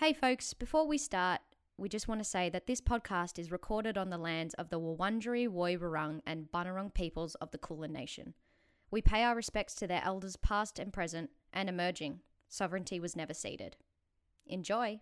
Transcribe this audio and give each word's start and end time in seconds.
Hey, 0.00 0.12
folks, 0.12 0.54
before 0.54 0.86
we 0.86 0.96
start, 0.96 1.40
we 1.76 1.88
just 1.88 2.06
want 2.06 2.20
to 2.20 2.24
say 2.24 2.48
that 2.50 2.68
this 2.68 2.80
podcast 2.80 3.36
is 3.36 3.50
recorded 3.50 3.98
on 3.98 4.10
the 4.10 4.16
lands 4.16 4.54
of 4.54 4.70
the 4.70 4.78
Wurundjeri, 4.78 5.48
Woiwurrung, 5.48 6.20
and 6.24 6.46
Bunurong 6.54 6.94
peoples 6.94 7.34
of 7.34 7.50
the 7.50 7.58
Kulin 7.58 7.92
Nation. 7.92 8.34
We 8.92 9.02
pay 9.02 9.24
our 9.24 9.34
respects 9.34 9.74
to 9.74 9.88
their 9.88 10.00
elders 10.04 10.36
past 10.36 10.78
and 10.78 10.92
present 10.92 11.30
and 11.52 11.68
emerging. 11.68 12.20
Sovereignty 12.48 13.00
was 13.00 13.16
never 13.16 13.34
ceded. 13.34 13.76
Enjoy! 14.46 15.00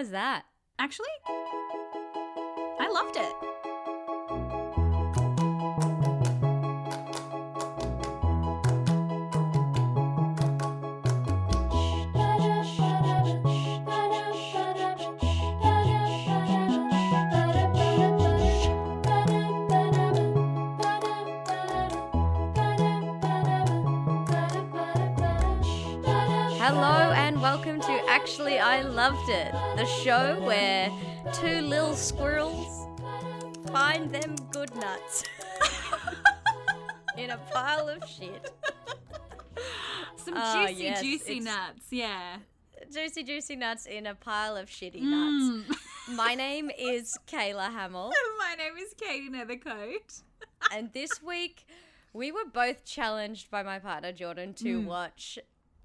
Was 0.00 0.12
that? 0.12 0.44
Actually, 0.78 1.08
I 1.28 2.88
loved 2.90 3.16
it. 3.18 3.59
The 29.26 29.86
show 30.02 30.40
where 30.44 30.90
two 31.34 31.60
little 31.60 31.94
squirrels 31.94 32.86
find 33.70 34.10
them 34.12 34.34
good 34.50 34.74
nuts 34.74 35.24
in 37.18 37.30
a 37.30 37.36
pile 37.52 37.88
of 37.88 38.02
shit. 38.08 38.50
Some 40.16 40.34
Ah, 40.36 40.66
juicy, 40.68 40.82
yes, 40.82 41.02
juicy 41.02 41.40
nuts. 41.40 41.86
Yeah. 41.90 42.36
Juicy, 42.92 43.22
juicy 43.22 43.56
nuts 43.56 43.86
in 43.86 44.06
a 44.06 44.14
pile 44.14 44.56
of 44.56 44.68
shitty 44.68 45.02
nuts. 45.02 45.68
Mm. 45.68 45.76
My 46.16 46.34
name 46.34 46.70
is 46.76 47.16
Kayla 47.30 47.70
Hamill, 47.72 48.12
My 48.38 48.54
name 48.56 48.72
is 48.78 48.94
Katie 48.94 49.28
Nethercoat. 49.30 50.22
and 50.72 50.92
this 50.92 51.22
week 51.22 51.66
we 52.12 52.32
were 52.32 52.46
both 52.52 52.84
challenged 52.84 53.48
by 53.50 53.62
my 53.62 53.78
partner 53.78 54.10
Jordan 54.12 54.54
to 54.54 54.78
watch 54.80 55.38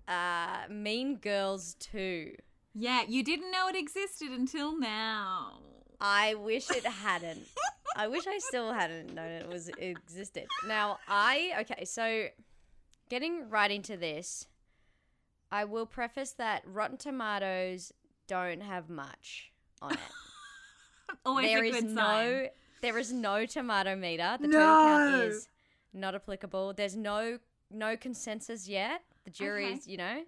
uh, 0.07 0.63
Mean 0.69 1.17
Girls 1.17 1.75
2. 1.79 2.33
Yeah, 2.77 3.03
you 3.07 3.23
didn't 3.23 3.51
know 3.51 3.67
it 3.69 3.75
existed 3.75 4.31
until 4.31 4.77
now. 4.77 5.59
I 6.01 6.35
wish 6.35 6.69
it 6.71 6.85
hadn't. 6.85 7.47
I 7.95 8.07
wish 8.09 8.27
I 8.27 8.37
still 8.39 8.73
hadn't 8.73 9.13
known 9.15 9.31
it 9.31 9.47
was 9.47 9.69
it 9.69 9.79
existed. 9.79 10.45
Now 10.67 10.99
I 11.07 11.53
okay, 11.61 11.85
so 11.85 12.27
getting 13.09 13.49
right 13.49 13.71
into 13.71 13.95
this, 13.95 14.47
I 15.51 15.63
will 15.63 15.85
preface 15.85 16.31
that 16.33 16.63
Rotten 16.65 16.97
Tomatoes 16.97 17.93
don't 18.27 18.61
have 18.61 18.89
much 18.89 19.51
on 19.81 19.93
it. 19.93 19.99
Always 21.25 21.45
there 21.47 21.63
a 21.63 21.67
is 21.69 21.75
sign. 21.81 21.95
no 21.95 22.47
there 22.81 22.97
is 22.97 23.13
no 23.13 23.45
tomato 23.45 23.95
meter. 23.95 24.37
The 24.41 24.47
total 24.47 24.59
count 24.59 25.15
is 25.23 25.47
not 25.93 26.13
applicable. 26.13 26.73
There's 26.73 26.97
no 26.97 27.39
no 27.71 27.95
consensus 27.95 28.67
yet. 28.67 29.01
The 29.23 29.31
jury's, 29.31 29.83
Okay. 29.83 29.91
you 29.91 29.97
know, 29.97 30.23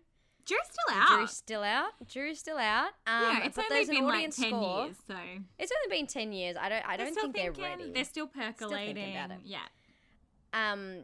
Jury's 0.47 0.67
still 0.71 0.95
out. 0.95 1.07
jury's 1.09 1.31
still 1.31 1.63
out. 1.63 1.89
Jury's 2.07 2.39
still 2.39 2.57
out. 2.57 2.89
Um, 3.05 3.21
yeah, 3.23 3.45
it's 3.45 3.55
but 3.55 3.65
only 3.71 3.85
been 3.85 4.05
like 4.05 4.23
10 4.23 4.31
score. 4.31 4.85
years, 4.85 4.95
so. 5.07 5.15
It's 5.59 5.71
only 5.83 5.97
been 5.97 6.07
ten 6.07 6.31
years. 6.31 6.55
I 6.59 6.69
don't. 6.69 6.83
I 6.87 6.95
They're 6.97 7.05
don't 7.07 7.13
still 7.13 7.31
think 7.31 7.35
they're 7.57 7.63
ready. 7.69 7.91
They're 7.93 8.03
still 8.05 8.27
thinking 8.27 8.53
percolating. 8.53 9.15
about 9.15 9.31
it. 9.31 9.37
Yeah. 9.43 9.59
um 10.53 11.03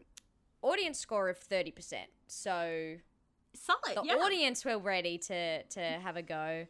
audience 0.61 0.97
score 0.99 1.27
of 1.29 1.37
30% 1.37 1.73
so 2.27 2.95
Solid. 3.53 3.97
the 3.97 4.01
yeah. 4.05 4.13
audience 4.13 4.63
were 4.63 4.79
ready 4.79 5.17
to 5.17 5.63
to 5.63 5.79
have 5.81 6.15
a 6.15 6.21
go 6.21 6.65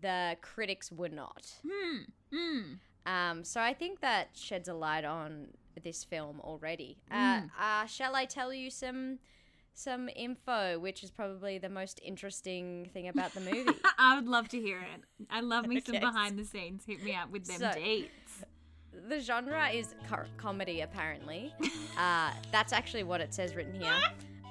the 0.00 0.36
critics 0.40 0.90
were 0.90 1.10
not 1.10 1.46
Hmm. 1.62 1.98
Mm. 2.34 2.78
um 3.04 3.44
so 3.44 3.60
i 3.60 3.74
think 3.74 4.00
that 4.00 4.28
sheds 4.32 4.68
a 4.68 4.74
light 4.74 5.04
on 5.04 5.48
this 5.82 6.02
film 6.02 6.40
already 6.40 6.96
uh, 7.10 7.14
Mm. 7.42 7.50
uh 7.60 7.86
shall 7.86 8.16
i 8.16 8.24
tell 8.24 8.52
you 8.54 8.70
some 8.70 9.18
some 9.78 10.08
info 10.16 10.78
which 10.78 11.02
is 11.04 11.10
probably 11.10 11.58
the 11.58 11.68
most 11.68 12.00
interesting 12.04 12.88
thing 12.94 13.08
about 13.08 13.32
the 13.34 13.40
movie 13.40 13.78
I 13.98 14.16
would 14.16 14.26
love 14.26 14.48
to 14.48 14.58
hear 14.60 14.78
it. 14.78 15.02
I 15.30 15.40
love 15.40 15.66
me 15.66 15.80
some 15.80 16.00
behind 16.00 16.38
the 16.38 16.44
scenes. 16.44 16.84
Hit 16.86 17.02
me 17.04 17.14
up 17.14 17.30
with 17.30 17.44
them 17.46 17.58
So- 17.60 17.72
dates. 17.72 18.44
the 19.08 19.20
genre 19.20 19.68
is 19.68 19.94
co- 20.08 20.24
comedy 20.38 20.80
apparently 20.80 21.52
uh, 21.98 22.30
that's 22.50 22.72
actually 22.72 23.02
what 23.04 23.20
it 23.20 23.34
says 23.34 23.54
written 23.54 23.78
here 23.78 23.92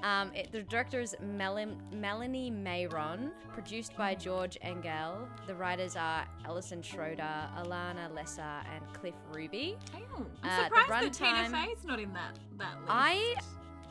um, 0.03 0.31
it, 0.35 0.51
the 0.51 0.61
director 0.61 0.99
is 0.99 1.15
Mel- 1.19 1.75
melanie 1.91 2.51
mayron 2.51 3.31
produced 3.53 3.97
by 3.97 4.13
george 4.13 4.55
engel 4.61 5.27
the 5.47 5.55
writers 5.55 5.95
are 5.95 6.25
allison 6.45 6.83
schroeder 6.83 7.49
elana 7.57 8.13
lesser 8.13 8.41
and 8.75 8.83
cliff 8.93 9.15
ruby 9.33 9.75
Oh, 9.95 10.25
I'm 10.43 10.49
Uh, 10.49 10.69
the 10.69 10.75
surprised 10.75 11.19
that 11.19 11.49
Tina 11.49 11.65
Fey's 11.65 11.83
not 11.83 11.99
in 11.99 12.13
that 12.13 12.37
that 12.57 12.75
list. 12.81 12.89
i 12.91 13.35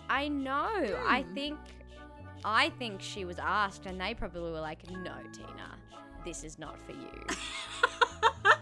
i 0.09 0.29
know 0.29 0.69
i 1.07 1.23
Hmm. 1.23 1.35
think 1.35 1.59
i 2.45 2.71
think 2.79 3.01
she 3.01 3.25
was 3.25 3.39
asked 3.39 3.87
and 3.87 4.01
they 4.01 4.15
probably 4.15 4.53
were 4.53 4.61
like 4.61 4.89
no 4.91 5.15
tina 5.33 5.79
this 6.25 6.45
is 6.45 6.59
not 6.59 6.79
for 6.87 6.93
you 6.93 7.27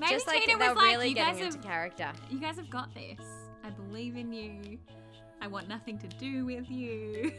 Maybe 0.00 0.12
just 0.14 0.26
like 0.26 0.44
Tina 0.44 0.58
they're 0.58 0.68
was 0.70 0.76
like, 0.78 0.86
really 0.94 1.08
you 1.10 1.14
getting 1.14 1.34
guys 1.34 1.42
into 1.44 1.58
have, 1.58 1.64
character 1.66 2.10
you 2.30 2.40
guys 2.40 2.56
have 2.56 2.70
got 2.70 2.88
this. 2.94 3.20
I 3.62 3.68
believe 3.68 4.16
in 4.16 4.32
you. 4.32 4.78
I 5.42 5.46
want 5.46 5.68
nothing 5.68 5.98
to 5.98 6.06
do 6.08 6.46
with 6.46 6.70
you. 6.70 7.32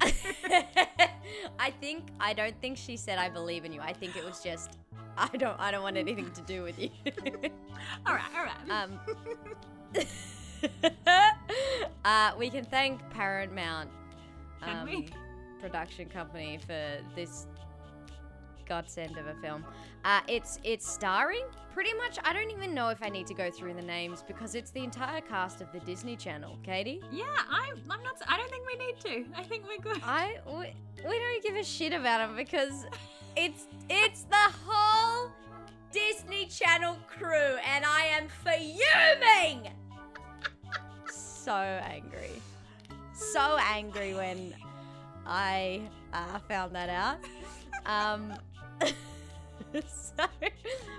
I 0.02 1.70
think 1.80 2.08
I 2.18 2.32
don't 2.32 2.60
think 2.60 2.76
she 2.78 2.96
said 2.96 3.18
I 3.18 3.28
believe 3.28 3.64
in 3.64 3.72
you. 3.72 3.80
I 3.80 3.92
think 3.92 4.16
it 4.16 4.24
was 4.24 4.42
just 4.42 4.76
I 5.16 5.28
don't 5.36 5.58
I 5.60 5.70
don't 5.70 5.84
want 5.84 5.96
anything 5.96 6.32
to 6.32 6.40
do 6.42 6.64
with 6.64 6.80
you. 6.80 6.90
all 8.06 8.14
right, 8.14 8.22
all 8.36 8.44
right. 8.44 8.70
um 8.70 8.98
uh, 12.04 12.32
we 12.38 12.50
can 12.50 12.64
thank 12.64 13.00
Paramount 13.10 13.90
um, 14.62 15.04
production 15.60 16.08
company 16.08 16.58
for 16.66 16.98
this 17.14 17.46
godsend 18.66 19.18
of 19.18 19.26
a 19.26 19.34
film. 19.42 19.64
Uh, 20.04 20.20
it's 20.28 20.58
it's 20.64 20.88
starring 20.88 21.44
pretty 21.74 21.92
much. 21.94 22.18
I 22.24 22.32
don't 22.32 22.50
even 22.50 22.72
know 22.72 22.88
if 22.88 23.02
I 23.02 23.08
need 23.08 23.26
to 23.26 23.34
go 23.34 23.50
through 23.50 23.74
the 23.74 23.82
names 23.82 24.24
because 24.26 24.54
it's 24.54 24.70
the 24.70 24.82
entire 24.82 25.20
cast 25.20 25.60
of 25.60 25.70
the 25.72 25.80
Disney 25.80 26.16
Channel. 26.16 26.56
Katie, 26.62 27.02
yeah, 27.12 27.24
I'm. 27.50 27.76
I'm 27.90 28.02
not. 28.02 28.16
I 28.26 28.36
don't 28.36 28.50
think 28.50 28.64
we 28.66 28.86
need 28.86 29.00
to. 29.00 29.38
I 29.38 29.42
think 29.42 29.64
we're 29.68 29.92
good. 29.92 30.00
I 30.04 30.38
we, 30.46 30.72
we 31.08 31.18
don't 31.18 31.42
give 31.42 31.56
a 31.56 31.64
shit 31.64 31.92
about 31.92 32.26
them 32.26 32.36
because 32.36 32.86
it's 33.36 33.66
it's 33.90 34.22
the 34.22 34.52
whole 34.64 35.30
Disney 35.92 36.46
Channel 36.46 36.96
crew, 37.08 37.56
and 37.66 37.84
I 37.84 38.04
am 38.18 38.28
fuming. 38.44 39.70
So 41.44 41.52
angry, 41.52 42.42
so 43.14 43.56
angry 43.58 44.14
when 44.14 44.54
I 45.26 45.82
uh, 46.12 46.38
found 46.40 46.74
that 46.74 46.90
out. 46.90 47.18
Um, 47.86 48.34
so 49.72 50.24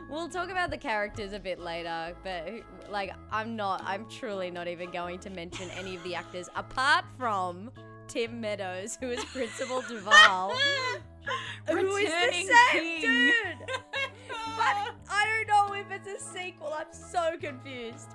we'll 0.09 0.30
talk 0.30 0.50
about 0.50 0.72
the 0.72 0.78
characters 0.78 1.34
a 1.34 1.40
bit 1.40 1.59
later, 1.59 2.16
but 2.24 2.50
like 2.90 3.13
I'm 3.31 3.56
not, 3.56 3.84
I'm 3.85 4.09
truly 4.09 4.50
not 4.50 4.68
even 4.68 4.90
going 4.90 5.19
to 5.19 5.30
mention 5.30 5.69
any 5.72 5.96
of 5.96 6.03
the 6.03 6.16
actors 6.16 6.50
apart 6.56 7.06
from 7.18 7.69
Tim 8.07 8.42
Meadows, 8.42 8.98
who 9.00 9.10
is 9.12 9.24
Principal 9.25 9.81
Duval, 9.88 10.54
who 11.68 11.95
is 11.98 12.10
the 12.10 12.31
same 12.31 12.48
king. 12.71 13.01
dude. 13.01 13.69
But 14.57 14.75
I 15.10 15.44
don't 15.48 15.48
know 15.48 15.75
if 15.75 15.86
it's 15.92 16.07
a 16.07 16.24
sequel. 16.24 16.74
I'm 16.77 16.92
so 16.92 17.38
confused. 17.39 18.10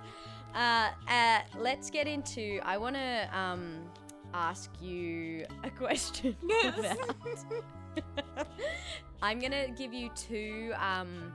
Uh, 0.57 0.89
uh, 1.09 1.41
let's 1.59 1.91
get 1.91 2.07
into. 2.07 2.61
I 2.65 2.79
want 2.79 2.97
to 2.97 3.29
um 3.39 3.83
ask 4.33 4.71
you 4.81 5.45
a 5.63 5.71
question. 5.83 6.35
Yes. 6.49 6.97
I'm 9.23 9.39
gonna 9.39 9.69
give 9.69 9.93
you 9.93 10.11
two. 10.17 10.73
Um, 10.79 11.33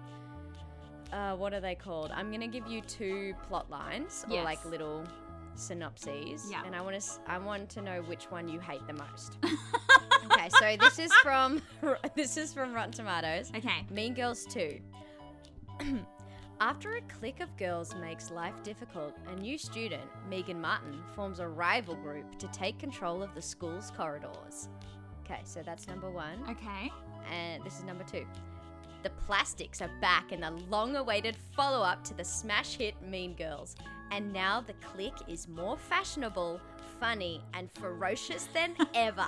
uh, 1.13 1.35
what 1.35 1.53
are 1.53 1.59
they 1.59 1.75
called? 1.75 2.11
I'm 2.13 2.31
gonna 2.31 2.47
give 2.47 2.67
you 2.67 2.81
two 2.81 3.33
plot 3.47 3.69
lines 3.69 4.25
or 4.29 4.43
like 4.43 4.63
little 4.65 5.03
synopses. 5.55 6.47
Yeah. 6.49 6.63
And 6.65 6.75
I 6.75 6.81
want 6.81 6.99
to. 6.99 7.07
I 7.27 7.37
want 7.37 7.69
to 7.71 7.81
know 7.81 8.01
which 8.03 8.25
one 8.25 8.47
you 8.47 8.59
hate 8.59 8.85
the 8.87 8.93
most. 8.93 9.37
okay, 10.31 10.49
so 10.49 10.77
this 10.77 10.97
is 10.97 11.13
from 11.21 11.61
this 12.15 12.37
is 12.37 12.53
from 12.53 12.73
Rotten 12.73 12.91
Tomatoes. 12.91 13.51
okay. 13.55 13.85
Mean 13.91 14.13
Girls 14.13 14.45
2. 14.45 14.79
After 16.61 16.97
a 16.97 17.01
clique 17.17 17.39
of 17.39 17.57
girls 17.57 17.95
makes 17.95 18.29
life 18.29 18.53
difficult, 18.61 19.17
a 19.33 19.35
new 19.35 19.57
student, 19.57 20.03
Megan 20.29 20.61
Martin, 20.61 21.01
forms 21.15 21.39
a 21.39 21.47
rival 21.47 21.95
group 21.95 22.37
to 22.37 22.47
take 22.49 22.77
control 22.77 23.23
of 23.23 23.33
the 23.33 23.41
school's 23.41 23.89
corridors. 23.97 24.69
Okay, 25.25 25.39
so 25.43 25.63
that's 25.65 25.87
number 25.87 26.11
one. 26.11 26.37
Okay. 26.47 26.91
And 27.31 27.63
this 27.63 27.79
is 27.79 27.83
number 27.83 28.03
two. 28.03 28.27
The 29.01 29.09
Plastics 29.25 29.81
are 29.81 29.89
back 30.01 30.31
in 30.31 30.41
the 30.41 30.51
long 30.69 30.97
awaited 30.97 31.35
follow 31.35 31.81
up 31.81 32.03
to 32.03 32.13
the 32.13 32.23
smash 32.23 32.75
hit 32.75 32.93
Mean 33.01 33.33
Girls. 33.33 33.75
And 34.11 34.31
now 34.31 34.61
the 34.61 34.73
clique 34.73 35.17
is 35.27 35.47
more 35.47 35.77
fashionable, 35.77 36.61
funny, 36.99 37.41
and 37.55 37.71
ferocious 37.71 38.47
than 38.53 38.75
ever. 38.93 39.25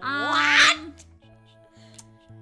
Um, 0.00 0.30
what? 0.30 1.04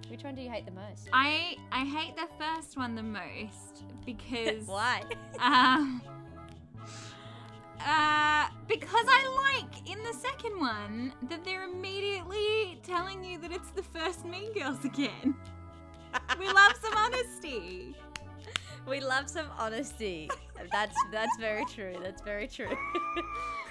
Which 0.08 0.25
one 0.25 0.34
do 0.34 0.43
you 0.43 0.50
hate 0.50 0.64
the 0.64 0.72
most? 0.72 1.08
I 1.12 1.56
I 1.70 1.84
hate 1.84 2.16
the 2.16 2.28
first 2.38 2.76
one 2.76 2.94
the 2.94 3.02
most 3.02 3.84
because 4.06 4.64
Why? 4.66 5.02
um 5.40 6.00
uh 7.81 8.49
because 8.66 9.06
I 9.08 9.60
like 9.60 9.90
in 9.90 10.02
the 10.02 10.12
second 10.14 10.58
one 10.58 11.12
that 11.28 11.44
they're 11.44 11.64
immediately 11.64 12.81
telling 12.82 13.22
you 13.22 13.38
that 13.38 13.52
it's 13.52 13.70
the 13.70 13.82
first 13.82 14.25
Mean 14.25 14.52
Girls 14.52 14.84
again. 14.84 15.34
We 16.38 16.46
love 16.46 16.72
some 16.82 16.96
honesty. 16.96 17.94
We 18.87 19.00
love 19.00 19.28
some 19.28 19.46
honesty. 19.58 20.31
That's 20.72 20.96
that's 21.12 21.37
very 21.38 21.64
true. 21.66 21.96
That's 22.02 22.22
very 22.22 22.49
true. 22.49 22.75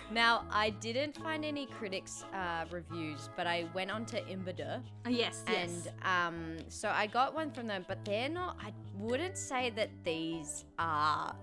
now, 0.10 0.46
I 0.52 0.70
didn't 0.70 1.16
find 1.16 1.44
any 1.44 1.66
critics' 1.66 2.24
uh, 2.34 2.66
reviews, 2.72 3.30
but 3.36 3.46
I 3.46 3.66
went 3.74 3.92
on 3.92 4.06
to 4.06 4.22
Imbader, 4.24 4.82
Oh, 5.06 5.10
yes, 5.10 5.44
yes. 5.48 5.90
and 6.04 6.58
um, 6.58 6.58
so 6.70 6.90
I 6.90 7.08
got 7.08 7.36
one 7.36 7.52
from 7.52 7.68
them. 7.68 7.84
But 7.88 8.06
they're 8.06 8.30
not. 8.30 8.58
I 8.62 8.72
wouldn't 8.98 9.38
say 9.38 9.70
that 9.72 9.90
these 10.06 10.64
are 10.80 11.36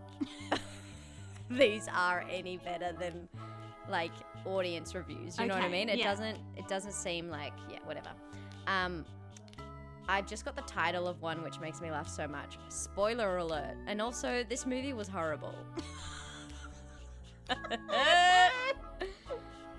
these 1.51 1.89
are 1.95 2.25
any 2.31 2.57
better 2.57 2.93
than 2.99 3.29
like 3.91 4.13
audience 4.47 4.95
reviews. 4.95 5.39
You 5.39 5.47
know 5.47 5.55
what 5.55 5.65
I 5.65 5.69
mean? 5.69 5.91
It 5.91 5.99
yeah. 5.99 6.11
doesn't. 6.11 6.39
It 6.57 6.67
doesn't 6.67 6.95
seem 6.95 7.29
like 7.29 7.53
yeah, 7.71 7.79
whatever. 7.85 8.11
Um, 8.67 9.05
I've 10.09 10.27
just 10.27 10.45
got 10.45 10.57
the 10.57 10.63
title 10.63 11.07
of 11.07 11.21
one 11.21 11.43
which 11.43 11.61
makes 11.61 11.81
me 11.81 11.91
laugh 11.91 12.09
so 12.09 12.27
much. 12.27 12.59
Spoiler 12.69 13.39
alert. 13.39 13.77
And 13.87 14.01
also, 14.01 14.43
this 14.49 14.65
movie 14.65 14.95
was 14.95 15.09
horrible. 15.09 15.55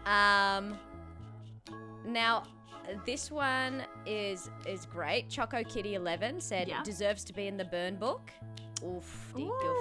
um, 0.05 0.77
now, 2.05 2.43
this 3.05 3.31
one 3.31 3.83
is 4.05 4.49
is 4.67 4.85
great. 4.85 5.29
Choco 5.29 5.63
Kitty 5.63 5.95
Eleven 5.95 6.39
said 6.39 6.67
Yeah. 6.67 6.83
deserves 6.83 7.23
to 7.25 7.33
be 7.33 7.47
in 7.47 7.57
the 7.57 7.65
burn 7.65 7.95
book. 7.95 8.31
Oof, 8.83 9.33
Ooh, 9.35 9.39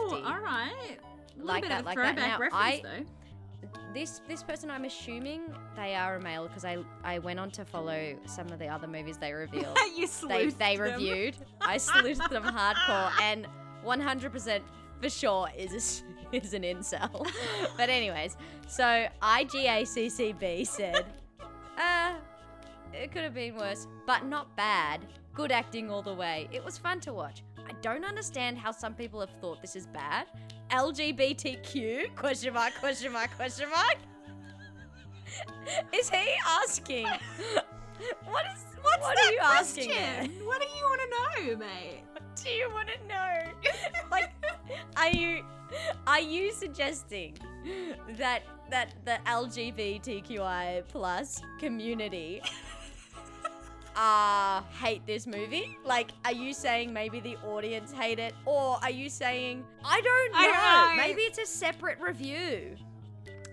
goofty. 0.09 0.23
all 0.25 0.41
right. 0.41 0.99
A 0.99 1.37
little 1.37 1.47
Like 1.47 1.63
bit 1.63 1.69
that, 1.71 1.81
of 1.81 1.87
a 1.87 1.89
like 1.89 1.97
that. 1.97 2.17
Now, 2.17 2.39
reference 2.39 2.55
I- 2.55 2.81
though. 2.83 3.05
This 3.95 4.21
this 4.29 4.43
person, 4.43 4.71
I'm 4.71 4.85
assuming 4.85 5.43
they 5.77 5.95
are 5.95 6.17
a 6.17 6.21
male 6.21 6.47
because 6.49 6.65
I 6.65 6.79
I 7.03 7.19
went 7.21 7.39
on 7.41 7.51
to 7.53 7.65
follow 7.65 8.15
some 8.27 8.49
of 8.51 8.59
the 8.59 8.69
other 8.69 8.87
movies 8.87 9.17
they 9.19 9.33
revealed. 9.33 9.77
you 9.97 10.07
they 10.29 10.49
they 10.51 10.77
them. 10.77 10.93
reviewed. 10.93 11.37
I 11.61 11.77
sleuthed 11.77 12.29
them 12.29 12.43
hardcore, 12.43 13.11
and 13.23 13.47
100% 13.85 14.61
for 15.01 15.09
sure 15.09 15.49
is 15.57 15.73
a 15.73 15.81
is 16.33 16.55
an 16.55 16.63
incel. 16.63 17.27
but 17.77 17.89
anyways, 17.89 18.37
so 18.67 19.07
IGACCB 19.23 20.67
said, 20.67 21.05
uh, 21.79 22.15
it 22.93 23.13
could 23.13 23.23
have 23.23 23.35
been 23.35 23.57
worse, 23.57 23.87
but 24.07 24.25
not 24.25 24.55
bad. 24.57 25.07
Good 25.35 25.51
acting 25.51 25.91
all 25.91 26.03
the 26.03 26.15
way. 26.15 26.49
It 26.53 26.65
was 26.65 26.79
fun 26.79 27.01
to 27.01 27.13
watch. 27.13 27.43
I 27.59 27.73
don't 27.83 28.05
understand 28.05 28.59
how 28.59 28.71
some 28.71 28.95
people 28.95 29.21
have 29.21 29.31
thought 29.41 29.61
this 29.61 29.75
is 29.75 29.87
bad. 29.87 30.27
LGBTQ? 30.71 32.15
Question 32.15 32.55
mark, 32.55 32.75
question 32.79 33.13
mark, 33.13 33.31
question 33.37 33.69
mark. 33.71 33.97
Is 35.93 36.09
he 36.09 36.29
asking? 36.63 37.09
What 38.27 38.45
is 38.55 38.74
What's 38.85 39.03
what 39.03 39.17
that 39.17 39.25
are 39.27 39.33
you 39.33 39.39
asking? 39.43 39.89
there? 39.89 40.29
What 40.45 40.61
do 40.61 40.67
you 40.69 40.85
want 40.85 41.01
to 41.01 41.09
know, 41.47 41.57
mate? 41.57 42.03
What 42.13 42.23
do 42.37 42.51
you 42.51 42.71
want 42.71 42.89
to 42.89 43.09
know? 43.09 43.31
like, 44.11 44.31
are 44.97 45.09
you 45.11 45.43
are 46.07 46.21
you 46.21 46.53
suggesting 46.53 47.37
that 48.19 48.43
that 48.71 48.95
the 49.05 49.19
LGBTQI 49.27 50.85
plus 50.89 51.41
community 51.59 52.43
uh 53.97 54.61
hate 54.83 55.07
this 55.07 55.27
movie? 55.27 55.79
Like, 55.85 56.11
are 56.25 56.33
you 56.33 56.53
saying 56.53 56.93
maybe 56.93 57.21
the 57.21 57.37
audience 57.39 57.91
hate 57.93 58.19
it, 58.19 58.35
or 58.45 58.79
are 58.83 58.91
you 58.91 59.09
saying 59.09 59.65
I 59.85 60.01
don't 60.01 60.33
know? 60.33 60.39
I 60.39 60.87
don't 60.87 60.97
know. 60.97 61.03
Maybe 61.03 61.23
it's 61.23 61.39
a 61.39 61.47
separate 61.47 61.99
review. 62.01 62.77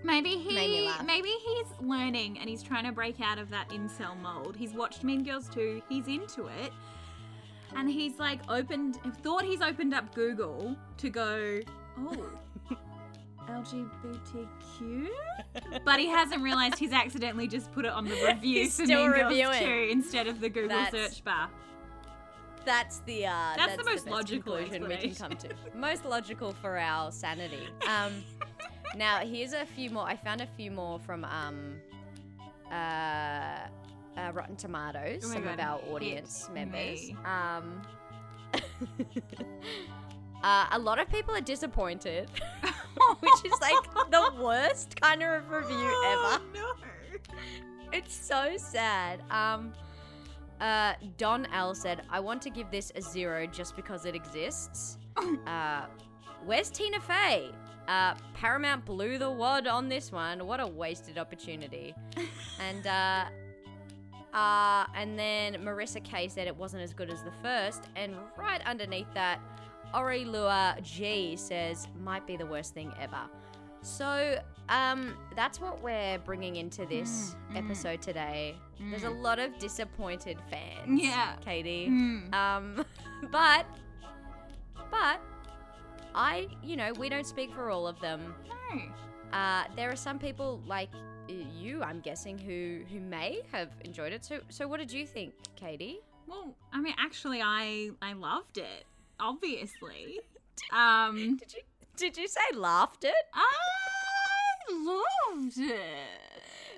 Maybe 0.04 0.30
he, 0.30 0.90
maybe 1.04 1.28
he's 1.28 1.66
learning 1.80 2.38
and 2.38 2.48
he's 2.48 2.62
trying 2.62 2.84
to 2.84 2.92
break 2.92 3.20
out 3.20 3.38
of 3.38 3.50
that 3.50 3.68
incel 3.70 4.20
mold. 4.20 4.56
He's 4.56 4.72
watched 4.72 5.04
Mean 5.04 5.22
Girls 5.24 5.48
2, 5.48 5.82
he's 5.88 6.08
into 6.08 6.46
it, 6.46 6.72
and 7.76 7.88
he's 7.88 8.18
like 8.18 8.40
opened, 8.48 8.96
thought 9.22 9.44
he's 9.44 9.60
opened 9.62 9.94
up 9.94 10.14
Google 10.14 10.76
to 10.98 11.08
go, 11.08 11.60
oh, 12.00 12.26
LGBTQ, 13.48 15.08
but 15.84 15.98
he 16.00 16.06
hasn't 16.08 16.42
realized 16.42 16.78
he's 16.78 16.92
accidentally 16.92 17.46
just 17.48 17.72
put 17.72 17.84
it 17.84 17.92
on 17.92 18.04
the 18.04 18.14
review 18.26 18.60
He's 18.62 18.76
for 18.76 18.84
still 18.84 19.02
Mean 19.08 19.12
Girls 19.12 19.30
reviewing. 19.30 19.60
2 19.60 19.88
instead 19.92 20.26
of 20.26 20.40
the 20.40 20.48
Google 20.48 20.68
That's- 20.76 21.10
search 21.14 21.24
bar. 21.24 21.48
That's 22.64 23.00
the 23.00 23.26
uh, 23.26 23.54
That's 23.56 23.76
the 23.76 23.82
most 23.82 24.04
best 24.04 24.08
logical 24.08 24.56
conclusion 24.56 24.86
we 24.86 24.96
can 24.96 25.14
come 25.16 25.36
to. 25.36 25.48
Most 25.74 26.04
logical 26.04 26.52
for 26.52 26.78
our 26.78 27.10
sanity. 27.10 27.68
Um, 27.88 28.12
now 28.96 29.18
here's 29.18 29.52
a 29.52 29.66
few 29.66 29.90
more. 29.90 30.04
I 30.06 30.16
found 30.16 30.40
a 30.40 30.46
few 30.56 30.70
more 30.70 30.98
from 30.98 31.24
um, 31.24 31.74
uh, 32.70 32.74
uh, 32.74 34.32
Rotten 34.32 34.56
Tomatoes. 34.56 35.22
Oh 35.24 35.28
some 35.28 35.46
of 35.46 35.56
God, 35.56 35.60
our 35.60 35.78
hit 35.78 35.90
audience 35.92 36.50
members. 36.52 37.10
Um, 37.24 37.82
uh, 40.42 40.66
a 40.72 40.78
lot 40.78 40.98
of 40.98 41.08
people 41.08 41.34
are 41.34 41.40
disappointed, 41.40 42.30
which 43.20 43.44
is 43.44 43.52
like 43.60 44.10
the 44.10 44.32
worst 44.42 45.00
kind 45.00 45.22
of 45.22 45.48
review 45.50 45.76
Oh, 45.78 46.38
ever. 46.38 46.44
no. 46.54 46.72
It's 47.92 48.14
so 48.14 48.56
sad. 48.56 49.22
Um, 49.30 49.72
uh, 50.60 50.94
Don 51.18 51.46
L 51.52 51.74
said, 51.74 52.02
"I 52.10 52.20
want 52.20 52.40
to 52.42 52.50
give 52.50 52.70
this 52.70 52.90
a 52.94 53.02
zero 53.02 53.46
just 53.46 53.76
because 53.76 54.06
it 54.06 54.14
exists." 54.14 54.98
uh, 55.46 55.86
where's 56.44 56.70
Tina 56.70 57.00
Fey? 57.00 57.50
Uh, 57.88 58.14
Paramount 58.34 58.84
blew 58.84 59.18
the 59.18 59.30
wad 59.30 59.66
on 59.66 59.88
this 59.88 60.12
one. 60.12 60.46
What 60.46 60.60
a 60.60 60.66
wasted 60.66 61.18
opportunity. 61.18 61.94
and 62.60 62.86
uh, 62.86 63.24
uh, 64.36 64.86
and 64.94 65.18
then 65.18 65.54
Marissa 65.56 66.02
Kay 66.02 66.28
said 66.28 66.46
it 66.46 66.56
wasn't 66.56 66.82
as 66.82 66.94
good 66.94 67.10
as 67.10 67.22
the 67.22 67.32
first. 67.42 67.88
And 67.96 68.14
right 68.36 68.62
underneath 68.66 69.12
that, 69.14 69.40
Ori 69.94 70.24
Lua 70.24 70.76
G 70.82 71.36
says 71.36 71.86
might 72.02 72.26
be 72.26 72.36
the 72.36 72.46
worst 72.46 72.72
thing 72.72 72.92
ever. 73.00 73.20
So 73.82 74.40
um, 74.68 75.14
that's 75.34 75.60
what 75.60 75.82
we're 75.82 76.18
bringing 76.20 76.56
into 76.56 76.86
this 76.86 77.34
Mm, 77.50 77.54
mm. 77.56 77.64
episode 77.64 78.00
today. 78.00 78.54
There's 78.90 79.02
a 79.02 79.08
Mm. 79.08 79.22
lot 79.22 79.38
of 79.40 79.58
disappointed 79.58 80.38
fans. 80.48 81.02
Yeah. 81.02 81.34
Katie. 81.44 81.86
Hmm. 81.88 82.32
Um, 82.32 82.84
but, 83.32 83.66
but, 84.90 85.20
I, 86.14 86.48
you 86.62 86.76
know, 86.76 86.92
we 86.98 87.08
don't 87.08 87.26
speak 87.26 87.52
for 87.54 87.70
all 87.70 87.86
of 87.86 87.98
them. 88.00 88.34
No. 88.48 88.82
Uh, 89.36 89.64
there 89.76 89.90
are 89.90 89.96
some 89.96 90.18
people 90.18 90.60
like 90.66 90.90
you, 91.28 91.82
I'm 91.82 92.00
guessing, 92.00 92.36
who 92.38 92.80
who 92.92 93.00
may 93.00 93.40
have 93.52 93.70
enjoyed 93.84 94.12
it. 94.12 94.24
So, 94.24 94.40
so 94.50 94.68
what 94.68 94.78
did 94.80 94.92
you 94.92 95.06
think, 95.06 95.32
Katie? 95.56 96.00
Well, 96.26 96.54
I 96.72 96.80
mean, 96.80 96.94
actually, 96.98 97.40
I 97.42 97.90
I 98.02 98.12
loved 98.12 98.58
it. 98.58 98.84
Obviously, 99.18 100.20
um, 100.72 101.36
Did 101.38 101.54
you 101.54 101.62
did 101.96 102.16
you 102.18 102.28
say 102.28 102.40
laughed 102.54 103.04
it? 103.04 103.14
I 103.32 103.52
loved 104.70 105.58
it. 105.58 105.80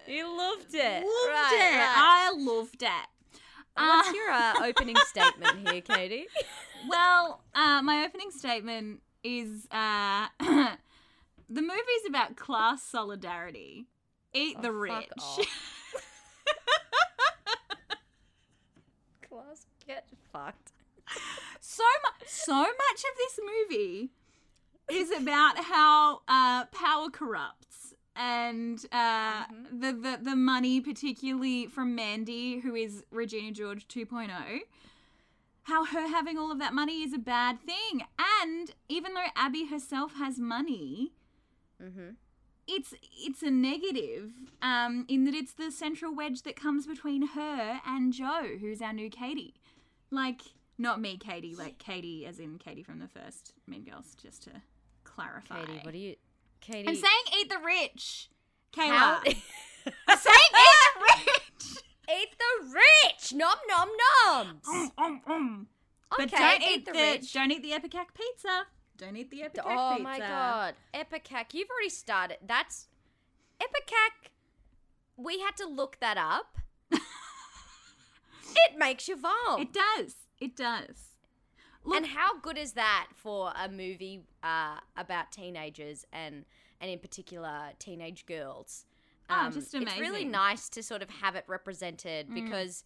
You 0.07 0.37
loved 0.37 0.75
it. 0.75 1.03
Loved 1.03 1.29
right, 1.29 1.53
it. 1.53 1.77
right. 1.77 1.95
I 1.97 2.33
loved 2.37 2.83
it. 2.83 3.41
What's 3.77 4.09
Uh, 4.09 4.13
your 4.13 4.31
uh, 4.31 4.55
opening 4.69 4.97
statement 5.07 5.69
here, 5.69 5.81
Katie? 5.81 6.27
well, 6.89 7.43
uh, 7.55 7.81
my 7.83 8.05
opening 8.05 8.31
statement 8.31 9.01
is 9.25 9.67
uh, 9.71 10.29
the 10.41 11.63
movie's 11.63 12.07
about 12.09 12.37
class 12.37 12.83
solidarity. 12.83 13.87
Eat 14.33 14.57
Oh, 14.59 14.63
the 14.63 14.73
rich. 14.73 15.09
Class, 19.29 19.67
get 19.87 20.07
fucked. 20.33 20.73
so 21.61 21.85
much, 22.03 22.29
so 22.29 22.55
much 22.61 22.71
of 22.99 23.17
this 23.19 23.39
movie 23.43 24.11
is 24.91 25.11
about 25.11 25.59
how 25.65 26.21
uh, 26.29 26.65
power 26.67 27.09
corrupts 27.11 27.95
and 28.17 28.85
uh, 28.93 29.45
Mhm. 29.47 29.81
the, 29.81 29.93
the 29.93 30.19
the 30.23 30.37
money, 30.37 30.81
particularly 30.81 31.67
from 31.67 31.95
Mandy, 31.95 32.61
who 32.61 32.75
is 32.75 33.05
Regina 33.11 33.51
George 33.53 33.89
2.0. 33.89 34.61
how 35.65 35.85
her 35.85 36.09
having 36.09 36.39
all 36.39 36.51
of 36.53 36.59
that 36.59 36.73
money 36.75 37.03
is 37.03 37.13
a 37.13 37.19
bad 37.19 37.59
thing. 37.61 38.03
And 38.43 38.71
even 38.89 39.15
though 39.15 39.27
Abby 39.37 39.67
herself 39.67 40.15
has 40.17 40.39
money, 40.39 41.13
Mm-hmm. 41.83 42.11
it's 42.69 42.95
it's 43.21 43.43
a 43.43 43.51
negative 43.51 44.31
um, 44.63 45.05
in 45.09 45.25
that 45.25 45.35
it's 45.35 45.53
the 45.53 45.71
central 45.73 46.15
wedge 46.15 46.43
that 46.43 46.55
comes 46.57 46.87
between 46.87 47.29
her 47.29 47.81
and 47.85 48.13
Joe, 48.13 48.47
who's 48.61 48.81
our 48.81 48.93
new 48.93 49.11
Katie. 49.11 49.55
Like, 50.11 50.41
not 50.79 51.01
me, 51.01 51.19
Katie, 51.19 51.57
like 51.57 51.79
Katie 51.79 52.25
as 52.27 52.39
in 52.39 52.59
Katie 52.59 52.85
from 52.85 53.01
the 53.01 53.09
first 53.09 53.53
Mean 53.67 53.85
Girls, 53.85 54.15
just 54.23 54.45
to 54.45 54.51
clarify. 55.03 55.65
Katie, 55.65 55.81
what 55.83 55.95
are 55.95 55.99
you? 55.99 56.15
Katie, 56.61 56.89
I'm 56.89 56.95
saying 56.95 57.25
eat 57.41 57.49
the 57.51 57.59
rich. 57.59 58.31
Kayla. 58.73 58.89
how- 58.91 59.21
I'm 60.09 60.19
saying 60.19 60.37
eat 60.53 60.95
the 60.95 61.01
rich. 61.27 61.34
Eat 62.11 62.29
the 62.39 62.75
rich. 62.75 63.33
Nom 63.33 63.57
nom 63.69 63.89
noms. 64.27 64.69
Um, 64.69 64.93
um, 64.99 65.21
um. 65.27 65.67
But 66.11 66.33
Okay, 66.33 66.37
don't 66.37 66.63
eat 66.63 66.71
eat 66.79 66.85
the 66.87 66.93
the, 66.93 66.99
rich. 66.99 67.33
don't 67.33 67.51
eat 67.51 67.63
the 67.63 67.73
Epicac 67.73 68.15
pizza. 68.15 68.67
Don't 68.97 69.17
eat 69.17 69.31
the 69.31 69.43
Epicac 69.43 69.65
Oh 69.67 69.91
pizza. 69.97 70.03
my 70.05 70.19
god, 70.19 70.75
Epicac! 70.95 71.53
You've 71.55 71.69
already 71.71 71.89
started. 71.91 72.39
That's 72.47 72.87
Epicac. 73.61 74.31
We 75.17 75.41
had 75.41 75.57
to 75.59 75.67
look 75.67 75.99
that 76.01 76.17
up. 76.17 76.59
it 76.93 78.79
makes 78.79 79.09
you 79.09 79.17
vom. 79.17 79.61
It 79.61 79.73
does. 79.73 80.15
It 80.41 80.57
does. 80.57 81.11
Look, 81.85 81.97
and 81.97 82.07
how 82.07 82.39
good 82.41 82.57
is 82.57 82.73
that 82.73 83.09
for 83.15 83.53
a 83.63 83.69
movie 83.69 84.23
uh, 84.43 84.79
about 84.97 85.33
teenagers 85.33 86.07
and 86.13 86.45
and 86.81 86.91
in 86.91 86.99
particular 86.99 87.71
teenage 87.79 88.27
girls? 88.27 88.85
Oh, 89.31 89.51
just 89.51 89.75
It's 89.75 89.99
really 89.99 90.25
nice 90.25 90.69
to 90.71 90.83
sort 90.83 91.03
of 91.03 91.11
have 91.11 91.35
it 91.35 91.45
represented 91.47 92.29
Mm. 92.29 92.35
because 92.35 92.85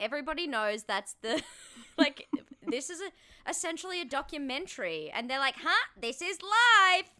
everybody 0.00 0.46
knows 0.46 0.84
that's 0.84 1.14
the 1.22 1.42
like 1.98 2.28
this 2.66 2.90
is 2.90 3.00
a, 3.00 3.50
essentially 3.50 4.00
a 4.00 4.04
documentary, 4.04 5.10
and 5.14 5.28
they're 5.30 5.38
like, 5.38 5.54
"Huh, 5.58 5.86
this 6.00 6.20
is 6.22 6.38
live." 6.42 7.10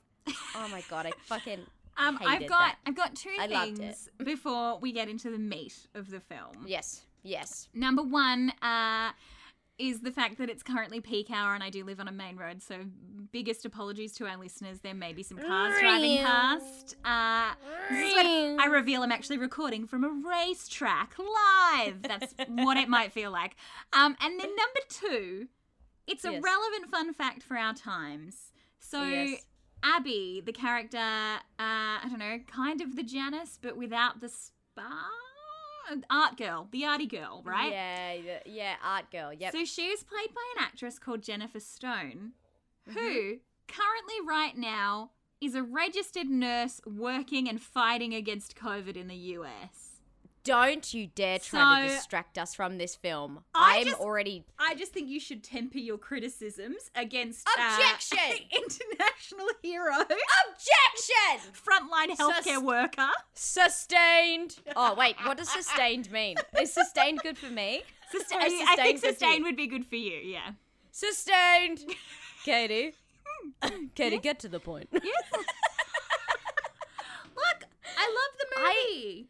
Oh 0.54 0.68
my 0.68 0.82
god, 0.90 1.06
I 1.06 1.12
fucking 1.24 1.60
um, 1.96 2.18
I've 2.20 2.40
got 2.42 2.48
that. 2.48 2.76
I've 2.86 2.94
got 2.96 3.14
two 3.16 3.30
I 3.38 3.48
things 3.48 4.08
before 4.22 4.78
we 4.78 4.92
get 4.92 5.08
into 5.08 5.30
the 5.30 5.38
meat 5.38 5.74
of 5.94 6.10
the 6.10 6.20
film. 6.20 6.66
yes, 6.66 7.02
yes. 7.22 7.68
Number 7.74 8.02
one 8.02 8.52
uh, 8.62 9.12
is 9.78 10.00
the 10.00 10.10
fact 10.10 10.38
that 10.38 10.50
it's 10.50 10.62
currently 10.62 11.00
peak 11.00 11.30
hour 11.30 11.54
and 11.54 11.62
I 11.62 11.70
do 11.70 11.84
live 11.84 12.00
on 12.00 12.08
a 12.08 12.12
main 12.12 12.36
road, 12.36 12.62
so 12.62 12.76
biggest 13.30 13.64
apologies 13.64 14.12
to 14.14 14.26
our 14.26 14.36
listeners. 14.36 14.80
There 14.80 14.94
may 14.94 15.12
be 15.12 15.22
some 15.22 15.38
cars 15.38 15.78
driving 15.80 16.18
past. 16.18 16.96
Uh, 17.04 17.52
this 17.90 18.08
is 18.10 18.16
when 18.16 18.60
I 18.60 18.66
reveal 18.66 19.02
I'm 19.02 19.12
actually 19.12 19.38
recording 19.38 19.86
from 19.86 20.02
a 20.04 20.08
racetrack 20.08 21.14
live. 21.18 22.02
That's 22.02 22.34
what 22.48 22.76
it 22.76 22.88
might 22.88 23.12
feel 23.12 23.30
like. 23.30 23.54
Um, 23.92 24.16
and 24.20 24.40
then 24.40 24.48
number 24.48 24.80
two, 24.88 25.48
it's 26.06 26.24
a 26.24 26.32
Yes. 26.32 26.42
relevant 26.42 26.90
fun 26.90 27.12
fact 27.14 27.42
for 27.42 27.56
our 27.56 27.74
times. 27.74 28.52
So 28.80 29.02
Yes. 29.04 29.44
Abby, 29.82 30.42
the 30.44 30.52
character, 30.52 30.98
uh, 30.98 31.38
I 31.58 32.00
don't 32.08 32.18
know, 32.18 32.40
kind 32.50 32.80
of 32.80 32.96
the 32.96 33.04
Janis, 33.04 33.58
but 33.62 33.76
without 33.76 34.18
the 34.20 34.28
spa. 34.28 35.08
Art 36.10 36.36
girl, 36.36 36.68
the 36.70 36.84
arty 36.84 37.06
girl, 37.06 37.42
right? 37.44 37.70
Yeah, 37.72 38.38
yeah, 38.46 38.74
art 38.84 39.10
girl. 39.10 39.32
Yep. 39.32 39.52
So 39.52 39.64
she 39.64 39.88
was 39.90 40.02
played 40.04 40.34
by 40.34 40.42
an 40.56 40.64
actress 40.64 40.98
called 40.98 41.22
Jennifer 41.22 41.60
Stone, 41.60 42.32
Mm-hmm. 42.88 42.98
who 42.98 43.36
currently, 43.68 44.14
right 44.26 44.56
now, 44.56 45.10
is 45.42 45.54
a 45.54 45.62
registered 45.62 46.26
nurse 46.28 46.80
working 46.86 47.48
and 47.48 47.60
fighting 47.60 48.14
against 48.14 48.56
COVID 48.56 48.96
in 48.96 49.08
the 49.08 49.14
US. 49.36 49.97
Don't 50.48 50.94
you 50.94 51.08
dare 51.14 51.38
try 51.38 51.82
to 51.86 51.88
distract 51.94 52.38
us 52.38 52.54
from 52.54 52.78
this 52.78 52.94
film. 52.96 53.40
I 53.54 53.78
I'm 53.80 53.84
just- 53.86 54.00
already 54.00 54.44
I 54.58 54.74
just 54.74 54.92
think 54.92 55.08
you 55.08 55.20
should 55.20 55.44
temper 55.44 55.78
your 55.78 55.98
criticisms 55.98 56.90
against 56.94 57.46
uh, 57.46 57.52
Objection! 57.76 58.18
international 58.50 59.48
hero, 59.62 59.92
objection. 60.00 61.52
frontline 61.52 62.16
healthcare 62.16 62.54
Sus- 62.54 62.62
worker. 62.62 63.08
Sustained. 63.34 64.56
Oh 64.76 64.94
wait, 64.94 65.16
what 65.24 65.36
does 65.36 65.50
sustained 65.50 66.10
mean? 66.10 66.36
Is 66.60 66.72
sustained 66.72 67.20
good 67.22 67.36
for 67.36 67.50
me? 67.50 67.82
Sustain- 68.10 68.38
Or 68.38 68.42
I 68.44 68.48
think 68.48 68.58
sustained 68.68 69.00
good 69.00 69.00
for 69.00 69.06
sustain 69.08 69.38
you? 69.38 69.44
would 69.44 69.56
be 69.56 69.66
good 69.66 69.84
for 69.86 69.96
you. 69.96 70.16
Yeah. 70.24 70.52
Sustained. 70.92 71.80
Katie. 72.44 72.94
Hmm. 73.62 73.86
Katie, 73.94 74.18
get 74.18 74.38
to 74.40 74.48
the 74.48 74.60
point. 74.60 74.88
Look, 74.92 75.02
I 77.96 78.06
love 78.08 78.32
the 78.38 78.46
I- 78.56 78.84
movie. 78.90 79.28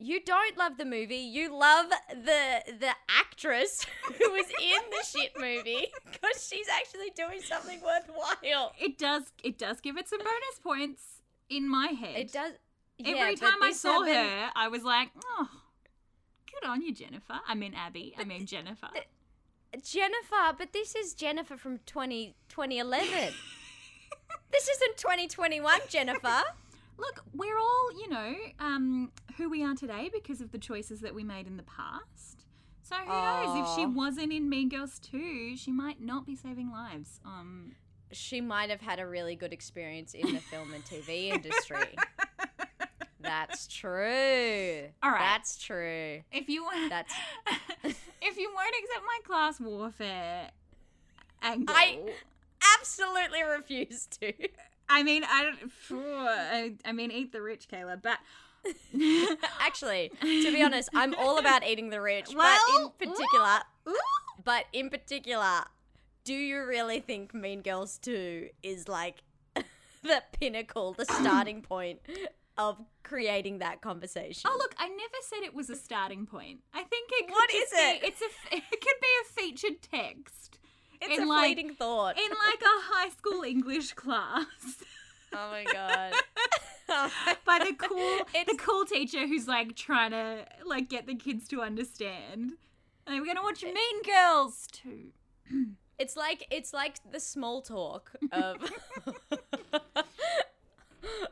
You 0.00 0.20
don't 0.24 0.56
love 0.56 0.76
the 0.78 0.84
movie. 0.84 1.16
You 1.16 1.52
love 1.56 1.86
the 2.10 2.62
the 2.78 2.90
actress 3.08 3.84
who 4.04 4.30
was 4.30 4.46
in 4.46 4.80
the 4.90 5.04
shit 5.04 5.32
movie 5.38 5.86
because 6.12 6.46
she's 6.48 6.68
actually 6.68 7.10
doing 7.16 7.40
something 7.40 7.80
worthwhile. 7.80 8.72
it 8.80 8.96
does. 8.98 9.24
It 9.42 9.58
does 9.58 9.80
give 9.80 9.96
it 9.96 10.08
some 10.08 10.20
bonus 10.20 10.58
points 10.62 11.02
in 11.50 11.68
my 11.68 11.88
head. 11.88 12.16
It 12.16 12.32
does. 12.32 12.52
Every 13.00 13.12
yeah, 13.16 13.30
but 13.30 13.40
time 13.40 13.62
I 13.62 13.72
saw 13.72 14.02
happened- 14.04 14.16
her, 14.16 14.50
I 14.56 14.68
was 14.68 14.82
like, 14.82 15.10
oh, 15.24 15.48
good 16.52 16.68
on 16.68 16.82
you, 16.82 16.92
Jennifer. 16.92 17.38
I 17.46 17.54
mean, 17.54 17.74
Abby. 17.74 18.14
I 18.18 18.24
mean, 18.24 18.44
Jennifer. 18.46 18.88
Jennifer, 19.84 20.54
but 20.56 20.72
this 20.72 20.94
is 20.96 21.14
Jennifer 21.14 21.56
from 21.56 21.78
20, 21.86 22.34
2011. 22.48 23.08
this 24.50 24.68
isn't 24.68 24.96
2021, 24.96 25.80
Jennifer. 25.88 26.42
Look, 26.98 27.22
we're 27.32 27.56
all, 27.58 27.88
you 27.98 28.08
know, 28.10 28.34
um, 28.58 29.12
who 29.36 29.48
we 29.48 29.62
are 29.64 29.74
today 29.74 30.10
because 30.12 30.40
of 30.40 30.50
the 30.52 30.58
choices 30.58 31.00
that 31.00 31.14
we 31.14 31.22
made 31.24 31.46
in 31.46 31.56
the 31.56 31.62
past. 31.62 32.44
So 32.82 32.96
who 32.96 33.08
knows? 33.12 33.68
If 33.68 33.76
she 33.76 33.86
wasn't 33.86 34.32
in 34.32 34.48
Mean 34.48 34.68
Girls 34.68 34.98
2, 34.98 35.56
she 35.56 35.70
might 35.70 36.00
not 36.00 36.26
be 36.26 36.34
saving 36.34 36.70
lives. 36.70 37.20
Um, 37.24 37.72
She 38.12 38.40
might 38.40 38.70
have 38.70 38.80
had 38.80 38.98
a 38.98 39.06
really 39.06 39.36
good 39.36 39.52
experience 39.52 40.14
in 40.14 40.32
the 40.34 40.40
film 40.40 40.72
and 40.72 40.82
TV 40.84 41.28
industry. 41.34 41.94
That's 43.20 43.66
true. 43.66 44.84
All 45.02 45.10
right. 45.10 45.18
That's 45.20 45.58
true. 45.58 46.22
if 46.32 46.48
you 46.48 46.62
want, 46.64 46.88
That's 46.90 47.12
if 47.84 48.36
you 48.38 48.50
won't 48.54 48.74
accept 48.82 49.04
my 49.06 49.18
class 49.24 49.60
warfare 49.60 50.50
angle, 51.42 51.74
I- 51.76 51.98
absolutely 52.80 53.42
refuse 53.42 54.06
to. 54.20 54.32
I 54.90 55.02
mean, 55.02 55.24
I 55.24 55.42
don't. 55.44 55.70
phew, 55.72 56.02
I, 56.18 56.74
I 56.84 56.92
mean, 56.92 57.10
eat 57.10 57.32
the 57.32 57.42
rich, 57.42 57.68
Kayla. 57.68 58.00
But 58.02 58.18
Actually, 59.60 60.10
to 60.20 60.52
be 60.52 60.62
honest, 60.62 60.88
I'm 60.94 61.14
all 61.14 61.38
about 61.38 61.66
eating 61.66 61.90
the 61.90 62.00
rich, 62.00 62.34
Well, 62.34 62.94
but 62.98 63.06
in 63.06 63.08
particular, 63.10 63.58
Ooh. 63.88 63.94
but 64.44 64.64
in 64.72 64.90
particular, 64.90 65.64
do 66.24 66.34
you 66.34 66.64
really 66.64 67.00
think 67.00 67.34
Mean 67.34 67.62
Girls 67.62 67.98
2 67.98 68.48
is 68.62 68.88
like 68.88 69.22
the 70.02 70.22
pinnacle, 70.38 70.92
the 70.94 71.04
starting 71.04 71.62
point 71.62 72.00
of 72.56 72.78
creating 73.02 73.58
that 73.58 73.80
conversation? 73.80 74.50
Oh 74.52 74.56
look, 74.58 74.74
I 74.78 74.88
never 74.88 75.18
said 75.22 75.38
it 75.44 75.54
was 75.54 75.70
a 75.70 75.76
starting 75.76 76.26
point. 76.26 76.60
I 76.74 76.82
think 76.82 77.10
it 77.12 77.26
could 77.28 77.32
What 77.34 77.50
just 77.50 77.72
is 77.72 77.78
it? 77.78 78.00
Be, 78.02 78.06
it's 78.08 78.20
a 78.20 78.24
f- 78.24 78.52
it 78.72 78.80
could 78.80 79.00
be 79.00 79.08
a 79.22 79.40
featured 79.40 79.82
text 79.82 80.57
it's 81.00 81.18
in 81.18 81.24
a 81.24 81.26
like- 81.28 81.44
fleeting 81.56 81.74
thought. 81.74 82.16
in 82.18 82.28
like 82.30 82.60
a 82.62 82.76
high 82.92 83.08
school 83.10 83.42
English 83.42 83.92
class 83.94 84.46
oh 85.34 85.50
my 85.50 85.64
god. 85.72 86.12
Oh 86.88 87.10
my- 87.26 87.36
by 87.44 87.58
the 87.64 87.74
cool 87.74 88.18
the 88.32 88.56
cool 88.58 88.84
teacher 88.86 89.26
who's 89.26 89.46
like 89.48 89.76
trying 89.76 90.10
to 90.12 90.44
like 90.64 90.88
get 90.88 91.06
the 91.06 91.14
kids 91.14 91.46
to 91.48 91.60
understand. 91.62 92.52
Like, 93.06 93.20
we're 93.20 93.26
gonna 93.26 93.42
watch 93.42 93.62
Mean 93.62 94.02
Girls 94.04 94.66
2. 94.72 95.08
It's 96.00 96.16
like 96.16 96.46
it's 96.52 96.72
like 96.72 96.94
the 97.10 97.18
small 97.18 97.60
talk 97.60 98.12
of 98.30 98.58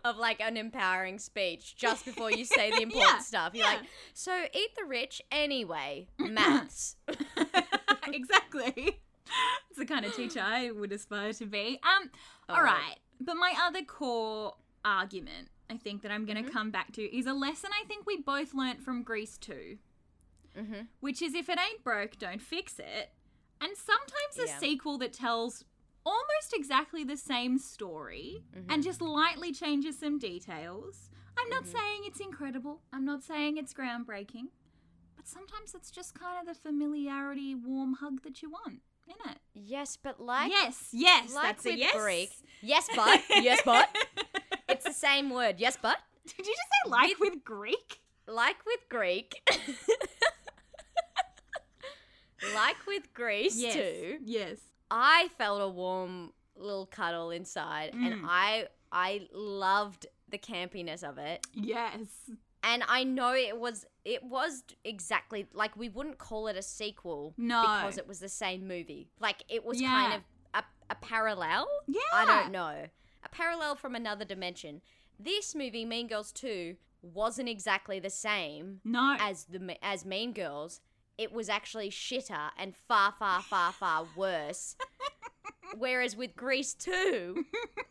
of 0.04 0.16
like 0.16 0.40
an 0.40 0.56
empowering 0.56 1.20
speech 1.20 1.76
just 1.76 2.04
before 2.04 2.32
you 2.32 2.44
say 2.44 2.70
the 2.72 2.82
important 2.82 3.12
Yeah, 3.14 3.18
stuff. 3.20 3.50
You're 3.54 3.64
yeah. 3.64 3.74
like, 3.74 3.86
so 4.12 4.44
eat 4.52 4.70
the 4.76 4.84
rich 4.84 5.22
anyway. 5.30 6.08
Maths. 6.18 6.96
exactly. 8.08 8.98
It's 9.70 9.78
the 9.78 9.84
kind 9.86 10.04
of 10.06 10.14
teacher 10.16 10.40
I 10.42 10.70
would 10.70 10.92
aspire 10.92 11.32
to 11.34 11.46
be. 11.46 11.78
Um, 11.82 12.10
all 12.48 12.56
Alright. 12.56 12.98
But 13.20 13.34
my 13.34 13.54
other 13.62 13.82
core 13.82 14.54
argument, 14.84 15.48
I 15.70 15.76
think 15.76 16.02
that 16.02 16.10
I'm 16.10 16.24
going 16.24 16.36
to 16.36 16.42
Mm-hmm. 16.44 16.52
come 16.52 16.70
back 16.70 16.92
to, 16.92 17.02
is 17.16 17.26
a 17.26 17.32
lesson 17.34 17.70
I 17.78 17.84
think 17.86 18.06
we 18.06 18.16
both 18.22 18.54
learnt 18.54 18.80
from 18.82 19.02
Grease 19.02 19.36
2, 19.38 19.78
mm-hmm. 20.58 20.80
which 21.00 21.20
is 21.22 21.34
if 21.34 21.48
it 21.48 21.58
ain't 21.58 21.82
broke, 21.84 22.18
don't 22.18 22.40
fix 22.40 22.78
it. 22.78 23.10
And 23.60 23.76
sometimes 23.76 24.38
a 24.38 24.46
Yeah. 24.52 24.58
sequel 24.58 24.98
that 24.98 25.12
tells 25.12 25.64
almost 26.04 26.54
exactly 26.54 27.04
the 27.04 27.16
same 27.16 27.58
story 27.58 28.44
and 28.68 28.82
just 28.82 29.00
lightly 29.00 29.52
changes 29.52 29.98
some 29.98 30.18
details. 30.18 31.10
I'm 31.38 31.48
not 31.50 31.66
saying 31.66 32.02
it's 32.04 32.20
incredible. 32.20 32.80
I'm 32.92 33.04
not 33.04 33.22
saying 33.22 33.56
it's 33.58 33.74
groundbreaking. 33.74 34.48
But 35.16 35.26
sometimes 35.26 35.74
it's 35.74 35.90
just 35.90 36.14
kind 36.18 36.38
of 36.40 36.46
the 36.46 36.60
familiarity, 36.60 37.54
warm 37.54 37.94
hug 37.94 38.22
that 38.22 38.40
you 38.42 38.50
want, 38.50 38.80
isn't 39.08 39.30
it? 39.32 39.38
Yes, 39.54 39.96
but 40.02 40.20
like 40.20 40.50
yes, 40.50 40.88
yes, 40.92 41.34
like 41.34 41.44
that's 41.44 41.66
a 41.66 41.76
yes. 41.76 41.94
Greek. 41.96 42.30
Yes, 42.62 42.88
but 42.94 43.20
yes, 43.30 43.60
but 43.64 43.88
it's 44.68 44.84
the 44.84 44.92
same 44.92 45.30
word. 45.30 45.56
Yes, 45.58 45.78
but 45.80 45.96
Did 46.26 46.46
you 46.46 46.52
just 46.52 46.68
say 46.84 46.90
like 46.90 47.18
with 47.20 47.44
Greek? 47.44 48.00
like 48.28 48.56
with 48.66 48.80
Greek. 48.88 49.40
like 52.54 52.76
with 52.86 53.12
Grease 53.14 53.56
yes. 53.56 53.74
too, 53.74 54.18
Yes. 54.24 54.58
I 54.90 55.28
felt 55.38 55.60
a 55.62 55.68
warm 55.68 56.32
little 56.56 56.86
cuddle 56.86 57.30
inside, 57.30 57.90
and 57.92 58.22
Mm. 58.22 58.26
I 58.28 58.68
I 58.92 59.28
loved 59.32 60.06
the 60.28 60.38
campiness 60.38 61.02
of 61.02 61.18
it. 61.18 61.46
Yes. 61.54 62.30
And 62.62 62.82
I 62.88 63.04
know 63.04 63.32
it 63.34 63.58
was 63.58 63.84
it 64.04 64.22
was 64.24 64.64
exactly 64.84 65.46
like 65.52 65.76
we 65.76 65.88
wouldn't 65.88 66.18
call 66.18 66.48
it 66.48 66.56
a 66.56 66.62
sequel 66.62 67.34
No. 67.36 67.60
because 67.62 67.98
it 67.98 68.08
was 68.08 68.18
the 68.20 68.28
same 68.28 68.66
movie. 68.66 69.08
Like 69.20 69.44
it 69.48 69.64
was 69.64 69.80
Yeah. 69.80 69.88
kind 69.90 70.14
of 70.14 70.20
a, 70.54 70.64
a 70.90 70.94
parallel. 70.96 71.68
Yeah. 71.86 72.00
I 72.12 72.24
don't 72.24 72.52
know. 72.52 72.86
A 73.24 73.28
parallel 73.30 73.74
from 73.76 73.94
another 73.94 74.24
dimension. 74.24 74.80
This 75.18 75.54
movie, 75.54 75.84
Mean 75.84 76.08
Girls 76.08 76.30
2, 76.32 76.76
wasn't 77.02 77.48
exactly 77.48 77.98
the 77.98 78.10
same 78.10 78.80
No. 78.84 79.16
as 79.18 79.44
the 79.44 79.76
as 79.84 80.04
Mean 80.04 80.32
Girls. 80.32 80.80
It 81.18 81.32
was 81.32 81.48
actually 81.48 81.90
shitter 81.90 82.50
and 82.58 82.74
far, 82.76 83.12
far, 83.12 83.40
far, 83.42 83.72
far 83.72 84.06
worse. 84.16 84.76
Whereas 85.78 86.16
with 86.16 86.36
Grease 86.36 86.74
2, 86.74 87.44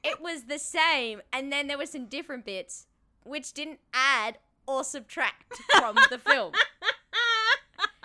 it 0.04 0.22
was 0.22 0.44
the 0.44 0.60
same, 0.60 1.22
and 1.34 1.52
then 1.52 1.68
there 1.68 1.78
were 1.78 1.86
some 1.86 2.06
different 2.06 2.46
bits 2.46 2.88
which 3.24 3.54
didn't 3.54 3.80
add 3.94 4.38
or 4.68 4.84
subtract 4.84 5.54
from 5.80 5.96
the 6.10 6.18
film. 6.18 6.54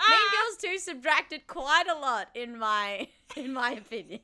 Mean 0.08 0.18
Girls 0.32 0.56
2 0.60 0.78
subtracted 0.78 1.46
quite 1.46 1.86
a 1.88 1.98
lot 1.98 2.28
in 2.34 2.58
my 2.58 3.08
in 3.36 3.52
my 3.52 3.72
opinion. 3.72 4.20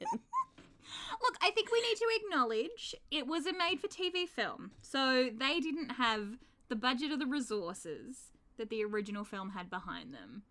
Look, 1.23 1.37
I 1.43 1.50
think 1.50 1.71
we 1.73 1.81
need 1.81 1.97
to 1.97 2.07
acknowledge 2.23 2.95
it 3.11 3.26
was 3.26 3.47
a 3.47 3.52
made 3.52 3.81
for 3.81 3.88
TV 3.88 4.28
film. 4.28 4.73
So 4.83 5.31
they 5.37 5.61
didn't 5.61 5.90
have 5.93 6.38
the 6.69 6.76
budget 6.76 7.11
or 7.12 7.16
the 7.16 7.26
resources 7.26 8.16
that 8.59 8.71
the 8.71 8.85
original 8.85 9.25
film 9.25 9.50
had 9.50 9.71
behind 9.71 10.12
them. 10.14 10.43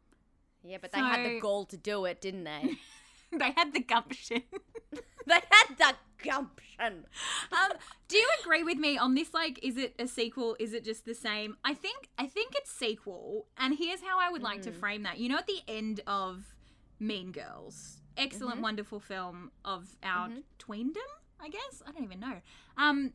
Yeah, 0.63 0.77
but 0.82 0.92
they 0.92 1.00
had 1.00 1.24
the 1.25 1.38
So- 1.38 1.42
goal 1.42 1.65
to 1.65 1.77
do 1.77 2.06
it, 2.06 2.22
didn't 2.22 2.44
they? 2.46 2.77
they 3.38 3.51
had 3.51 3.74
the 3.74 3.80
gumption. 3.82 4.44
They 5.25 5.34
had 5.50 5.77
the 5.77 5.94
gumption. 6.24 7.05
um, 7.51 7.72
do 8.08 8.17
you 8.17 8.27
agree 8.41 8.63
with 8.63 8.77
me 8.77 8.98
on 8.98 9.15
this? 9.15 9.34
Like, 9.34 9.60
is 9.63 9.77
it 9.77 9.96
a 10.00 10.08
sequel? 10.08 10.55
Is 10.60 10.74
it 10.74 10.84
just 10.84 11.05
the 11.05 11.13
same? 11.15 11.55
I 11.63 11.74
think 11.74 12.10
I 12.17 12.27
think 12.27 12.53
it's 12.55 12.72
sequel, 12.72 13.48
and 13.58 13.75
here's 13.77 14.01
how 14.01 14.20
I 14.20 14.29
would 14.29 14.41
like 14.44 14.62
to 14.63 14.72
Mm. 14.72 14.79
frame 14.79 15.03
that. 15.03 15.17
You 15.20 15.29
know, 15.29 15.38
at 15.38 15.48
the 15.48 15.62
end 15.67 16.01
of 16.08 16.53
Mean 17.00 17.32
Girls, 17.32 18.01
excellent, 18.17 18.60
Mhm. 18.60 18.63
wonderful 18.63 19.00
film 19.00 19.51
of 19.63 19.96
our 20.03 20.29
Mhm. 20.29 20.44
tweendom. 20.58 21.03
I 21.39 21.50
guess 21.50 21.82
I 21.86 21.91
don't 21.91 22.03
even 22.03 22.20
know. 22.20 22.41
Um, 22.77 23.13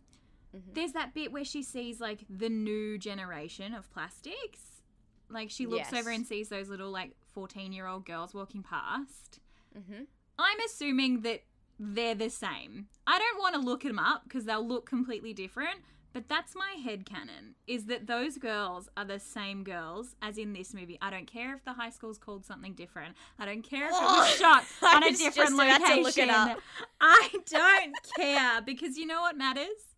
Mhm. 0.55 0.75
there's 0.75 0.93
that 0.93 1.15
bit 1.15 1.33
where 1.33 1.45
she 1.45 1.63
sees 1.63 2.01
like 2.01 2.25
the 2.29 2.49
new 2.49 2.99
generation 2.99 3.73
of 3.75 3.91
plastics. 3.91 4.83
Like 5.29 5.51
she 5.51 5.67
looks 5.67 5.93
over 5.93 6.11
and 6.11 6.27
sees 6.27 6.49
those 6.49 6.69
little 6.69 6.91
like 6.91 7.17
14 7.33 7.73
year 7.73 7.87
old 7.87 8.05
girls 8.05 8.35
walking 8.35 8.63
past. 8.63 9.39
Mm-hmm. 9.77 10.05
I'm 10.39 10.61
assuming 10.61 11.21
that 11.23 11.45
they're 11.83 12.15
the 12.15 12.29
same. 12.29 12.89
I 13.07 13.19
don't 13.19 13.39
want 13.41 13.55
to 13.55 13.61
look 13.61 13.83
them 13.83 13.99
up 13.99 14.25
because 14.25 14.45
they'll 14.45 14.67
look 14.67 14.85
completely 14.87 15.33
different, 15.33 15.81
but 16.13 16.29
that's 16.29 16.55
my 16.55 16.75
head 16.83 17.07
canon 17.07 17.55
is 17.67 17.87
that 17.87 18.07
those 18.07 18.37
girls 18.37 18.89
are 18.99 19.05
the 19.07 19.19
same 19.19 19.65
girls 19.65 20.15
as 20.21 20.37
in 20.37 20.53
this 20.53 20.75
movie. 20.75 20.99
I 21.01 21.09
don't 21.11 21.27
care 21.27 21.55
if 21.55 21.65
the 21.65 21.73
high 21.73 21.89
school's 21.91 22.19
called 22.19 22.45
something 22.45 22.75
different. 22.75 23.17
I 23.39 23.47
don't 23.47 23.63
care 23.63 23.85
if 23.87 23.93
it 23.93 23.97
Oh, 23.99 24.19
was 24.19 24.29
shot 24.39 24.65
I 24.83 24.97
on 24.97 25.05
a 25.05 25.13
different 25.17 25.57
location. 25.57 26.03
look 26.03 26.19
it 26.19 26.29
up. 26.29 26.59
I 27.01 27.31
don't 27.51 27.97
care 28.17 28.61
because 28.61 28.99
you 28.99 29.07
know 29.07 29.23
what 29.23 29.39
matters? 29.39 29.97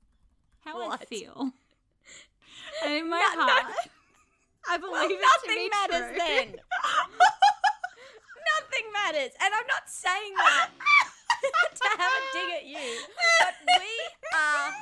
How 0.64 0.88
I 0.90 0.98
feel. 0.98 1.50
And 2.84 2.92
in 2.98 3.10
my 3.10 3.18
No- 3.34 3.40
no- 3.44 3.52
heart, 3.52 3.74
I 4.70 4.78
believe 4.78 4.92
Well, 4.92 5.10
it 5.10 5.18
to 5.18 5.48
nothing 5.48 5.68
matters 5.72 6.08
true. 6.10 6.18
then. 6.18 6.46
nothing 8.60 8.86
matters, 8.92 9.32
and 9.40 9.52
I'm 9.54 9.66
not 9.66 9.88
saying 9.88 10.34
that 10.36 10.70
to 11.74 11.88
have 11.98 12.12
a 12.12 12.32
dig 12.32 12.50
at 12.58 12.66
you, 12.66 12.98
but 13.40 13.54
we 13.80 14.36
are 14.38 14.72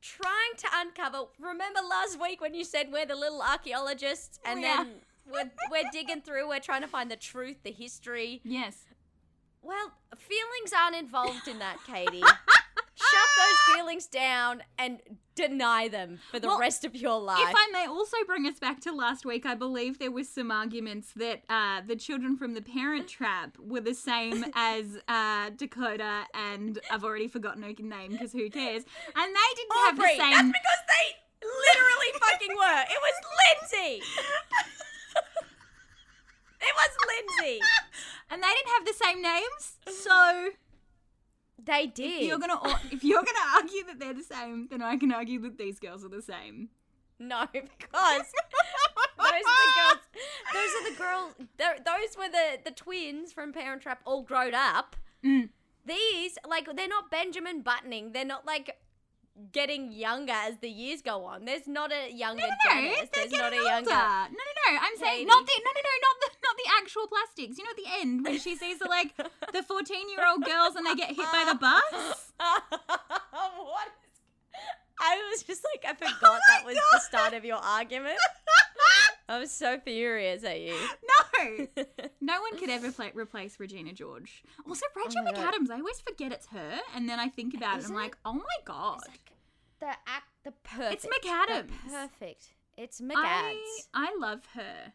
trying 0.00 0.54
to 0.58 0.68
uncover. 0.74 1.18
Remember 1.38 1.80
last 1.88 2.20
week 2.20 2.40
when 2.40 2.54
you 2.54 2.64
said 2.64 2.88
we're 2.92 3.06
the 3.06 3.16
little 3.16 3.42
archaeologists, 3.42 4.38
and 4.44 4.60
Yeah. 4.60 4.76
then 4.84 4.94
we're 5.30 5.50
we're 5.70 5.90
digging 5.92 6.20
through. 6.22 6.48
We're 6.48 6.60
trying 6.60 6.82
to 6.82 6.88
find 6.88 7.10
the 7.10 7.16
truth, 7.16 7.58
the 7.62 7.72
history. 7.72 8.40
Yes. 8.44 8.84
Well, 9.62 9.92
feelings 10.16 10.72
aren't 10.76 10.94
involved 10.96 11.48
in 11.48 11.58
that, 11.58 11.78
Katie. 11.86 12.22
Shut 12.98 13.28
those 13.36 13.76
feelings 13.76 14.06
down 14.06 14.62
and 14.78 15.00
deny 15.34 15.86
them 15.88 16.18
for 16.30 16.40
the 16.40 16.48
Well, 16.48 16.58
rest 16.58 16.84
of 16.84 16.96
your 16.96 17.20
life. 17.20 17.46
If 17.46 17.54
I 17.54 17.68
may 17.70 17.86
also 17.86 18.16
bring 18.26 18.46
us 18.46 18.58
back 18.58 18.80
to 18.82 18.92
last 18.92 19.26
week, 19.26 19.44
I 19.44 19.54
believe 19.54 19.98
there 19.98 20.10
was 20.10 20.30
some 20.30 20.50
arguments 20.50 21.12
that 21.16 21.42
uh, 21.50 21.82
the 21.86 21.96
children 21.96 22.38
from 22.38 22.54
the 22.54 22.62
Parent 22.62 23.06
Trap 23.06 23.58
were 23.58 23.82
the 23.82 23.92
same 23.92 24.46
as 24.54 24.98
uh, 25.08 25.50
Dakota 25.56 26.22
and 26.32 26.78
I've 26.90 27.04
already 27.04 27.28
forgotten 27.28 27.62
her 27.62 27.72
name 27.78 28.12
because 28.12 28.32
who 28.32 28.48
cares? 28.48 28.84
And 29.14 29.34
they 29.34 29.54
didn't 29.56 29.76
have 29.84 29.96
the 29.96 30.02
same. 30.16 30.18
that's 30.18 30.58
because 30.58 30.82
they 30.88 31.16
literally 31.46 32.12
fucking 32.18 32.56
were. 32.56 32.82
It 32.88 33.00
was 33.02 33.14
Lindsay. 33.44 34.02
it 36.62 36.74
was 36.74 36.90
Lindsay. 37.06 37.60
and 38.30 38.42
they 38.42 38.48
didn't 38.48 38.72
have 38.72 38.86
the 38.86 38.94
same 38.94 39.20
names. 39.20 39.76
So 40.02 40.50
They 41.62 41.86
did. 41.86 42.22
if 42.22 42.28
you're 42.28 42.38
gonna 42.38 42.60
if 42.90 43.02
you're 43.02 43.22
gonna 43.22 43.56
argue 43.56 43.84
that 43.86 43.98
they're 43.98 44.14
the 44.14 44.22
same, 44.22 44.68
then 44.70 44.82
I 44.82 44.96
can 44.96 45.12
argue 45.12 45.40
that 45.40 45.58
these 45.58 45.78
girls 45.78 46.04
are 46.04 46.08
the 46.08 46.22
same. 46.22 46.68
No, 47.18 47.46
because 47.52 47.72
those 49.18 49.44
are 49.46 49.64
the 49.64 49.72
girls. 49.76 50.00
Those 50.52 50.70
are 50.74 50.90
the 50.90 50.96
girls. 50.98 51.34
Those 51.58 52.16
were 52.18 52.28
the 52.28 52.58
the 52.64 52.70
twins 52.70 53.32
from 53.32 53.52
Parent 53.52 53.82
Trap, 53.82 54.00
all 54.04 54.22
grown 54.22 54.54
up. 54.54 54.96
Mm. 55.24 55.48
These, 55.86 56.36
like, 56.46 56.68
they're 56.74 56.88
not 56.88 57.10
Benjamin 57.12 57.62
Buttoning. 57.62 58.10
They're 58.12 58.24
not 58.24 58.44
like 58.44 58.76
getting 59.52 59.92
younger 59.92 60.32
as 60.32 60.56
the 60.60 60.68
years 60.68 61.02
go 61.02 61.24
on. 61.24 61.44
There's 61.44 61.66
not 61.68 61.92
a 61.92 62.12
younger 62.12 62.42
No, 62.42 62.48
no, 62.48 62.54
no, 62.54 62.90
Janis. 62.92 63.10
There's 63.12 63.32
not 63.32 63.52
a 63.52 63.56
younger. 63.56 63.90
older. 63.90 64.30
No, 64.32 64.42
no, 64.48 64.52
no. 64.72 64.78
I'm 64.80 64.96
saying 64.96 65.26
not 65.26 65.46
the 65.46 65.52
no, 65.64 65.70
no, 65.74 65.80
no, 65.80 65.94
not 66.02 66.16
the 66.20 66.28
not 66.42 66.56
the 66.56 66.70
actual 66.80 67.06
plastics. 67.06 67.58
You 67.58 67.64
know, 67.64 67.70
at 67.70 67.76
the 67.76 68.00
end 68.00 68.24
when 68.24 68.38
she 68.38 68.56
sees 68.56 68.78
the 68.78 68.88
like 68.88 69.16
the 69.52 69.62
14 69.62 70.08
year 70.10 70.26
old 70.26 70.44
girls 70.44 70.74
and 70.76 70.86
they 70.86 70.94
get 70.94 71.08
hit 71.08 71.26
by 71.32 71.44
the 71.46 71.54
bus. 71.60 72.32
what 72.38 73.88
is? 73.88 74.20
I 74.98 75.16
was 75.30 75.42
just 75.42 75.62
like, 75.64 75.84
I 75.84 75.90
oh 76.06 76.08
forgot 76.14 76.40
that 76.48 76.64
was 76.64 76.76
the 76.92 77.00
start 77.00 77.34
of 77.34 77.44
your 77.44 77.58
argument. 77.58 78.16
I 79.28 79.38
was 79.38 79.50
so 79.50 79.78
furious 79.80 80.44
at 80.44 80.60
you. 80.60 80.74
No, 81.38 81.66
no 82.20 82.40
one 82.40 82.56
could 82.58 82.70
ever 82.70 82.92
play, 82.92 83.10
replace 83.14 83.58
Regina 83.58 83.92
George. 83.92 84.42
Also, 84.68 84.86
oh 84.96 85.00
Rachel 85.04 85.20
Oh 85.20 85.24
my 85.24 85.32
God. 85.32 85.54
McAdams. 85.54 85.70
I 85.70 85.78
always 85.78 86.00
forget 86.00 86.32
it's 86.32 86.46
her, 86.48 86.78
and 86.94 87.08
then 87.08 87.18
I 87.18 87.28
think 87.28 87.54
about 87.54 87.78
it 87.80 87.86
I'm 87.86 87.94
like, 87.94 88.16
oh 88.24 88.34
my 88.34 88.42
god, 88.64 88.98
It's 88.98 89.08
like 89.08 89.32
the 89.80 89.86
act, 90.10 90.26
the 90.44 90.52
perfect. 90.62 91.04
it's 91.04 91.06
McAdams. 91.06 91.68
the 91.84 91.90
perfect. 91.90 92.48
It's 92.76 93.00
McAds. 93.00 93.14
I 93.16 93.58
I 93.94 94.14
love 94.18 94.40
her. 94.54 94.92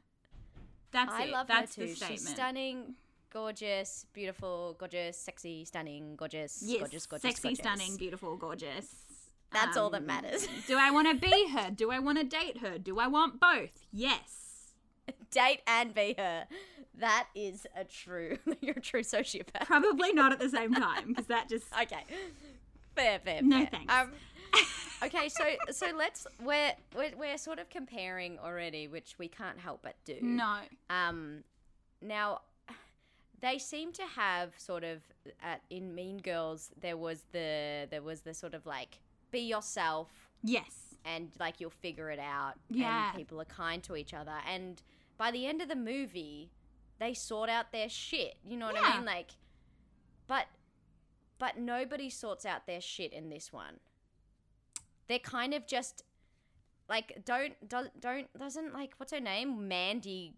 That's 0.92 1.12
I 1.12 1.24
it. 1.24 1.32
love 1.32 1.48
That's 1.48 1.76
her 1.76 1.84
too. 1.84 1.90
the 1.90 1.96
statement. 1.96 2.20
She's 2.20 2.30
stunning, 2.30 2.96
gorgeous, 3.34 4.06
beautiful, 4.14 4.76
gorgeous, 4.80 5.18
sexy, 5.18 5.66
stunning, 5.66 6.16
gorgeous, 6.16 6.62
Yes, 6.66 6.80
gorgeous, 6.80 7.06
gorgeous, 7.06 7.22
sexy, 7.24 7.42
gorgeous. 7.50 7.60
stunning, 7.60 7.96
beautiful, 7.98 8.38
gorgeous. 8.38 8.88
That's 9.54 9.76
all 9.78 9.90
that 9.92 10.02
Um, 10.02 10.08
matters. 10.08 10.48
do 10.68 10.78
I 10.78 10.92
want 10.92 11.08
to 11.10 11.16
be 11.30 11.50
her? 11.50 11.70
Do 11.72 11.92
I 11.92 12.00
want 12.00 12.18
to 12.20 12.24
date 12.24 12.60
her? 12.60 12.78
Do 12.78 13.00
I 13.00 13.08
want 13.08 13.40
both? 13.40 13.86
Yes. 13.92 14.74
Date 15.32 15.62
and 15.68 15.94
be 15.94 16.16
her. 16.18 16.46
That 16.98 17.28
is 17.36 17.66
a 17.76 17.84
true. 17.84 18.38
You're 18.62 18.76
a 18.78 18.82
true 18.82 19.02
sociopath. 19.04 19.66
Probably 19.66 20.14
not 20.22 20.32
at 20.32 20.40
the 20.40 20.50
same 20.50 20.74
time 20.74 21.10
because 21.10 21.26
that 21.28 21.50
just 21.50 21.66
Okay. 21.82 22.04
Fair, 22.96 23.20
fair, 23.20 23.42
No 23.42 23.60
fair. 23.60 23.68
thanks. 23.72 23.94
Um, 23.94 24.12
okay, 25.04 25.30
so 25.30 25.44
so 25.72 25.88
let's 25.98 26.28
we're, 26.44 26.74
we're 26.96 27.12
we're 27.18 27.38
sort 27.38 27.60
of 27.60 27.70
comparing 27.70 28.38
already, 28.40 28.88
which 28.88 29.16
we 29.18 29.28
can't 29.30 29.58
help 29.60 29.82
but 29.84 29.96
do. 30.06 30.18
no. 30.22 30.58
Um, 30.90 31.44
now 32.02 32.42
they 33.42 33.58
seem 33.58 33.92
to 33.94 34.04
have 34.16 34.52
sort 34.58 34.84
of 34.84 35.02
at 35.42 35.62
in 35.70 35.96
Mean 35.96 36.18
Girls 36.18 36.72
there 36.80 36.98
was 36.98 37.24
the 37.32 37.88
there 37.90 38.02
was 38.04 38.22
the 38.22 38.34
sort 38.34 38.54
of 38.54 38.66
like 38.66 39.00
be 39.32 39.40
yourself 39.42 40.28
Yes. 40.44 40.96
and 41.06 41.30
like 41.40 41.60
you'll 41.60 41.70
figure 41.70 42.10
it 42.12 42.20
out 42.20 42.54
Yeah. 42.70 43.10
and 43.10 43.18
people 43.18 43.40
are 43.42 43.46
kind 43.46 43.82
to 43.84 43.96
each 43.96 44.14
other 44.14 44.36
and 44.48 44.82
by 45.18 45.32
the 45.32 45.46
end 45.46 45.62
of 45.62 45.68
the 45.70 45.76
movie 45.76 46.52
they 47.00 47.14
sort 47.14 47.50
out 47.50 47.72
their 47.72 47.90
shit 47.90 48.36
you 48.46 48.58
know 48.58 48.68
what 48.68 48.78
i 48.82 48.96
mean 48.98 49.06
like 49.06 49.32
but 50.28 50.46
but 51.40 51.58
nobody 51.58 52.10
sorts 52.10 52.46
out 52.46 52.66
their 52.68 52.82
shit 52.82 53.12
in 53.14 53.30
this 53.30 53.52
one 53.52 53.80
they're 55.08 55.20
kind 55.20 55.54
of 55.54 55.66
just 55.68 56.04
like 56.90 57.24
don't 57.26 57.54
do, 57.68 57.86
don't 58.00 58.28
doesn't 58.38 58.74
like 58.74 58.94
what's 58.98 59.12
her 59.14 59.20
name 59.20 59.68
mandy 59.68 60.34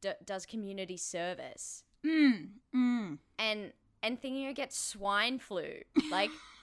d- 0.00 0.10
does 0.24 0.46
community 0.46 0.96
service 0.96 1.82
Mm. 2.04 2.48
Mm. 2.74 3.18
and 3.38 3.72
and 4.02 4.20
thingy 4.20 4.54
gets 4.54 4.76
swine 4.78 5.38
flu 5.38 5.78
like 6.10 6.30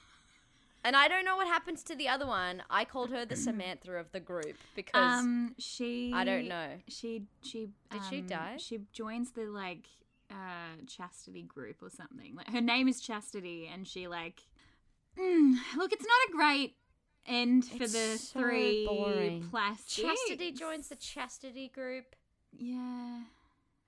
and 0.84 0.96
i 0.96 1.08
don't 1.08 1.26
know 1.26 1.36
what 1.36 1.48
happens 1.48 1.84
to 1.84 1.96
the 1.96 2.08
other 2.08 2.26
one 2.26 2.62
i 2.70 2.84
called 2.86 3.10
her 3.12 3.26
the 3.26 3.36
samantha 3.36 3.94
of 3.94 4.12
the 4.12 4.20
group 4.20 4.56
because 4.76 5.20
Um. 5.20 5.56
She. 5.58 6.12
i 6.14 6.24
don't 6.24 6.48
know 6.48 6.68
She. 6.88 7.24
She. 7.44 7.70
Did 7.92 8.02
she 8.10 8.20
um, 8.20 8.28
die? 8.28 8.56
She 8.58 8.80
joins 8.94 9.32
the 9.32 9.44
like 9.46 9.88
uh, 10.32 10.86
chastity 10.88 11.42
group 11.44 11.82
or 11.84 11.90
something. 11.90 12.36
Like 12.36 12.50
her 12.52 12.62
name 12.62 12.88
is 12.88 13.02
Chastity, 13.02 13.70
and 13.72 13.86
she 13.88 14.08
like. 14.08 14.42
Mm, 15.20 15.56
look, 15.76 15.92
it's 15.92 16.06
not 16.06 16.30
a 16.30 16.32
great 16.32 16.76
end 17.28 17.66
for 17.66 17.84
It's 17.84 17.92
the 17.92 18.18
so 18.18 18.40
three 18.40 18.86
boring. 18.88 19.44
plastics. 19.52 19.96
Chastity 20.08 20.54
joins 20.54 20.88
the 20.88 20.96
chastity 20.96 21.68
group. 21.68 22.16
Yeah. 22.58 23.20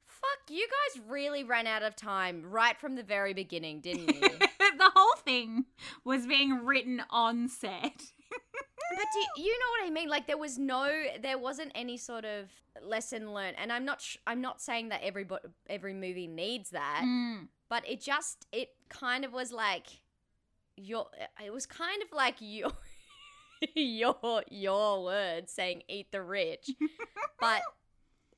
Fuck, 0.06 0.50
you 0.50 0.68
guys 0.68 1.02
really 1.08 1.46
ran 1.46 1.66
out 1.66 1.82
of 1.82 1.96
time 1.96 2.44
right 2.50 2.78
from 2.78 2.96
the 2.96 3.04
very 3.04 3.34
beginning, 3.34 3.80
didn't 3.80 4.08
you? 4.14 4.22
the 4.22 4.92
whole 5.26 5.34
thing 5.34 5.66
was 6.04 6.26
being 6.28 6.66
written 6.66 7.02
on 7.10 7.48
set. 7.48 8.02
But 8.96 9.08
do 9.36 9.42
you 9.42 9.52
know 9.52 9.82
what 9.82 9.88
I 9.88 9.90
mean? 9.90 10.10
Like 10.10 10.28
there 10.28 10.38
was 10.38 10.58
no, 10.60 10.88
there 11.22 11.38
wasn't 11.38 11.72
any 11.76 11.98
sort 11.98 12.26
of 12.26 12.50
lesson 12.82 13.34
learned, 13.34 13.56
and 13.60 13.72
I'm 13.72 13.86
not, 13.86 14.02
sh- 14.02 14.18
I'm 14.28 14.42
not 14.42 14.62
saying 14.62 14.90
that 14.90 15.02
every 15.04 15.24
bo- 15.24 15.40
every 15.70 15.94
movie 15.94 16.28
needs 16.28 16.72
that, 16.72 17.02
Mm. 17.04 17.48
but 17.70 17.88
it 17.88 18.02
just, 18.02 18.46
it 18.52 18.70
kind 18.90 19.26
of 19.26 19.34
was 19.34 19.52
like, 19.52 19.88
your, 20.76 21.08
it 21.44 21.52
was 21.52 21.66
kind 21.66 22.02
of 22.04 22.10
like 22.16 22.36
your, 22.40 22.72
your, 23.76 24.44
your 24.52 25.04
words 25.04 25.52
saying 25.54 25.84
"eat 25.88 26.12
the 26.12 26.22
rich," 26.22 26.70
but, 27.40 27.62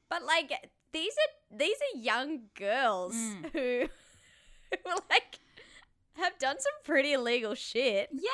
but 0.09 0.23
like 0.23 0.51
these 0.93 1.13
are 1.13 1.57
these 1.57 1.77
are 1.77 1.99
young 1.99 2.41
girls 2.57 3.13
Mm. 3.15 3.51
who, 3.51 3.87
who 4.85 4.91
like 5.09 5.39
have 6.17 6.37
done 6.39 6.57
some 6.59 6.73
pretty 6.83 7.13
illegal 7.13 7.55
shit 7.55 8.09
Yeah. 8.11 8.29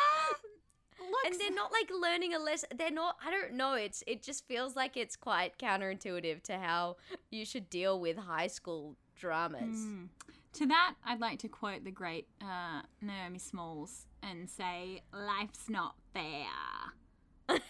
Look, 0.99 1.25
and 1.25 1.35
they're 1.39 1.51
not 1.53 1.71
like 1.71 1.89
learning 1.91 2.33
a 2.35 2.39
lesson 2.39 2.69
they're 2.77 2.91
not 2.91 3.15
i 3.25 3.31
don't 3.31 3.53
know 3.53 3.73
it's 3.73 4.03
it 4.07 4.21
just 4.23 4.47
feels 4.47 4.75
like 4.75 4.95
it's 4.95 5.15
quite 5.15 5.57
counterintuitive 5.57 6.41
to 6.43 6.57
how 6.57 6.95
you 7.31 7.43
should 7.43 7.69
deal 7.69 7.99
with 7.99 8.17
high 8.17 8.47
school 8.47 8.95
dramas 9.15 9.77
Mm. 9.79 10.07
To 10.55 10.65
that, 10.65 10.95
I'd 11.05 11.21
like 11.21 11.39
to 11.39 11.47
quote 11.47 11.85
the 11.85 11.91
great 11.91 12.27
uh, 12.41 12.81
Naomi 13.01 13.39
Smalls 13.39 14.05
and 14.21 14.49
say, 14.49 15.01
"Life's 15.13 15.69
not 15.69 15.95
fair." 16.13 16.49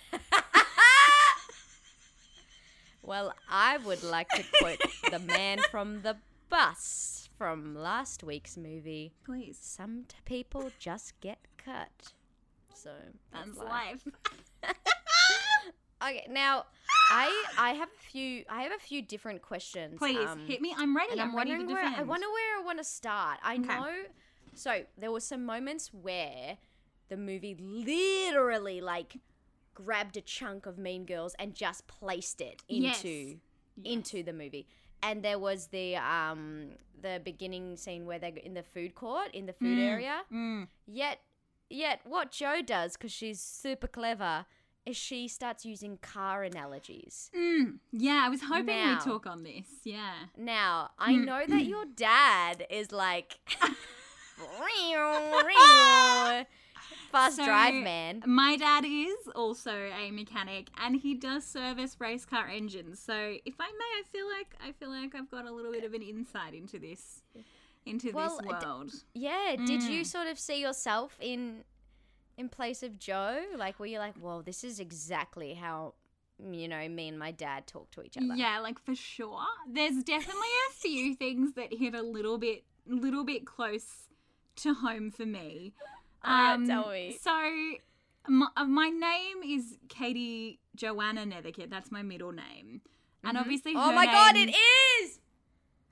well 3.04 3.34
i 3.50 3.78
would 3.78 4.04
like 4.04 4.30
to 4.30 4.43
quote 4.60 4.82
the 5.12 5.19
man 5.19 5.60
from 5.69 6.02
the 6.02 6.15
bus 6.50 7.30
from 7.41 7.73
last 7.73 8.23
week's 8.23 8.56
movie 8.56 9.12
Please, 9.25 9.58
some 9.60 10.04
t- 10.08 10.15
people 10.25 10.69
just 10.77 11.19
get 11.21 11.39
cut 11.58 12.13
so 12.71 12.91
that's 13.34 13.47
that's 13.47 13.58
life. 13.58 14.06
life. 14.63 14.75
okay 16.04 16.27
now 16.30 16.65
i 17.10 17.45
i 17.58 17.71
have 17.71 17.89
a 17.89 18.04
few 18.12 18.43
i 18.47 18.62
have 18.62 18.71
a 18.71 18.80
few 18.80 19.01
different 19.01 19.41
questions 19.41 19.95
Please 19.97 20.19
um, 20.30 20.45
hit 20.45 20.62
me. 20.62 20.75
I'm 20.77 20.95
ready. 20.95 21.19
I'm, 21.19 21.32
I'm 21.32 21.36
ready 21.36 21.49
to 21.51 21.58
wondering 21.58 21.73
where 21.73 21.84
defend. 21.84 21.99
I 21.99 22.04
wonder 22.04 22.27
where 22.27 22.60
I 22.60 22.63
want 22.63 22.77
to 22.77 22.84
start. 22.84 23.39
I 23.43 23.56
Okay. 23.56 23.63
know. 23.63 23.91
So 24.54 24.84
there 24.97 25.12
were 25.12 25.19
some 25.19 25.43
moments 25.43 25.91
where 25.91 26.58
the 27.10 27.17
movie 27.17 27.56
literally 27.60 28.82
like 28.82 29.17
grabbed 29.73 30.15
a 30.17 30.21
chunk 30.21 30.65
of 30.67 30.77
Mean 30.77 31.06
Girls 31.06 31.36
and 31.39 31.56
just 31.56 31.88
placed 31.88 32.39
it 32.39 32.62
Yes. 32.67 33.04
into 33.04 33.39
Yes. 33.77 33.93
into 33.95 34.21
the 34.23 34.34
movie. 34.34 34.67
And 35.04 35.24
there 35.24 35.40
was 35.40 35.68
the 35.68 35.96
um 35.98 36.70
the 37.02 37.20
beginning 37.24 37.78
scene 37.78 38.06
where 38.06 38.20
they're 38.20 38.38
in 38.44 38.54
the 38.54 38.64
food 38.64 38.94
court 38.96 39.30
in 39.34 39.46
the 39.48 39.54
food 39.54 39.78
Mm. 39.78 39.90
area. 39.92 40.22
Mm. 40.32 40.68
Yet 40.86 41.20
yet 41.70 42.02
what 42.04 42.32
Joe 42.32 42.62
does 42.62 42.94
because 42.98 43.12
she's 43.12 43.40
super 43.42 43.88
clever 43.88 44.46
is 44.86 44.98
she 44.98 45.28
starts 45.28 45.66
using 45.66 45.98
car 45.98 46.44
analogies. 46.44 47.30
Mm. 47.36 47.80
Yeah, 47.92 48.24
I 48.26 48.30
was 48.30 48.42
hoping 48.42 48.66
Now. 48.66 48.94
we'd 48.96 49.02
talk 49.12 49.28
on 49.28 49.44
this. 49.44 49.68
Yeah. 49.84 50.14
Now, 50.38 50.92
I 50.98 51.14
Hmm. 51.14 51.26
know 51.26 51.46
that 51.48 51.66
your 51.66 51.86
dad 51.86 52.66
is 52.70 52.92
like 52.92 53.40
fast 57.12 57.36
So, 57.38 57.45
drive 57.45 57.74
man. 57.76 58.24
My 58.26 58.56
dad 58.58 58.86
is 58.86 59.28
also 59.36 59.71
a 59.74 60.12
mechanic, 60.12 60.69
and 60.78 60.95
he 60.95 61.13
does 61.13 61.43
service 61.45 61.95
race 62.00 62.26
car 62.26 62.47
engines. 62.47 63.00
So, 63.00 63.13
if 63.45 63.56
I 63.60 63.67
may, 63.67 63.91
I 64.00 64.04
feel 64.12 64.28
like 64.28 64.56
I 64.65 64.71
feel 64.71 64.89
like 64.89 65.13
I've 65.15 65.30
got 65.30 65.45
a 65.45 65.52
little 65.52 65.71
bit 65.71 65.84
of 65.84 65.93
an 65.93 66.02
insight 66.02 66.54
into 66.54 66.80
this, 66.80 67.21
into 67.86 68.12
Well, 68.12 68.38
this 68.38 68.39
d- 68.60 68.65
world. 68.65 68.93
Yeah, 69.13 69.56
did 69.58 69.84
you 69.84 70.02
Mm. 70.02 70.06
sort 70.06 70.28
of 70.28 70.39
see 70.39 70.62
yourself 70.62 71.17
in 71.19 71.63
in 72.38 72.50
place 72.50 72.82
of 72.82 72.97
Joe? 72.97 73.43
Like 73.56 73.80
were 73.80 73.86
you 73.86 74.00
like, 74.00 74.15
"Well, 74.19 74.41
this 74.41 74.63
is 74.63 74.80
exactly 74.80 75.54
how 75.56 75.93
you 76.43 76.67
know, 76.67 76.89
me 76.89 77.08
and 77.08 77.19
my 77.19 77.30
dad 77.32 77.67
talk 77.67 77.91
to 77.91 78.02
each 78.02 78.17
other." 78.17 78.34
Yeah, 78.36 78.60
like 78.60 78.80
for 78.80 78.95
sure. 78.95 79.45
There's 79.67 80.04
definitely 80.04 80.54
a 80.69 80.74
few 80.74 81.13
things 81.15 81.54
that 81.54 81.71
hit 81.74 81.93
a 81.93 82.02
little 82.02 82.38
bit, 82.39 82.63
little 82.88 83.24
bit 83.24 83.45
close 83.45 84.08
to 84.58 84.74
home 84.74 85.12
for 85.12 85.26
me. 85.26 85.74
Alright, 86.26 86.68
tell 86.68 86.90
me. 86.90 87.18
So, 87.22 87.32
my, 88.28 88.48
uh, 88.56 88.66
my 88.66 88.90
name 88.90 89.44
is 89.44 89.78
Katie 89.90 90.60
Joanna 90.76 91.26
Netherkit. 91.26 91.70
That's 91.70 91.92
my 91.92 92.02
middle 92.02 92.32
name, 92.32 92.82
and 93.24 93.38
Mhm. 93.38 93.42
obviously, 93.42 93.74
Oh 93.76 93.92
my 93.92 94.06
god, 94.06 94.36
it 94.36 94.56
is. 94.56 95.20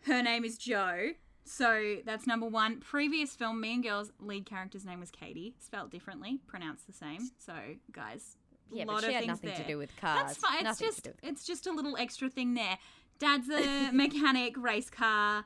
her 0.06 0.22
name 0.22 0.46
is 0.46 0.58
Joe. 0.58 1.12
So 1.46 1.98
that's 2.06 2.28
number 2.28 2.46
one. 2.46 2.80
Previous 2.80 3.36
film, 3.36 3.60
Mean 3.60 3.82
Girls, 3.82 4.12
lead 4.20 4.46
character's 4.46 4.86
name 4.86 5.00
was 5.00 5.10
Katie, 5.10 5.56
spelled 5.60 5.90
differently, 5.90 6.40
pronounced 6.46 6.86
the 6.86 6.94
same. 6.94 7.32
So 7.40 7.54
guys, 7.92 8.38
Yeah, 8.72 8.84
lot 8.86 8.98
but 8.98 9.02
she 9.02 9.08
of 9.08 9.14
had 9.14 9.20
things 9.22 9.28
nothing 9.30 9.50
there. 9.50 9.58
to 9.58 9.68
do 9.68 9.78
with 9.80 9.96
cars. 9.98 10.20
That's 10.22 10.38
fine. 10.38 10.68
It's 10.68 10.78
just 10.80 10.98
to 10.98 11.02
do 11.10 11.10
with 11.24 11.32
it's 11.32 11.44
just 11.46 11.66
a 11.66 11.72
little 11.72 11.98
extra 11.98 12.30
thing 12.30 12.54
there. 12.54 12.78
Dad's 13.18 13.50
a 13.50 13.90
mechanic, 13.94 14.56
race 14.58 14.92
car 14.92 15.44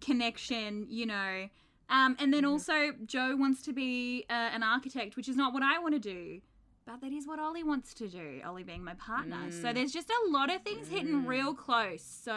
connection, 0.00 0.86
you 0.90 1.06
know. 1.06 1.48
Um, 1.88 2.16
and 2.18 2.32
then 2.32 2.42
Mm-hmm. 2.42 2.50
also 2.52 2.92
Joe 3.06 3.36
wants 3.36 3.62
to 3.62 3.72
be 3.72 4.24
uh, 4.28 4.32
an 4.32 4.62
architect, 4.62 5.16
which 5.16 5.28
is 5.28 5.36
not 5.36 5.52
what 5.54 5.62
I 5.62 5.78
want 5.78 5.94
to 5.94 6.00
do. 6.00 6.40
But 6.86 7.00
that 7.00 7.12
is 7.12 7.26
what 7.26 7.38
Ollie 7.40 7.64
wants 7.64 7.94
to 7.94 8.08
do, 8.08 8.40
Ollie 8.44 8.62
being 8.62 8.84
my 8.84 8.94
partner. 8.94 9.50
So 9.50 9.68
Mm. 9.68 9.74
there's 9.74 9.92
just 9.92 10.08
a 10.10 10.30
lot 10.30 10.52
of 10.54 10.62
things 10.62 10.88
hitting 10.88 11.22
Mm. 11.24 11.26
real 11.26 11.54
close. 11.54 12.02
So 12.02 12.32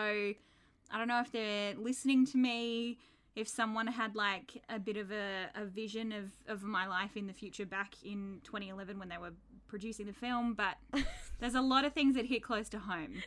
I 0.92 0.98
don't 0.98 1.08
know 1.08 1.20
if 1.20 1.32
they're 1.32 1.76
listening 1.76 2.26
to 2.28 2.38
me, 2.38 2.98
if 3.36 3.48
someone 3.48 3.86
had 3.88 4.16
like 4.16 4.64
a 4.70 4.80
bit 4.80 4.98
of 4.98 5.12
a, 5.12 5.50
a 5.56 5.66
vision 5.66 6.12
of, 6.12 6.32
of 6.48 6.64
my 6.64 6.88
life 6.88 7.16
in 7.16 7.28
the 7.28 7.34
future 7.34 7.66
back 7.66 7.94
in 8.04 8.42
2011 8.44 8.98
when 8.98 9.08
they 9.10 9.18
were 9.20 9.34
producing 9.68 10.08
the 10.08 10.14
film, 10.14 10.56
but 10.56 10.78
there's 11.40 11.54
a 11.56 11.62
lot 11.62 11.86
of 11.86 11.94
things 11.94 12.16
that 12.16 12.26
hit 12.26 12.42
close 12.44 12.70
to 12.70 12.80
home. 12.80 13.22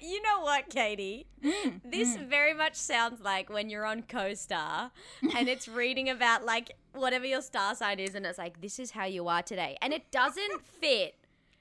You 0.00 0.22
know 0.22 0.40
what, 0.40 0.68
Katie? 0.70 1.26
Mm, 1.44 1.80
This 1.84 2.16
very 2.16 2.54
much 2.54 2.76
sounds 2.76 3.20
like 3.20 3.50
when 3.50 3.68
you're 3.70 3.84
on 3.84 4.02
CoStar 4.02 4.90
and 5.36 5.48
it's 5.48 5.68
reading 5.82 6.08
about 6.08 6.44
like 6.44 6.72
whatever 6.94 7.24
your 7.26 7.42
star 7.42 7.74
sign 7.74 7.98
is, 8.00 8.14
and 8.14 8.24
it's 8.26 8.38
like, 8.38 8.60
this 8.60 8.78
is 8.78 8.92
how 8.92 9.04
you 9.04 9.28
are 9.28 9.42
today. 9.42 9.76
And 9.82 9.92
it 9.92 10.10
doesn't 10.10 10.62
fit. 10.80 11.14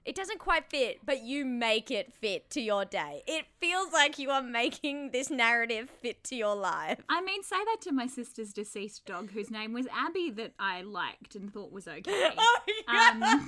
It 0.04 0.16
doesn't 0.16 0.40
quite 0.40 0.66
fit, 0.68 0.98
but 1.06 1.22
you 1.22 1.46
make 1.46 1.92
it 1.92 2.12
fit 2.12 2.50
to 2.52 2.60
your 2.62 2.86
day. 2.86 3.22
It 3.28 3.46
feels 3.60 3.94
like 3.94 4.18
you 4.18 4.32
are 4.32 4.42
making 4.42 5.12
this 5.12 5.30
narrative 5.30 5.92
fit 5.92 6.24
to 6.24 6.36
your 6.36 6.56
life. 6.56 7.00
I 7.08 7.22
mean, 7.22 7.44
say 7.44 7.58
that 7.64 7.78
to 7.82 7.92
my 7.92 8.08
sister's 8.08 8.52
deceased 8.52 9.06
dog, 9.06 9.30
whose 9.32 9.52
name 9.52 9.74
was 9.74 9.86
Abby, 9.96 10.32
that 10.32 10.54
I 10.58 10.82
liked 10.82 11.36
and 11.36 11.54
thought 11.54 11.72
was 11.72 11.88
okay. 11.88 12.32
Oh 12.38 12.58
Um. 12.88 13.48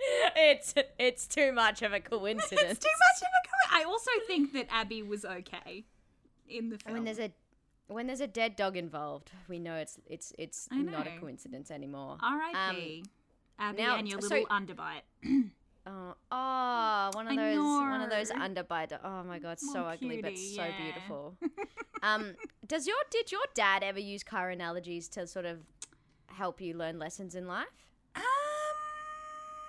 it's 0.36 0.74
it's 0.98 1.26
too 1.26 1.52
much 1.52 1.82
of 1.82 1.92
a 1.92 2.00
coincidence. 2.00 2.70
It's 2.72 2.78
too 2.80 2.88
much 2.98 3.22
of 3.22 3.28
a 3.28 3.48
co- 3.48 3.80
I 3.80 3.84
also 3.84 4.10
think 4.26 4.52
that 4.52 4.66
Abby 4.70 5.02
was 5.02 5.24
okay 5.24 5.84
in 6.48 6.70
the 6.70 6.78
film. 6.78 6.94
When 6.94 7.04
there's 7.04 7.18
a 7.18 7.30
when 7.88 8.06
there's 8.06 8.20
a 8.20 8.26
dead 8.26 8.56
dog 8.56 8.76
involved, 8.76 9.30
we 9.48 9.58
know 9.58 9.74
it's 9.76 9.98
it's 10.06 10.32
it's 10.38 10.68
not 10.70 11.06
a 11.06 11.18
coincidence 11.18 11.70
anymore. 11.70 12.18
R.I.P. 12.22 13.04
Abby 13.58 13.82
now- 13.82 13.96
and 13.96 14.08
your 14.08 14.20
so- 14.20 14.28
little 14.28 14.46
underbite. 14.46 15.02
Oh, 15.90 16.14
oh, 16.30 17.10
one 17.14 17.26
of 17.28 17.32
I 17.32 17.36
those, 17.36 17.56
one 17.56 18.00
of 18.02 18.10
those 18.10 18.28
know. 18.28 18.40
underbite. 18.40 18.92
Oh 19.02 19.22
my 19.24 19.38
god, 19.38 19.58
so 19.58 19.68
Little 19.68 19.86
ugly 19.88 20.20
but 20.20 20.36
so 20.36 20.62
yeah. 20.64 20.82
beautiful. 20.82 21.34
um, 22.02 22.34
does 22.66 22.86
your 22.86 22.96
did 23.10 23.32
your 23.32 23.40
dad 23.54 23.82
ever 23.82 23.98
use 23.98 24.22
car 24.22 24.50
analogies 24.50 25.08
to 25.10 25.26
sort 25.26 25.46
of 25.46 25.60
help 26.26 26.60
you 26.60 26.74
learn 26.74 26.98
lessons 26.98 27.34
in 27.34 27.46
life? 27.46 27.87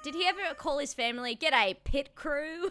Did 0.04 0.16
he 0.16 0.26
ever 0.26 0.54
call 0.56 0.80
his 0.80 0.94
family, 0.94 1.36
"Get 1.36 1.54
a 1.54 1.76
pit 1.84 2.16
crew"? 2.16 2.64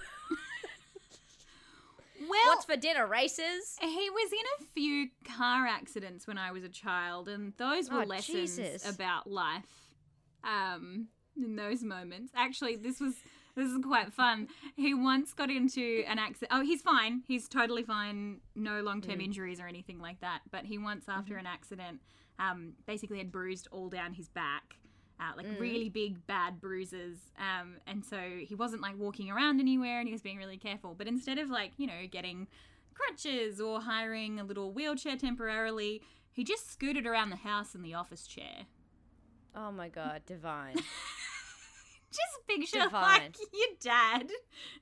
well, 2.20 2.30
What's 2.46 2.64
for 2.64 2.76
dinner? 2.76 3.06
Races. 3.06 3.76
he 3.80 4.10
was 4.10 4.32
in 4.32 4.38
a 4.60 4.64
few 4.74 5.08
car 5.36 5.66
accidents 5.66 6.26
when 6.26 6.38
I 6.38 6.50
was 6.52 6.64
a 6.64 6.68
child, 6.68 7.28
and 7.28 7.52
those 7.58 7.90
were 7.90 8.02
Oh, 8.02 8.06
lessons 8.06 8.56
Jesus. 8.56 8.88
about 8.88 9.30
life. 9.30 9.90
Um, 10.42 11.08
in 11.36 11.56
those 11.56 11.82
moments, 11.82 12.32
actually, 12.34 12.76
this 12.76 12.98
was 13.00 13.14
this 13.54 13.70
is 13.70 13.78
quite 13.84 14.12
fun. 14.12 14.48
He 14.76 14.94
once 14.94 15.34
got 15.34 15.50
into 15.50 16.04
an 16.06 16.18
accident. 16.18 16.52
Oh, 16.54 16.62
he's 16.62 16.80
fine. 16.80 17.22
He's 17.26 17.48
totally 17.48 17.82
fine. 17.82 18.40
No 18.54 18.80
long 18.82 19.02
term 19.02 19.18
Mm. 19.18 19.24
injuries 19.24 19.60
or 19.60 19.66
anything 19.66 19.98
like 19.98 20.20
that. 20.20 20.42
But 20.50 20.64
he 20.64 20.78
once, 20.78 21.04
after 21.08 21.32
Mm-hmm. 21.34 21.40
an 21.40 21.46
accident, 21.46 22.00
um, 22.38 22.74
basically 22.86 23.18
had 23.18 23.32
bruised 23.32 23.66
all 23.72 23.88
down 23.88 24.14
his 24.14 24.28
back. 24.28 24.76
Uh, 25.20 25.32
like 25.36 25.46
Mm. 25.46 25.58
really 25.60 25.88
big 25.88 26.24
bad 26.28 26.60
bruises 26.60 27.18
um, 27.38 27.74
and 27.88 28.04
so 28.04 28.18
he 28.40 28.54
wasn't 28.54 28.80
like 28.80 28.96
walking 28.96 29.28
around 29.30 29.58
anywhere 29.60 29.98
and 29.98 30.06
he 30.06 30.12
was 30.12 30.22
being 30.22 30.36
really 30.38 30.56
careful 30.58 30.94
but 30.96 31.08
instead 31.08 31.38
of 31.38 31.50
like 31.50 31.72
you 31.76 31.88
know 31.88 32.06
getting 32.10 32.46
crutches 32.94 33.60
or 33.60 33.80
hiring 33.80 34.38
a 34.40 34.44
little 34.44 34.72
wheelchair 34.72 35.16
temporarily. 35.16 36.02
He 36.32 36.44
just 36.44 36.70
scooted 36.70 37.04
around 37.06 37.30
the 37.30 37.36
house 37.36 37.74
in 37.74 37.82
the 37.82 37.94
office 37.94 38.26
chair. 38.26 38.66
Oh 39.56 39.72
my 39.72 39.88
god, 39.88 40.22
divine. 40.26 40.76
Just 42.10 42.46
picture 42.46 42.84
Divine. 42.84 43.20
like 43.20 43.36
your 43.52 43.68
dad 43.80 44.28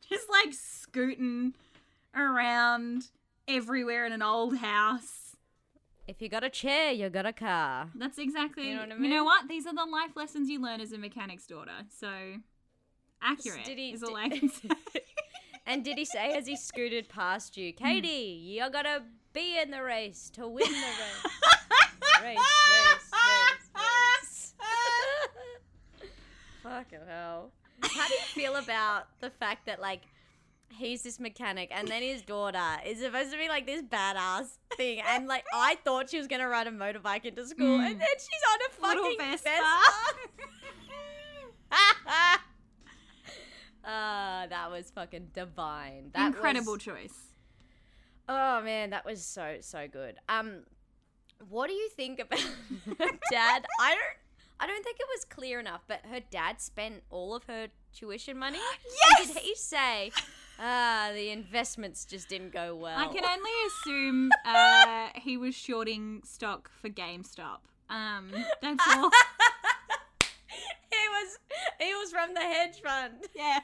just 0.09 0.31
like 0.31 0.53
scooting 0.55 1.55
around 2.15 3.09
everywhere 3.49 4.07
in 4.07 4.13
an 4.13 4.23
old 4.23 4.59
house. 4.59 5.26
If 6.09 6.23
you 6.23 6.29
got 6.29 6.45
a 6.45 6.51
chair, 6.51 6.93
you 6.93 7.09
got 7.11 7.27
a 7.27 7.33
car. 7.33 7.91
That's 7.95 8.19
exactly. 8.19 8.69
You 8.69 8.75
know 8.77 8.83
what 8.83 8.93
I 8.93 8.97
You 8.97 9.09
know 9.09 9.25
what? 9.25 9.49
These 9.49 9.67
are 9.67 9.75
the 9.75 9.85
life 9.85 10.17
lessons 10.17 10.49
you 10.49 10.61
learn 10.63 10.81
as 10.81 10.93
a 10.93 10.99
mechanic's 10.99 11.47
daughter. 11.47 11.73
So 11.99 12.11
accurate 13.23 13.65
Did 13.65 13.79
he- 13.79 13.93
is 13.93 14.03
all 14.03 14.15
did- 14.15 14.33
I 14.33 14.39
can 14.39 14.49
say. 14.51 14.69
And 15.69 15.85
did 15.85 15.99
he 15.99 16.05
say 16.05 16.33
as 16.35 16.47
he 16.47 16.57
scooted 16.57 17.09
past 17.09 17.57
you, 17.57 17.73
hmm. 17.77 17.85
Katie, 17.85 18.09
you 18.41 18.71
gotta 18.71 19.03
be 19.33 19.59
in 19.61 19.71
the 19.73 19.83
race 19.83 20.31
to 20.35 20.47
win 20.47 20.71
the 20.71 20.73
race? 20.73 21.33
race, 22.23 22.39
race, 22.39 23.11
race, 23.75 24.55
race. 26.01 26.11
Fucking 26.63 27.01
hell. 27.09 27.51
How 27.83 28.07
do 28.09 28.15
you 28.15 28.21
feel 28.21 28.57
about 28.57 29.09
the 29.21 29.31
fact 29.31 29.67
that 29.67 29.81
like 29.81 30.03
he's 30.71 31.03
this 31.03 31.19
mechanic 31.19 31.71
and 31.73 31.89
then 31.89 32.03
his 32.03 32.23
daughter 32.23 32.63
is 32.85 32.99
supposed 33.01 33.31
to 33.33 33.39
be 33.39 33.49
like 33.49 33.65
this 33.67 33.83
badass 33.83 34.59
thing 34.77 35.01
and 35.09 35.27
like 35.27 35.45
I 35.55 35.77
thought 35.85 36.11
she 36.11 36.19
was 36.19 36.27
gonna 36.27 36.49
ride 36.49 36.67
a 36.67 36.71
motorbike 36.71 37.25
into 37.25 37.47
school 37.47 37.79
Mm. 37.79 37.87
and 37.93 38.01
then 38.01 38.09
she's 38.19 38.43
on 38.51 38.59
a 38.61 38.89
Little 38.89 39.05
fucking 39.05 39.19
Vespa. 39.31 39.51
Vespa. 41.71 42.41
Ah, 43.89 44.47
that 44.51 44.69
was 44.71 44.91
fucking 44.91 45.29
divine. 45.33 46.11
That 46.13 46.29
Incredible 46.35 46.73
was- 46.73 46.83
choice. 46.83 47.15
Oh 48.29 48.61
man, 48.63 48.91
that 48.91 49.05
was 49.05 49.25
so 49.25 49.59
so 49.61 49.87
good. 49.87 50.17
Um, 50.29 50.65
what 51.49 51.69
do 51.69 51.75
you 51.75 51.89
think 51.91 52.19
about 52.19 52.41
dad? 53.31 53.65
I 53.81 53.91
don't. 53.95 54.17
I 54.59 54.67
don't 54.67 54.83
think 54.83 54.97
it 54.99 55.07
was 55.15 55.25
clear 55.27 55.61
enough, 55.61 55.83
but 55.87 56.01
her 56.11 56.19
dad 56.31 56.61
spent 56.63 57.03
all 57.11 57.35
of 57.37 57.45
her 57.45 57.69
tuition 57.95 58.39
money. 58.39 58.59
Yes! 59.19 59.29
Did 59.35 59.43
he 59.43 59.55
say, 59.55 60.11
ah, 60.59 61.11
the 61.15 61.31
investments 61.31 62.05
just 62.05 62.29
didn't 62.29 62.53
go 62.53 62.75
well? 62.75 62.99
I 62.99 63.07
can 63.13 63.25
only 63.25 63.51
assume 63.69 64.31
uh, 64.45 65.09
he 65.15 65.37
was 65.37 65.55
shorting 65.55 66.23
stock 66.25 66.71
for 66.81 66.89
GameStop. 66.89 67.59
Um, 67.89 68.31
that's 68.63 68.85
all. 68.97 69.11
he 70.91 71.09
was 71.11 71.39
he 71.79 71.95
was 71.95 72.11
from 72.11 72.35
the 72.35 72.41
hedge 72.41 72.81
fund. 72.83 73.15
Yeah. 73.35 73.59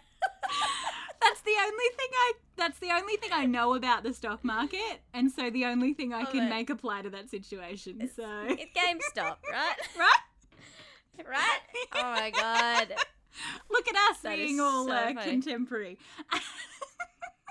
That's 1.20 1.40
the 1.42 1.54
only 1.60 1.84
thing 1.96 2.08
I 2.12 2.32
that's 2.56 2.78
the 2.78 2.90
only 2.92 3.16
thing 3.16 3.30
I 3.32 3.46
know 3.46 3.74
about 3.74 4.02
the 4.02 4.12
stock 4.12 4.44
market 4.44 5.00
and 5.14 5.30
so 5.30 5.50
the 5.50 5.64
only 5.64 5.94
thing 5.94 6.12
I 6.12 6.20
Love 6.22 6.32
can 6.32 6.44
it. 6.46 6.50
make 6.50 6.70
apply 6.70 7.02
to 7.02 7.10
that 7.10 7.30
situation. 7.30 8.08
So 8.14 8.24
It's 8.48 8.72
GameStop, 8.76 9.36
right? 9.52 9.76
right? 9.98 11.26
right? 11.26 11.60
Oh 11.94 12.02
my 12.12 12.30
god. 12.30 12.94
Look 13.70 13.88
at 13.88 13.94
us 14.10 14.18
That 14.22 14.36
being 14.36 14.60
all 14.60 14.86
so 14.86 14.92
uh, 14.92 15.22
contemporary. 15.22 15.98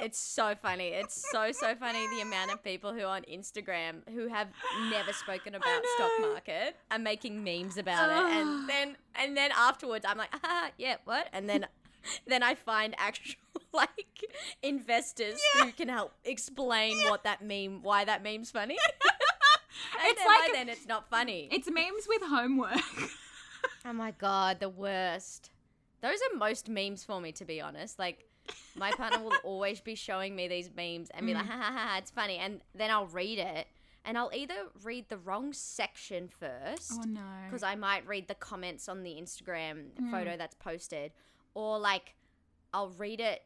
It's 0.02 0.20
so 0.20 0.56
funny. 0.62 0.88
It's 0.90 1.24
so 1.32 1.52
so 1.52 1.76
funny 1.76 2.00
the 2.16 2.22
amount 2.22 2.52
of 2.52 2.64
people 2.64 2.94
who 2.94 3.04
on 3.04 3.24
Instagram 3.32 4.02
who 4.14 4.28
have 4.28 4.48
never 4.90 5.14
spoken 5.14 5.56
about 5.56 5.82
stock 5.96 6.12
market 6.20 6.76
are 6.90 7.00
making 7.00 7.44
memes 7.44 7.78
about 7.78 8.10
it, 8.10 8.36
and 8.36 8.68
then 8.70 8.98
and 9.16 9.38
then 9.38 9.52
afterwards 9.56 10.06
I'm 10.08 10.18
like, 10.18 10.34
ah, 10.44 10.72
yeah, 10.78 10.96
what? 11.06 11.28
And 11.34 11.48
then 11.50 11.68
then 12.28 12.42
I 12.44 12.56
find 12.56 12.96
actual 12.98 13.36
like 13.74 14.24
investors 14.64 15.40
who 15.60 15.72
can 15.72 15.88
help 15.90 16.14
explain 16.26 16.98
what 17.10 17.24
that 17.24 17.44
meme, 17.44 17.84
why 17.84 18.04
that 18.06 18.24
meme's 18.24 18.52
funny. 18.52 18.78
and 20.00 20.08
It's 20.10 20.20
then 20.20 20.28
like 20.28 20.52
by 20.52 20.58
then 20.58 20.70
it's 20.70 20.88
not 20.88 21.10
funny. 21.10 21.48
It's 21.52 21.70
memes 21.70 22.08
with 22.08 22.24
homework. 22.24 22.82
Oh 23.86 23.94
my 23.94 24.12
god, 24.12 24.60
the 24.60 24.70
worst. 24.70 25.52
Those 26.02 26.18
are 26.32 26.38
most 26.38 26.68
memes 26.68 27.04
for 27.04 27.22
me, 27.22 27.32
to 27.34 27.46
be 27.46 27.62
honest. 27.62 28.00
Like, 28.00 28.26
my 28.76 28.92
partner 28.92 29.20
will 29.24 29.34
always 29.44 29.80
be 29.82 29.96
showing 29.96 30.36
me 30.36 30.48
these 30.48 30.70
memes 30.76 31.10
and 31.12 31.26
be 31.26 31.34
like, 31.34 31.46
Mm. 31.46 31.50
ha 31.50 31.58
ha 31.58 31.72
ha, 31.74 31.88
ha, 31.90 31.98
it's 31.98 32.12
funny. 32.12 32.38
And 32.38 32.62
then 32.76 32.90
I'll 32.92 33.08
read 33.08 33.40
it, 33.40 33.68
and 34.06 34.18
I'll 34.18 34.32
either 34.34 34.56
read 34.84 35.10
the 35.10 35.18
wrong 35.18 35.54
section 35.54 36.28
first, 36.28 36.94
oh 36.96 37.04
no. 37.08 37.22
because 37.46 37.64
I 37.64 37.76
might 37.76 38.06
read 38.08 38.28
the 38.28 38.36
comments 38.36 38.88
on 38.90 39.04
the 39.04 39.12
Instagram 39.12 39.92
Mm. 40.00 40.12
photo 40.12 40.38
that's 40.38 40.56
posted, 40.56 41.12
or 41.54 41.78
like, 41.80 42.16
I'll 42.74 42.90
read 42.90 43.20
it 43.20 43.44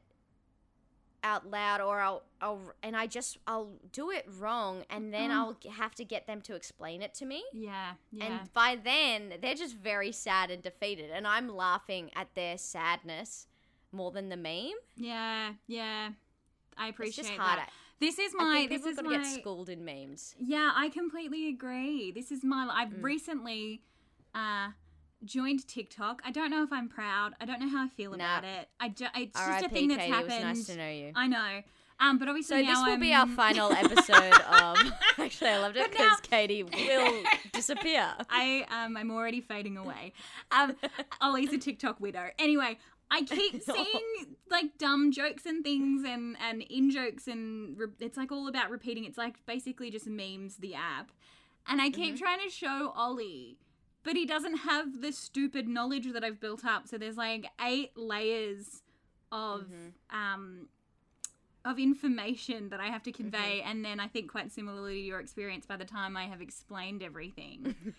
out 1.24 1.50
loud 1.50 1.82
or 1.82 2.00
I'll, 2.02 2.22
I'll 2.40 2.62
and 2.84 2.96
I 2.96 3.08
just 3.08 3.40
I'll 3.48 3.72
do 3.92 4.12
it 4.12 4.28
wrong 4.38 4.84
and 4.92 5.12
then 5.12 5.32
Mm. 5.32 5.34
I'll 5.34 5.58
have 5.72 5.96
to 5.96 6.06
get 6.06 6.28
them 6.28 6.40
to 6.42 6.54
explain 6.54 7.02
it 7.02 7.16
to 7.16 7.26
me. 7.26 7.44
Yeah, 7.52 7.94
yeah. 8.12 8.26
And 8.26 8.54
by 8.54 8.76
then, 8.76 9.34
they're 9.42 9.56
just 9.56 9.76
very 9.76 10.12
sad 10.12 10.52
and 10.52 10.62
defeated. 10.62 11.10
And 11.10 11.26
I'm 11.26 11.50
laughing 11.50 12.12
at 12.16 12.36
their 12.36 12.60
sadness 12.60 13.48
more 13.96 14.12
than 14.12 14.30
the 14.30 14.38
meme. 14.38 14.72
yeah, 14.96 15.54
yeah. 15.68 16.10
I 16.78 16.88
It's 16.90 16.96
appreciate 16.96 17.28
just 17.28 17.38
hard. 17.40 17.60
that. 17.60 17.70
This 18.02 18.20
is 18.20 18.34
my 18.36 18.68
this 18.70 18.86
is 18.86 19.02
my 19.02 19.18
get 19.18 19.26
schooled 19.26 19.70
in 19.70 19.86
memes. 19.86 20.36
Yeah, 20.38 20.72
I 20.76 20.90
completely 20.90 21.48
agree. 21.48 22.12
This 22.12 22.32
is 22.32 22.44
my. 22.44 22.68
I've 22.72 22.90
Mm. 22.90 23.04
recently 23.04 23.82
uh, 24.34 24.70
joined 25.24 25.66
TikTok. 25.68 26.22
I 26.26 26.32
don't 26.32 26.50
know 26.52 26.62
if 26.64 26.74
I'm 26.74 26.90
proud. 26.90 27.34
I 27.40 27.46
don't 27.46 27.62
know 27.62 27.70
how 27.70 27.86
I 27.86 27.88
feel 27.88 28.12
Nah. 28.12 28.16
about 28.18 28.44
it. 28.44 28.68
I 28.82 28.90
ju- 28.90 29.06
it's 29.16 29.40
just 29.40 29.66
a 29.66 29.70
thing 29.70 29.88
that's 29.88 30.02
Katie, 30.02 30.12
happened. 30.12 30.34
it 30.34 30.46
was 30.46 30.58
nice 30.58 30.66
to 30.68 30.76
know 30.78 30.90
you. 30.90 31.12
I 31.16 31.28
know. 31.28 31.62
Um, 31.98 32.18
but 32.18 32.28
obviously 32.28 32.58
So 32.58 32.62
now 32.62 32.68
this 32.72 32.80
will 32.86 32.94
I'm, 32.96 33.00
be 33.00 33.14
our 33.14 33.28
final 33.28 33.72
episode 33.86 34.34
of. 34.52 34.78
Actually, 35.18 35.52
I 35.52 35.58
loved 35.60 35.78
it 35.78 35.90
because 35.90 36.06
now- 36.10 36.16
Katie 36.22 36.64
will 36.64 37.24
disappear. 37.54 38.06
I 38.30 38.66
um, 38.70 38.98
I'm 38.98 39.10
already 39.12 39.40
fading 39.40 39.78
away. 39.78 40.12
Um, 40.52 40.76
Ollie's 41.22 41.54
a 41.54 41.58
TikTok 41.58 42.02
widow. 42.02 42.32
Anyway, 42.38 42.78
I 43.12 43.22
keep 43.24 43.62
seeing 43.64 44.36
like 44.50 44.78
dumb 44.78 45.12
jokes 45.12 45.46
and 45.46 45.64
things 45.64 46.04
and 46.06 46.36
and 46.40 46.62
in 46.64 46.90
jokes 46.92 47.28
and 47.28 47.78
re- 47.78 47.88
it's 48.00 48.18
like 48.18 48.32
all 48.32 48.48
about 48.48 48.70
repeating. 48.70 49.06
It's 49.06 49.18
like 49.18 49.46
basically 49.46 49.90
just 49.92 50.08
memes 50.08 50.58
the 50.58 50.76
app, 50.76 51.12
and 51.68 51.82
I 51.82 51.90
keep 51.90 52.16
Mhm. 52.16 52.20
trying 52.20 52.40
to 52.44 52.50
show 52.50 52.92
Ollie, 52.96 53.58
but 54.04 54.16
he 54.16 54.26
doesn't 54.26 54.58
have 54.58 55.02
the 55.02 55.12
stupid 55.12 55.68
knowledge 55.68 56.12
that 56.12 56.24
I've 56.24 56.40
built 56.40 56.66
up. 56.66 56.88
So 56.88 56.98
there's 56.98 57.18
like 57.18 57.46
eight 57.64 57.92
layers 57.98 58.84
of 59.32 59.68
Mhm. 59.68 59.94
um 60.10 60.70
of 61.64 61.80
information 61.80 62.70
that 62.70 62.80
I 62.80 62.88
have 62.88 63.02
to 63.04 63.12
convey, 63.12 63.62
and 63.62 63.84
then 63.84 64.00
I 64.00 64.08
think 64.08 64.30
quite 64.30 64.52
similarly 64.52 64.96
to 64.96 65.00
your 65.08 65.20
experience, 65.20 65.66
by 65.66 65.78
the 65.78 65.86
time 65.86 66.16
I 66.16 66.26
have 66.26 66.40
explained 66.40 67.02
everything, 67.02 67.74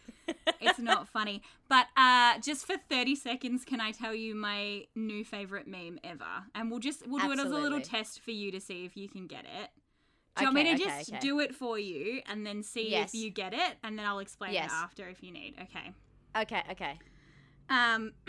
it's 0.66 0.78
not 0.78 1.08
funny. 1.08 1.42
But 1.68 1.86
uh, 1.96 2.38
just 2.40 2.66
for 2.66 2.76
30 2.88 3.14
seconds, 3.16 3.64
can 3.64 3.80
I 3.80 3.92
tell 3.92 4.14
you 4.14 4.34
my 4.34 4.84
new 4.94 5.24
favorite 5.24 5.66
meme 5.66 5.98
ever? 6.04 6.44
And 6.54 6.70
we'll 6.70 6.80
just 6.80 7.06
we'll 7.06 7.20
do 7.20 7.32
it 7.32 7.38
as 7.38 7.46
a 7.46 7.48
little 7.48 7.80
test 7.80 8.20
for 8.20 8.30
you 8.30 8.50
to 8.52 8.60
see 8.60 8.84
if 8.84 8.96
you 8.96 9.08
can 9.08 9.26
get 9.26 9.44
it. 9.44 9.70
Do 10.36 10.42
you 10.42 10.46
want 10.48 10.56
me 10.56 10.64
to 10.64 10.74
okay, 10.74 10.84
just 10.84 11.10
okay. 11.10 11.18
do 11.20 11.40
it 11.40 11.54
for 11.54 11.78
you 11.78 12.20
and 12.28 12.46
then 12.46 12.62
see 12.62 12.90
Yes. 12.90 13.14
if 13.14 13.20
you 13.20 13.30
get 13.30 13.54
it, 13.54 13.78
and 13.82 13.98
then 13.98 14.04
I'll 14.04 14.18
explain 14.18 14.52
Yes. 14.52 14.70
it 14.70 14.74
after 14.74 15.08
if 15.08 15.22
you 15.22 15.32
need. 15.32 15.54
Okay. 15.62 15.92
Okay, 16.36 16.62
okay. 16.72 16.98
Um. 17.70 18.12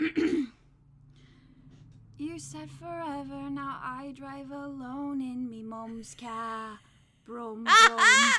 you 2.18 2.38
said 2.38 2.70
forever, 2.70 3.50
now 3.50 3.78
I 3.82 4.14
drive 4.16 4.50
alone 4.50 5.20
in 5.20 5.50
me 5.50 5.62
mom's 5.62 6.16
car. 6.18 6.78
Brom, 7.26 7.64
brom. 7.64 7.98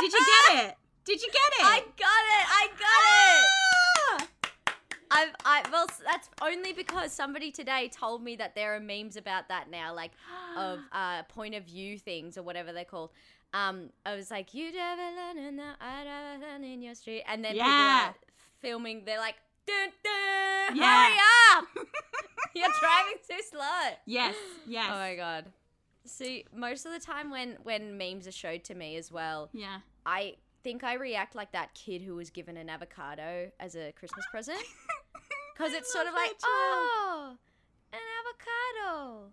Did 0.00 0.12
you 0.12 0.26
get 0.48 0.66
it? 0.66 0.74
Did 1.06 1.22
you 1.22 1.28
get 1.28 1.52
it? 1.60 1.64
I 1.64 1.78
got 1.96 2.22
it! 2.36 2.46
I 2.48 2.68
got 4.18 4.22
it! 4.22 4.28
I've, 5.08 5.28
I 5.44 5.62
well, 5.70 5.86
that's 6.04 6.28
only 6.42 6.72
because 6.72 7.12
somebody 7.12 7.52
today 7.52 7.88
told 7.94 8.22
me 8.24 8.34
that 8.36 8.54
there 8.56 8.74
are 8.74 8.80
memes 8.80 9.16
about 9.16 9.48
that 9.48 9.70
now, 9.70 9.94
like 9.94 10.10
of 10.56 10.80
uh, 10.92 11.22
point 11.24 11.54
of 11.54 11.64
view 11.64 11.96
things 11.98 12.36
or 12.36 12.42
whatever 12.42 12.72
they're 12.72 12.84
called. 12.84 13.10
Um, 13.54 13.90
I 14.04 14.16
was 14.16 14.30
like, 14.32 14.52
you 14.52 14.72
drive 14.72 14.98
alone 14.98 15.38
and 15.46 15.56
now 15.56 15.74
I 15.80 16.02
drive 16.02 16.42
alone 16.42 16.64
in 16.64 16.82
your 16.82 16.94
street, 16.96 17.22
and 17.28 17.44
then 17.44 17.52
people 17.52 17.68
Yeah. 17.68 18.08
are 18.08 18.14
filming. 18.60 19.04
They're 19.04 19.20
like, 19.20 19.36
dun, 19.66 19.90
dun, 20.02 20.76
Yeah. 20.76 21.04
hurry 21.06 21.18
up! 21.56 21.64
You're 22.54 22.68
driving 22.80 23.18
too 23.30 23.42
slow. 23.48 23.90
Yes, 24.06 24.34
yes. 24.66 24.86
Oh 24.90 24.96
my 24.96 25.14
god. 25.14 25.46
See, 26.04 26.44
most 26.54 26.84
of 26.84 26.92
the 26.92 26.98
time 27.00 27.30
when 27.30 27.58
when 27.62 27.96
memes 27.96 28.26
are 28.26 28.32
showed 28.32 28.64
to 28.64 28.74
me 28.74 28.96
as 28.96 29.12
well, 29.12 29.50
yeah. 29.52 29.78
I 30.04 30.34
think 30.66 30.82
I 30.82 30.94
react 30.94 31.36
like 31.36 31.52
that 31.52 31.74
kid 31.74 32.02
who 32.02 32.16
was 32.16 32.28
given 32.30 32.56
an 32.56 32.68
avocado 32.68 33.52
as 33.60 33.76
a 33.76 33.92
Christmas 33.92 34.24
present. 34.32 34.58
Because 35.56 35.72
it's 35.72 35.90
sort 35.90 36.06
of 36.06 36.12
like, 36.12 36.32
child. 36.32 36.42
oh, 36.42 37.36
an 37.90 37.98
avocado. 38.84 39.28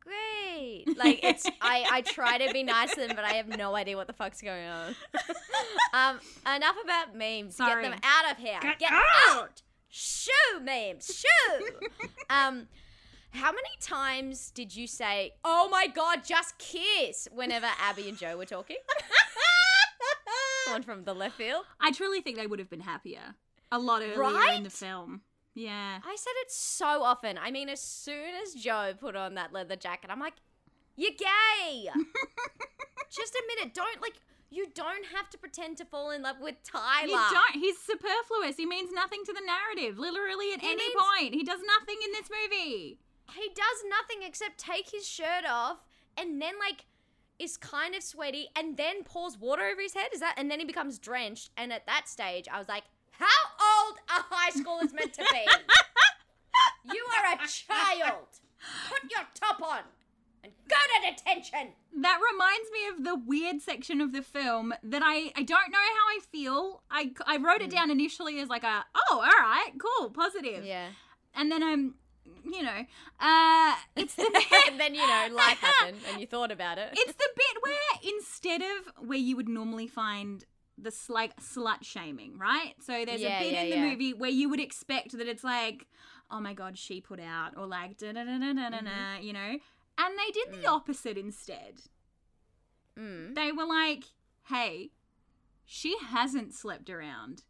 Great. 0.00 0.86
Like 0.98 1.20
it's 1.22 1.46
I, 1.60 1.86
I 1.88 2.00
try 2.00 2.38
to 2.38 2.52
be 2.52 2.64
nice 2.64 2.92
to 2.96 3.02
them, 3.06 3.12
but 3.14 3.24
I 3.24 3.34
have 3.34 3.46
no 3.46 3.76
idea 3.76 3.96
what 3.96 4.08
the 4.08 4.12
fuck's 4.12 4.42
going 4.42 4.66
on. 4.66 4.96
um, 5.94 6.18
enough 6.56 6.74
about 6.82 7.14
memes. 7.14 7.54
Sorry. 7.54 7.84
Get 7.84 7.90
them 7.92 8.00
out 8.02 8.32
of 8.32 8.38
here. 8.38 8.58
Get 8.60 8.80
Get 8.80 8.90
out! 8.90 9.02
out. 9.28 9.62
Shoo 9.88 10.58
memes. 10.60 11.22
Shoo. 11.24 11.66
um 12.28 12.66
How 13.30 13.52
many 13.52 13.70
times 13.80 14.50
did 14.50 14.74
you 14.74 14.88
say, 14.88 15.34
"Oh 15.44 15.68
my 15.70 15.86
god, 15.86 16.24
just 16.24 16.58
kiss" 16.58 17.28
whenever 17.30 17.68
Abby 17.80 18.08
and 18.08 18.18
Joe 18.18 18.36
were 18.36 18.46
talking? 18.46 18.78
One 20.70 20.82
from 20.82 21.04
the 21.04 21.14
left 21.14 21.36
field. 21.36 21.64
I 21.80 21.92
truly 21.92 22.20
think 22.20 22.36
they 22.36 22.46
would 22.46 22.58
have 22.58 22.70
been 22.70 22.80
happier 22.80 23.34
a 23.72 23.78
lot 23.78 24.02
earlier 24.02 24.52
in 24.54 24.62
the 24.64 24.70
film. 24.70 25.20
Yeah. 25.54 25.98
I 26.04 26.16
said 26.16 26.32
it 26.42 26.50
so 26.50 27.02
often. 27.02 27.38
I 27.38 27.50
mean, 27.50 27.68
as 27.68 27.80
soon 27.80 28.34
as 28.42 28.54
Joe 28.54 28.92
put 28.98 29.16
on 29.16 29.34
that 29.34 29.52
leather 29.52 29.76
jacket, 29.76 30.10
I'm 30.10 30.20
like, 30.20 30.34
"You're 30.96 31.12
gay." 31.18 31.88
just 33.10 33.34
admit 33.34 33.66
it. 33.66 33.74
Don't 33.74 34.00
like. 34.02 34.14
You 34.52 34.66
don't 34.74 35.06
have 35.14 35.30
to 35.30 35.38
pretend 35.38 35.76
to 35.76 35.84
fall 35.84 36.10
in 36.10 36.22
love 36.22 36.36
with 36.40 36.56
Tyler. 36.64 37.06
You 37.06 37.20
don't. 37.30 37.54
He's 37.54 37.78
superfluous. 37.78 38.56
He 38.56 38.66
means 38.66 38.90
nothing 38.92 39.20
to 39.26 39.32
the 39.32 39.40
narrative. 39.46 39.96
Literally 39.98 40.52
at 40.52 40.60
He 40.60 40.66
any 40.66 40.76
means- 40.88 40.94
point, 41.16 41.34
he 41.34 41.44
does 41.44 41.60
nothing 41.64 41.96
in 42.04 42.10
this 42.12 42.28
movie. 42.28 42.98
he 43.32 43.48
does 43.54 43.84
nothing 43.88 44.26
except 44.26 44.58
take 44.58 44.90
his 44.90 45.06
shirt 45.08 45.44
off 45.48 45.78
and 46.16 46.42
then 46.42 46.54
like 46.58 46.84
is 47.40 47.56
kind 47.56 47.94
of 47.94 48.02
sweaty 48.02 48.48
and 48.54 48.76
then 48.76 49.02
pours 49.02 49.38
water 49.38 49.62
over 49.62 49.80
his 49.80 49.94
head 49.94 50.08
is 50.12 50.20
that 50.20 50.34
and 50.36 50.50
then 50.50 50.60
he 50.60 50.64
becomes 50.64 50.98
drenched. 50.98 51.50
And 51.56 51.72
at 51.72 51.86
that 51.86 52.08
stage 52.08 52.46
i 52.52 52.58
was 52.58 52.68
like 52.68 52.84
how 53.12 53.26
old 53.60 53.98
a 54.08 54.22
high 54.34 54.50
school 54.50 54.80
is 54.82 54.92
meant 54.92 55.12
to 55.14 55.24
be? 55.32 55.46
You 56.84 57.04
are 57.18 57.34
a 57.34 57.38
child. 57.46 58.26
Put 58.88 59.10
your 59.10 59.26
top 59.34 59.62
on 59.62 59.80
and 60.42 60.52
go 60.68 60.76
to 60.76 61.10
detention. 61.10 61.72
That 62.00 62.18
reminds 62.32 62.70
me 62.70 62.88
of 62.88 63.04
the 63.04 63.24
weird 63.26 63.60
section 63.60 64.00
of 64.00 64.12
the 64.12 64.22
film 64.22 64.72
that 64.82 65.02
I, 65.04 65.32
I 65.36 65.42
don't 65.42 65.70
know 65.70 65.78
how 65.78 66.06
I 66.08 66.18
feel. 66.30 66.82
I, 66.90 67.12
I 67.26 67.36
wrote 67.36 67.60
it 67.60 67.70
hmm. 67.70 67.76
down 67.76 67.90
initially 67.90 68.40
as 68.40 68.48
like 68.48 68.64
a, 68.64 68.84
oh, 68.94 69.16
all 69.16 69.20
right, 69.20 69.72
cool, 69.78 70.10
positive. 70.10 70.64
yeah. 70.64 70.88
And 71.34 71.50
then 71.50 71.62
I'm, 71.62 71.94
you 72.44 72.62
know, 72.62 72.84
uh, 73.20 73.74
it's 73.96 74.14
the 74.14 74.28
bit, 74.32 74.68
and 74.70 74.78
then 74.80 74.94
you 74.94 75.06
know 75.06 75.28
life 75.34 75.58
happened 75.60 75.98
and 76.08 76.20
you 76.20 76.26
thought 76.26 76.50
about 76.50 76.78
it 76.78 76.90
it's 76.92 77.12
the 77.12 77.28
bit 77.36 77.62
where 77.62 78.14
instead 78.16 78.62
of 78.62 79.06
where 79.06 79.18
you 79.18 79.36
would 79.36 79.48
normally 79.48 79.86
find 79.86 80.44
the 80.78 80.88
s- 80.88 81.08
like 81.10 81.36
slut 81.40 81.82
shaming, 81.82 82.38
right? 82.38 82.74
So 82.80 83.04
there's 83.04 83.20
Yeah, 83.20 83.38
a 83.40 83.42
bit 83.44 83.52
yeah, 83.52 83.62
in 83.64 83.70
the 83.70 83.76
yeah. 83.76 83.90
movie 83.90 84.14
where 84.14 84.30
you 84.30 84.48
would 84.48 84.60
expect 84.60 85.12
that 85.18 85.26
it's 85.28 85.44
like, 85.44 85.86
oh 86.30 86.40
my 86.40 86.54
god, 86.54 86.78
she 86.78 87.00
put 87.00 87.20
out, 87.20 87.56
or 87.56 87.66
like 87.66 87.98
da 87.98 88.12
da 88.12 88.24
da 88.24 88.38
da 88.38 88.52
da 88.54 88.70
da, 88.70 88.76
Mm-hmm. 88.78 89.22
you 89.22 89.32
know, 89.34 89.56
and 89.98 90.18
they 90.18 90.30
did 90.32 90.52
the 90.52 90.66
opposite 90.66 91.18
instead. 91.18 91.82
mm. 92.98 93.34
They 93.34 93.52
were 93.52 93.66
like, 93.66 94.04
hey, 94.48 94.90
she 95.64 95.96
hasn't 96.08 96.54
slept 96.54 96.88
around, 96.90 97.42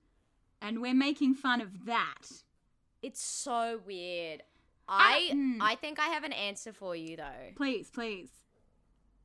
and 0.60 0.80
we're 0.80 0.94
making 0.94 1.34
fun 1.34 1.60
of 1.60 1.86
that. 1.86 2.26
it's 3.02 3.22
so 3.22 3.80
weird 3.86 4.42
i 4.90 5.30
mm. 5.32 5.56
i 5.60 5.74
think 5.76 5.98
i 5.98 6.08
have 6.08 6.24
an 6.24 6.32
answer 6.32 6.72
for 6.72 6.96
you 6.96 7.16
though 7.16 7.52
Please, 7.56 7.90
please. 7.90 8.30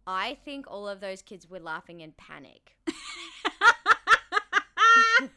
I 0.08 0.38
think 0.46 0.70
all 0.70 0.88
of 0.88 1.00
those 1.00 1.22
kids 1.22 1.50
were 1.50 1.60
laughing 1.60 2.02
in 2.02 2.12
panic. 2.12 2.78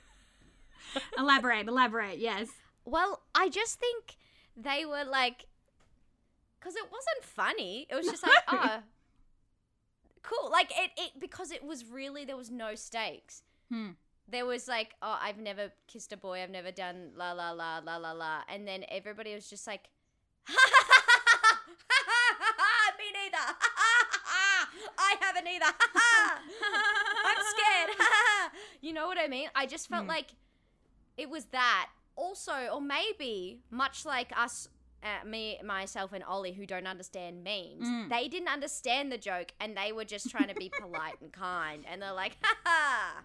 elaborate, 1.19 1.69
elaborate. 1.69 2.19
Yes. 2.19 2.49
Well, 2.85 3.23
I 3.35 3.49
just 3.49 3.79
think 3.79 4.17
they 4.57 4.85
were 4.85 5.05
like, 5.05 5.47
because 6.59 6.77
it 6.77 6.85
wasn't 6.85 7.25
funny. 7.25 7.87
It 7.91 7.95
was 7.95 8.07
just 8.07 8.23
like, 8.23 8.33
oh, 8.49 8.79
cool. 10.23 10.51
Like 10.51 10.71
it, 10.71 10.91
it, 10.99 11.13
because 11.19 11.51
it 11.51 11.65
was 11.65 11.87
really 11.87 12.25
there 12.25 12.37
was 12.37 12.51
no 12.51 12.75
stakes. 12.75 13.43
Hmm. 13.71 13.91
There 14.31 14.45
was 14.45 14.69
like, 14.69 14.95
oh, 15.01 15.19
I've 15.23 15.39
never 15.39 15.73
kissed 15.87 16.13
a 16.13 16.17
boy. 16.19 16.43
I've 16.43 16.51
never 16.51 16.71
done 16.71 17.13
la 17.17 17.33
la 17.33 17.53
la 17.53 17.79
la 17.79 17.97
la 17.97 18.13
la, 18.13 18.43
and 18.53 18.69
then 18.69 18.85
everybody 18.91 19.35
was 19.35 19.49
just 19.49 19.67
like, 19.67 19.89
me 22.99 23.05
neither. 23.13 23.39
I 24.99 25.15
haven't 25.21 25.47
either. 25.47 25.65
I'm 27.25 27.37
scared. 27.55 27.91
you 28.81 28.93
know 28.93 29.07
what 29.07 29.19
I 29.19 29.29
mean? 29.29 29.49
I 29.55 29.67
just 29.67 29.89
felt 29.89 30.05
Mm. 30.05 30.09
like 30.09 30.35
it 31.17 31.31
was 31.31 31.45
that. 31.47 31.89
Also, 32.17 32.53
or 32.73 32.81
maybe 32.81 33.61
much 33.71 34.05
like 34.05 34.33
us, 34.37 34.69
uh, 35.05 35.25
me, 35.25 35.61
myself, 35.65 36.13
and 36.13 36.25
Ollie, 36.25 36.53
who 36.53 36.67
don't 36.67 36.87
understand 36.89 37.45
memes, 37.45 37.87
Mm. 37.87 38.09
they 38.09 38.27
didn't 38.29 38.49
understand 38.49 39.13
the 39.13 39.19
joke, 39.19 39.53
and 39.61 39.77
they 39.77 39.93
were 39.93 40.05
just 40.05 40.29
trying 40.31 40.49
to 40.49 40.55
be 40.55 40.69
polite 40.69 41.21
and 41.21 41.33
kind, 41.33 41.85
and 41.89 42.03
they're 42.03 42.13
like, 42.13 42.37
"Ha 42.43 42.57
ha." 42.65 43.23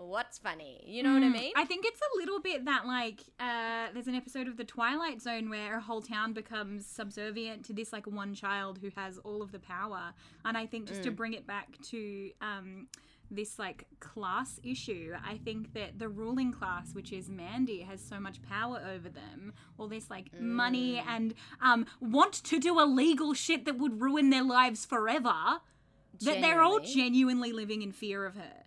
What's 0.00 0.38
funny? 0.38 0.82
You 0.86 1.02
know 1.02 1.12
what 1.12 1.22
I 1.22 1.26
Mm, 1.26 1.32
mean? 1.32 1.52
I 1.56 1.66
think 1.66 1.84
it's 1.86 2.00
a 2.00 2.18
little 2.18 2.40
bit 2.40 2.64
that 2.64 2.86
like 2.86 3.20
uh, 3.38 3.88
there's 3.92 4.06
an 4.06 4.14
episode 4.14 4.48
of 4.48 4.56
the 4.56 4.64
Twilight 4.64 5.20
Zone 5.20 5.50
where 5.50 5.76
a 5.76 5.80
whole 5.80 6.00
town 6.00 6.32
becomes 6.32 6.86
subservient 6.86 7.66
to 7.66 7.74
this 7.74 7.92
like 7.92 8.06
one 8.06 8.34
child 8.34 8.78
who 8.80 8.88
has 8.96 9.18
all 9.18 9.42
of 9.42 9.52
the 9.52 9.58
power, 9.58 10.14
and 10.44 10.56
I 10.56 10.64
think 10.66 10.88
just 10.88 11.02
to 11.02 11.10
Mm. 11.12 11.16
bring 11.16 11.34
it 11.34 11.46
back 11.46 11.76
to 11.90 12.30
um, 12.40 12.88
this 13.30 13.58
like 13.58 13.84
class 14.00 14.58
issue, 14.62 15.12
I 15.22 15.36
think 15.36 15.74
that 15.74 15.98
the 15.98 16.08
ruling 16.08 16.50
class, 16.52 16.94
which 16.94 17.12
is 17.12 17.28
Mandy, 17.28 17.82
has 17.82 18.00
so 18.02 18.18
much 18.18 18.40
power 18.42 18.82
over 18.94 19.10
them, 19.10 19.52
all 19.76 19.86
this 19.86 20.08
like 20.08 20.32
money 20.40 20.96
Mm. 20.96 21.08
and 21.08 21.34
um, 21.60 21.84
want 22.00 22.32
to 22.32 22.58
do 22.58 22.80
illegal 22.80 23.34
shit 23.34 23.66
that 23.66 23.76
would 23.78 24.00
ruin 24.00 24.30
their 24.30 24.44
lives 24.44 24.86
forever. 24.86 25.60
That 26.22 26.40
they're 26.40 26.60
all 26.62 26.80
Genuinely. 26.80 26.94
genuinely 26.94 27.52
living 27.52 27.82
in 27.82 27.92
fear 27.92 28.26
of 28.26 28.34
her. 28.34 28.64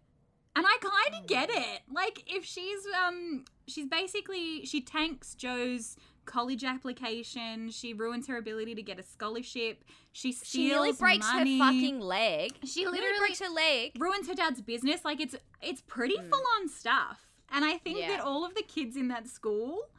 And 0.55 0.65
I 0.67 0.77
kind 0.81 1.21
of 1.21 1.27
get 1.27 1.49
it. 1.49 1.81
Like 1.91 2.23
if 2.27 2.45
she's 2.45 2.81
um 3.05 3.45
she's 3.67 3.87
basically 3.87 4.65
she 4.65 4.81
tanks 4.81 5.33
Joe's 5.35 5.95
college 6.25 6.63
application, 6.63 7.69
she 7.69 7.93
ruins 7.93 8.27
her 8.27 8.37
ability 8.37 8.75
to 8.75 8.81
get 8.83 8.97
a 8.99 9.03
scholarship, 9.03 9.83
she 10.11 10.31
steals 10.31 10.47
She 10.49 10.67
nearly 10.67 10.91
breaks 10.93 11.25
money, 11.33 11.57
her 11.59 11.65
fucking 11.65 11.99
leg. 11.99 12.51
She 12.65 12.81
Nearly 12.81 12.99
literally 12.99 13.19
breaks 13.19 13.39
her 13.39 13.49
leg. 13.49 13.91
ruins 13.99 14.27
her 14.27 14.35
dad's 14.35 14.61
business. 14.61 15.03
Like 15.03 15.19
it's 15.19 15.35
it's 15.61 15.81
pretty 15.81 16.15
full 16.17 16.43
on 16.59 16.69
stuff. 16.69 17.19
And 17.51 17.65
I 17.65 17.77
think 17.77 17.97
Mm. 17.97 18.01
Yeah. 18.01 18.07
that 18.17 18.19
all 18.21 18.45
of 18.45 18.55
the 18.55 18.63
kids 18.63 18.95
in 18.95 19.07
that 19.09 19.27
school 19.27 19.89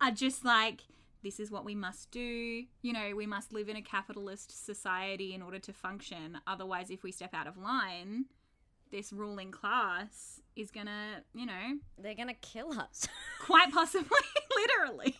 are 0.00 0.10
just 0.12 0.44
like 0.44 0.82
this 1.24 1.40
is 1.40 1.50
what 1.50 1.64
we 1.64 1.74
must 1.74 2.12
do. 2.12 2.62
You 2.82 2.92
know, 2.92 3.14
we 3.16 3.26
must 3.26 3.52
live 3.52 3.68
in 3.68 3.74
a 3.76 3.82
capitalist 3.82 4.64
society 4.64 5.34
in 5.34 5.42
order 5.42 5.58
to 5.58 5.72
function. 5.72 6.38
Otherwise, 6.46 6.90
if 6.90 7.02
we 7.02 7.10
step 7.10 7.34
out 7.34 7.48
of 7.48 7.58
line, 7.58 8.26
this 8.90 9.12
ruling 9.12 9.50
class 9.50 10.40
is 10.56 10.70
gonna, 10.70 11.22
you 11.34 11.46
know, 11.46 11.78
They're 11.98 12.14
gonna 12.14 12.34
kill 12.34 12.72
us. 12.78 13.06
quite 13.44 13.72
possibly, 13.72 14.18
literally, 14.56 15.16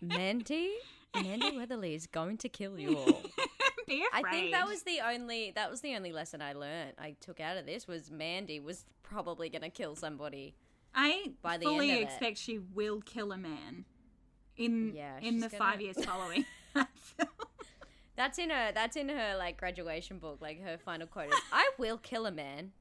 Mandy, 0.00 0.72
Mandy 1.14 1.50
Weatherly 1.56 1.94
is 1.94 2.06
going 2.06 2.38
to 2.38 2.48
kill 2.48 2.78
you 2.78 2.96
all. 2.96 3.22
be 3.86 4.04
I 4.12 4.22
think 4.30 4.52
that 4.52 4.66
was 4.66 4.82
the 4.84 5.00
only 5.06 5.52
that 5.54 5.70
was 5.70 5.80
the 5.80 5.94
only 5.96 6.12
lesson 6.12 6.40
I 6.42 6.52
learned. 6.52 6.92
I 6.98 7.16
took 7.20 7.40
out 7.40 7.56
of 7.56 7.66
this 7.66 7.86
was 7.86 8.10
Mandy 8.10 8.60
was 8.60 8.84
probably 9.02 9.48
gonna 9.50 9.70
kill 9.70 9.94
somebody. 9.96 10.54
I 10.94 11.32
by 11.42 11.56
the 11.58 11.64
fully 11.66 11.90
end 11.90 11.98
of 11.98 12.02
it. 12.02 12.12
expect 12.12 12.38
she 12.38 12.58
will 12.58 13.00
kill 13.00 13.32
a 13.32 13.36
man 13.38 13.84
in 14.56 14.92
Yeah, 14.94 15.18
in 15.20 15.38
the 15.40 15.48
gonna- 15.48 15.58
five 15.58 15.80
years 15.80 16.02
following. 16.04 16.44
That. 18.20 18.26
That's 18.28 18.38
in 18.38 18.50
her 18.50 18.72
that's 18.72 18.96
in 18.96 19.08
her 19.08 19.36
like 19.38 19.56
graduation 19.56 20.18
book. 20.18 20.38
Like 20.40 20.62
her 20.62 20.78
final 20.78 21.06
quote 21.06 21.28
is 21.32 21.40
I 21.52 21.70
will 21.78 21.96
kill 21.98 22.26
a 22.26 22.30
man. 22.30 22.72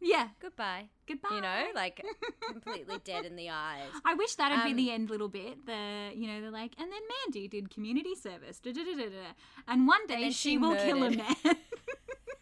yeah, 0.00 0.28
Goodbye. 0.40 0.88
goodbye. 1.08 1.34
You 1.34 1.40
know, 1.40 1.64
like 1.74 2.04
completely 2.40 2.98
dead 3.04 3.24
in 3.24 3.36
the 3.36 3.48
eyes. 3.50 3.88
I 4.04 4.14
wish 4.14 4.34
that'd 4.34 4.62
be 4.64 4.70
Um, 4.72 4.76
the 4.76 4.90
end 4.90 5.08
little 5.10 5.28
bit. 5.28 5.64
The 5.66 6.10
you 6.14 6.26
know 6.28 6.40
they're 6.40 6.50
like, 6.50 6.72
and 6.78 6.90
then 6.92 7.00
Mandy 7.24 7.48
did 7.48 7.70
community 7.70 8.14
service, 8.14 8.58
da, 8.60 8.72
da, 8.72 8.84
da, 8.84 8.94
da, 8.94 9.08
da. 9.08 9.32
and 9.68 9.86
one 9.86 10.06
day 10.06 10.22
then 10.22 10.32
she, 10.32 10.50
she 10.50 10.58
will 10.58 10.76
kill 10.76 11.02
a 11.04 11.10
man. 11.10 11.34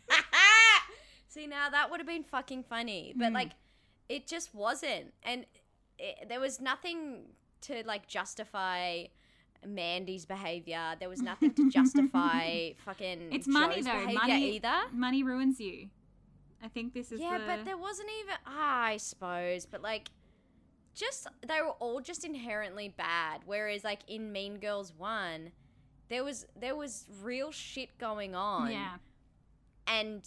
See 1.29 1.47
now 1.47 1.69
that 1.69 1.91
would 1.91 2.01
have 2.01 2.07
been 2.07 2.23
fucking 2.25 2.65
funny, 2.65 3.13
but 3.17 3.31
Mm. 3.31 3.35
like 3.35 3.51
it 4.09 4.27
just 4.27 4.55
wasn't, 4.55 5.13
and 5.23 5.47
it, 5.99 6.29
there 6.29 6.41
was 6.41 6.61
nothing 6.61 7.27
to 7.63 7.83
like 7.87 8.07
justify 8.07 9.05
Mandy's 9.67 10.25
behavior. 10.27 10.95
There 10.99 11.09
was 11.09 11.23
nothing 11.23 11.55
to 11.55 11.71
justify 11.71 12.71
fucking. 12.85 13.29
it's 13.33 13.47
money 13.47 13.83
though. 13.83 13.93
behavior 13.93 14.15
Money 14.21 14.57
either. 14.57 14.75
Money 14.93 15.23
ruins 15.23 15.61
you. 15.61 15.89
I 16.63 16.69
think 16.69 16.95
this 16.95 17.13
is 17.13 17.21
Yeah, 17.21 17.39
the... 17.39 17.45
but 17.47 17.65
there 17.65 17.77
wasn't 17.77 18.09
even. 18.21 18.35
Ah, 18.47 18.83
I 18.85 18.97
suppose, 18.97 19.67
but 19.67 19.83
like. 19.83 20.09
Just 20.95 21.27
they 21.47 21.61
were 21.61 21.73
all 21.81 22.01
just 22.01 22.25
inherently 22.25 22.89
bad. 22.89 23.41
Whereas 23.47 23.83
like 23.83 24.01
in 24.07 24.31
Mean 24.31 24.59
Girls 24.61 24.93
one, 24.97 25.51
there 26.09 26.23
was 26.23 26.47
there 26.55 26.77
was 26.77 27.07
real 27.21 27.51
shit 27.51 27.99
going 27.99 28.37
on. 28.37 28.71
yeah. 28.71 28.99
and 29.89 30.23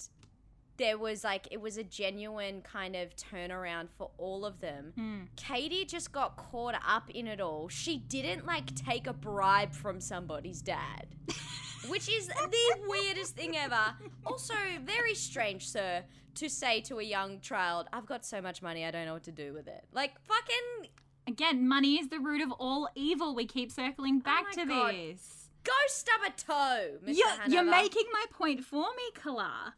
there 0.78 0.98
was 0.98 1.24
like 1.24 1.48
it 1.52 1.60
was 1.62 1.78
a 1.78 1.84
genuine 1.84 2.62
kind 2.62 2.96
of 2.96 3.16
turnaround 3.16 3.88
for 3.98 4.12
all 4.18 4.46
of 4.46 4.60
them. 4.60 4.94
Hmm. 4.96 5.20
Katie 5.36 5.86
just 5.86 6.12
got 6.12 6.38
caught 6.38 6.76
up 6.88 7.10
in 7.10 7.28
it 7.28 7.40
all. 7.42 7.68
She 7.70 7.98
didn't 7.98 8.46
like 8.46 8.74
take 8.76 9.08
a 9.08 9.14
bribe 9.14 9.74
from 9.74 10.00
somebody's 10.00 10.62
dad. 10.62 11.08
Which 11.88 12.10
is 12.10 12.28
the 12.28 12.78
weirdest 12.88 13.36
thing 13.36 13.56
ever. 13.56 13.94
Also, 14.26 14.54
very 14.84 15.14
strange, 15.14 15.70
sir, 15.70 16.04
to 16.36 16.50
say 16.50 16.82
to 16.82 16.98
a 17.00 17.04
young 17.04 17.40
child, 17.40 17.88
I've 17.94 18.06
got 18.08 18.26
so 18.26 18.42
much 18.42 18.62
money, 18.62 18.84
I 18.84 18.92
don't 18.92 19.06
know 19.06 19.14
what 19.14 19.24
to 19.24 19.32
do 19.32 19.54
with 19.54 19.68
it. 19.68 19.86
Like, 19.94 20.20
fucking 20.22 20.90
Again, 21.28 21.68
money 21.68 22.00
is 22.00 22.08
the 22.08 22.20
root 22.20 22.42
of 22.42 22.52
all 22.54 22.88
evil. 22.96 23.36
We 23.36 23.46
keep 23.46 23.70
circling 23.72 24.20
back 24.20 24.46
Oh 24.54 24.62
to 24.62 24.66
God. 24.66 24.96
this. 24.96 25.50
Go 25.64 25.74
stub 25.88 26.22
a 26.26 26.30
toe, 26.32 26.98
Mr. 27.06 27.18
You're, 27.18 27.48
you're 27.56 27.70
making 27.70 28.06
my 28.14 28.26
point 28.32 28.64
for 28.64 28.86
me, 28.96 29.04
Kala. 29.14 29.76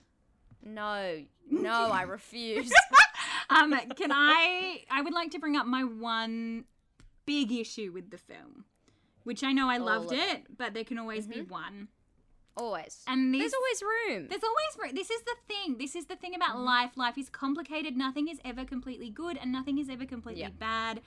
No, 0.63 1.23
no, 1.49 1.71
I 1.91 2.03
refuse. 2.03 2.71
Um, 3.51 3.73
can 3.95 4.11
I? 4.11 4.83
I 4.91 5.01
would 5.01 5.11
like 5.13 5.31
to 5.31 5.39
bring 5.39 5.55
up 5.57 5.65
my 5.65 5.83
one 5.83 6.65
big 7.25 7.51
issue 7.51 7.91
with 7.91 8.11
the 8.11 8.17
film, 8.19 8.65
which 9.23 9.43
I 9.43 9.53
know 9.53 9.67
I 9.67 9.77
loved 9.77 10.11
it, 10.11 10.19
it. 10.19 10.43
but 10.55 10.75
there 10.75 10.83
can 10.83 10.99
always 10.99 11.25
be 11.25 11.41
one. 11.41 11.87
always. 12.55 13.03
And 13.07 13.33
these, 13.33 13.41
There's 13.41 13.53
always 13.55 13.81
room. 13.81 14.27
there's 14.29 14.43
always 14.43 14.77
room. 14.83 14.91
This 14.95 15.09
is 15.09 15.21
the 15.23 15.35
thing. 15.47 15.77
This 15.79 15.95
is 15.95 16.05
the 16.05 16.15
thing 16.15 16.35
about 16.35 16.57
Mm-hmm. 16.57 16.63
life. 16.65 16.91
Life 16.95 17.17
is 17.17 17.27
complicated. 17.27 17.97
Nothing 17.97 18.27
is 18.27 18.39
ever 18.45 18.65
completely 18.65 19.09
good, 19.09 19.35
and 19.41 19.51
nothing 19.51 19.79
is 19.79 19.89
ever 19.89 20.05
completely 20.05 20.41
Yeah. 20.43 20.49
Mm-hmm. 20.49 20.59
bad. 20.59 21.01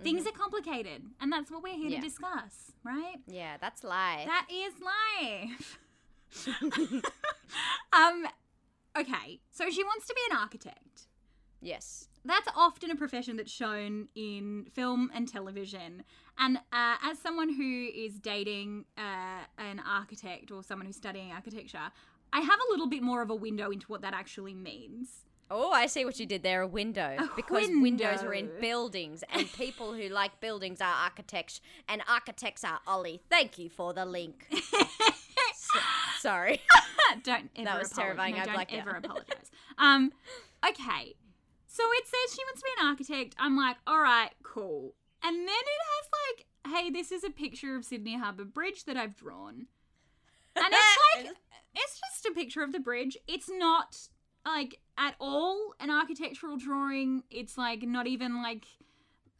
Things 0.00 0.28
are 0.28 0.32
complicated, 0.32 1.02
and 1.20 1.32
that's 1.32 1.50
what 1.50 1.60
we're 1.64 1.74
here 1.74 1.88
Yeah. 1.88 1.96
to 2.00 2.02
discuss, 2.06 2.70
right? 2.84 3.16
Yeah, 3.26 3.56
that's 3.60 3.82
life. 3.82 4.26
That 4.28 4.46
is 4.48 4.74
life. 4.80 5.78
um, 7.92 8.26
okay. 8.98 9.40
So 9.50 9.70
she 9.70 9.82
wants 9.84 10.06
to 10.06 10.14
be 10.14 10.20
an 10.30 10.36
architect. 10.38 11.08
yes. 11.60 12.08
that's 12.24 12.48
often 12.56 12.90
a 12.90 12.96
profession 12.96 13.36
that's 13.36 13.52
shown 13.52 14.08
in 14.14 14.66
film 14.72 15.10
and 15.14 15.28
television. 15.28 16.04
And 16.38 16.58
uh, 16.72 16.96
as 17.02 17.18
someone 17.18 17.52
who 17.54 17.88
is 17.94 18.18
dating 18.18 18.86
uh, 18.98 19.44
an 19.58 19.80
architect 19.86 20.50
or 20.50 20.62
someone 20.62 20.86
who's 20.86 20.96
studying 20.96 21.30
architecture, 21.32 21.90
I 22.32 22.40
have 22.40 22.58
a 22.68 22.72
little 22.72 22.88
bit 22.88 23.02
more 23.02 23.22
of 23.22 23.30
a 23.30 23.34
window 23.34 23.70
into 23.70 23.86
what 23.86 24.00
that 24.02 24.14
actually 24.14 24.54
means. 24.54 25.08
Oh, 25.50 25.70
I 25.70 25.86
see 25.86 26.04
what 26.06 26.18
you 26.18 26.24
did 26.26 26.42
there. 26.42 26.62
A 26.62 26.66
window. 26.66 27.14
A 27.18 27.28
because 27.36 27.68
windows 27.68 28.22
are 28.22 28.32
in 28.32 28.48
buildings, 28.60 29.22
and 29.32 29.46
people 29.64 29.92
who 29.92 30.08
like 30.08 30.40
buildings 30.40 30.80
are 30.80 30.94
architects, 31.04 31.60
and 31.88 32.02
architects 32.08 32.64
are 32.64 32.80
Ollie. 32.86 33.20
Thank 33.30 33.58
you 33.58 33.68
for 33.68 33.92
the 33.92 34.06
link. 34.06 34.46
S- 34.52 35.70
sorry. 36.24 36.60
don't 37.22 37.50
ever 37.56 37.78
was 37.78 37.92
apolo- 37.92 37.96
terrifying. 37.96 38.34
No, 38.34 38.40
I 38.40 38.44
don't 38.46 38.72
ever 38.72 38.96
out. 38.96 38.98
apologize. 39.04 39.50
um, 39.78 40.12
okay. 40.68 41.14
So 41.66 41.82
it 41.92 42.04
says 42.06 42.34
she 42.36 42.42
wants 42.44 42.60
to 42.60 42.64
be 42.64 42.80
an 42.80 42.86
architect. 42.86 43.34
I'm 43.38 43.56
like, 43.56 43.76
all 43.86 44.00
right, 44.00 44.30
cool. 44.42 44.94
And 45.22 45.36
then 45.36 45.46
it 45.46 45.82
has 45.92 46.08
like, 46.26 46.74
hey, 46.74 46.90
this 46.90 47.10
is 47.12 47.24
a 47.24 47.30
picture 47.30 47.76
of 47.76 47.84
Sydney 47.84 48.16
Harbour 48.18 48.44
Bridge 48.44 48.84
that 48.84 48.96
I've 48.96 49.16
drawn. 49.16 49.66
And 50.56 50.66
it's 50.70 50.98
like, 51.24 51.36
it's 51.74 52.00
just 52.00 52.26
a 52.26 52.34
picture 52.34 52.62
of 52.62 52.72
the 52.72 52.80
bridge. 52.80 53.16
It's 53.26 53.50
not 53.50 53.96
like 54.46 54.78
at 54.96 55.14
all 55.18 55.74
an 55.80 55.90
architectural 55.90 56.56
drawing. 56.56 57.24
It's 57.30 57.58
like 57.58 57.82
not 57.82 58.06
even 58.06 58.42
like 58.42 58.66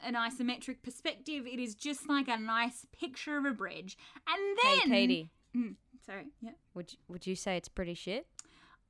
an 0.03 0.14
isometric 0.14 0.82
perspective. 0.82 1.47
It 1.47 1.61
is 1.61 1.74
just 1.74 2.09
like 2.09 2.28
a 2.28 2.37
nice 2.39 2.87
picture 2.99 3.37
of 3.39 3.45
a 3.45 3.53
bridge. 3.53 3.97
And 4.28 4.59
then. 4.62 4.91
hey, 4.91 5.01
Katie, 5.01 5.30
Mm, 5.57 5.76
sorry, 6.07 6.27
yeah. 6.41 6.51
would 6.75 6.93
you, 6.93 6.99
would 7.09 7.27
you 7.27 7.35
say 7.35 7.57
it's 7.57 7.69
pretty 7.69 7.95
shit? 7.95 8.27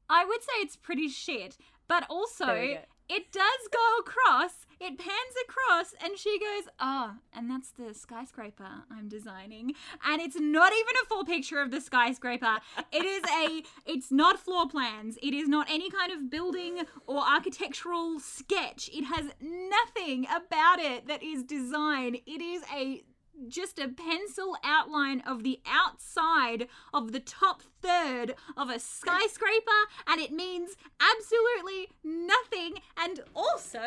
I 0.08 0.24
would 0.24 0.42
say 0.42 0.52
it's 0.58 0.76
pretty 0.76 1.08
shit, 1.08 1.56
but 1.88 2.04
also 2.10 2.46
There 2.46 2.60
we 2.60 2.74
go. 2.74 2.80
it 3.08 3.32
does 3.32 3.68
go 3.72 3.98
across. 4.00 4.66
It 4.80 4.98
pans 4.98 5.34
across, 5.48 5.94
and 6.04 6.18
she 6.18 6.38
goes, 6.38 6.64
"Oh, 6.78 7.14
and 7.32 7.48
that's 7.50 7.70
the 7.70 7.94
skyscraper 7.94 8.68
I'm 8.90 9.08
designing." 9.08 9.72
And 10.04 10.20
it's 10.20 10.36
not 10.38 10.72
even 10.72 10.94
a 11.02 11.06
full 11.06 11.24
picture 11.24 11.58
of 11.62 11.70
the 11.70 11.80
skyscraper. 11.80 12.58
it 12.92 13.04
is 13.04 13.22
a. 13.30 13.62
It's 13.86 14.10
not 14.12 14.38
floor 14.38 14.68
plans. 14.68 15.16
It 15.22 15.32
is 15.32 15.48
not 15.48 15.70
any 15.70 15.88
kind 15.90 16.12
of 16.12 16.28
building 16.30 16.82
or 17.06 17.20
architectural 17.26 18.18
sketch. 18.20 18.90
It 18.92 19.04
has 19.04 19.26
nothing 19.40 20.26
about 20.26 20.80
it 20.80 21.06
that 21.06 21.22
is 21.22 21.44
design. 21.44 22.16
It 22.26 22.42
is 22.42 22.62
a 22.74 23.04
just 23.48 23.78
a 23.78 23.88
pencil 23.88 24.56
outline 24.64 25.20
of 25.20 25.42
the 25.42 25.60
outside 25.66 26.68
of 26.92 27.12
the 27.12 27.20
top 27.20 27.62
third 27.82 28.34
of 28.56 28.70
a 28.70 28.78
skyscraper, 28.78 29.70
and 30.06 30.20
it 30.20 30.32
means 30.32 30.76
absolutely 31.00 31.88
nothing, 32.02 32.74
and 32.96 33.20
also 33.34 33.80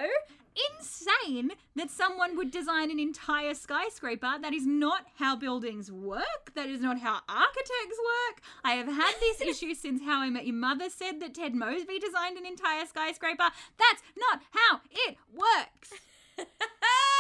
insane 0.80 1.52
that 1.76 1.92
someone 1.92 2.36
would 2.36 2.52
design 2.52 2.90
an 2.92 3.00
entire 3.00 3.54
skyscraper. 3.54 4.36
That 4.42 4.54
is 4.54 4.66
not 4.66 5.06
how 5.16 5.36
buildings 5.36 5.92
work. 5.92 6.54
That 6.56 6.70
is 6.70 6.82
not 6.82 7.00
how 7.00 7.20
architects 7.30 8.00
work. 8.30 8.42
I 8.64 8.74
have 8.74 8.88
had 8.88 9.14
this 9.20 9.42
issue 9.42 9.74
since 9.74 10.02
How 10.04 10.22
I 10.22 10.30
Met 10.30 10.48
Your 10.48 10.56
Mother 10.56 10.90
said 10.90 11.20
that 11.22 11.36
Ted 11.36 11.54
Mosby 11.54 12.00
designed 12.00 12.38
an 12.38 12.46
entire 12.46 12.86
skyscraper. 12.86 13.50
That's 13.78 14.04
not 14.18 14.42
how 14.52 14.82
it 15.08 15.18
works. 15.34 15.94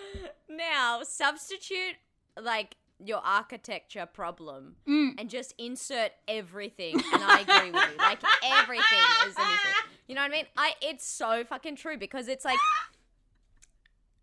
now, 0.48 1.02
substitute 1.02 1.96
like 2.40 2.76
your 3.04 3.18
architecture 3.24 4.06
problem 4.06 4.76
Mm. 4.88 5.14
and 5.18 5.28
just 5.28 5.54
insert 5.58 6.12
everything. 6.28 6.94
And 6.94 7.22
I 7.24 7.40
agree 7.40 7.70
with 7.72 7.82
you. 7.90 7.96
Like 7.98 8.20
everything 8.44 8.98
is 9.26 9.34
an 9.36 9.42
issue. 9.42 9.88
You 10.06 10.14
know 10.14 10.20
what 10.22 10.30
I 10.30 10.34
mean? 10.34 10.46
I 10.56 10.72
it's 10.80 11.04
so 11.06 11.42
fucking 11.44 11.76
true 11.76 11.96
because 11.98 12.28
it's 12.28 12.44
like 12.44 12.58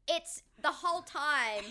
it's 0.08 0.44
the 0.62 0.72
whole 0.72 1.02
time 1.02 1.64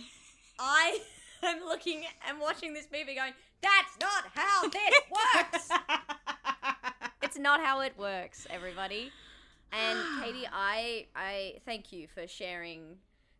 I 0.59 1.01
am 1.43 1.61
looking 1.67 2.05
and 2.29 2.39
watching 2.41 2.75
this 2.75 2.89
movie 2.93 3.15
going, 3.15 3.33
that's 3.63 3.97
not 4.01 4.25
how 4.35 4.69
this 4.69 4.95
works. 5.11 5.69
it's 7.23 7.39
not 7.39 7.61
how 7.65 7.81
it 7.81 7.95
works, 7.99 8.47
everybody. 8.51 9.11
And 9.73 9.99
Katie, 10.23 10.47
I 10.53 11.07
I 11.15 11.55
thank 11.65 11.93
you 11.93 12.07
for 12.15 12.27
sharing 12.27 12.97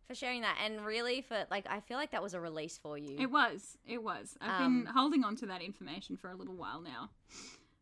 for 0.09 0.15
sharing 0.15 0.41
that 0.41 0.57
and 0.65 0.83
really 0.83 1.21
for 1.21 1.45
like 1.51 1.65
I 1.69 1.79
feel 1.81 1.97
like 1.97 2.11
that 2.11 2.21
was 2.23 2.33
a 2.33 2.39
release 2.41 2.77
for 2.77 2.97
you. 2.97 3.15
It 3.19 3.29
was. 3.31 3.77
It 3.87 4.03
was. 4.03 4.35
I've 4.41 4.61
Um, 4.61 4.83
been 4.83 4.93
holding 4.93 5.23
on 5.23 5.35
to 5.37 5.45
that 5.45 5.61
information 5.61 6.17
for 6.17 6.29
a 6.31 6.35
little 6.35 6.55
while 6.55 6.81
now. 6.81 7.11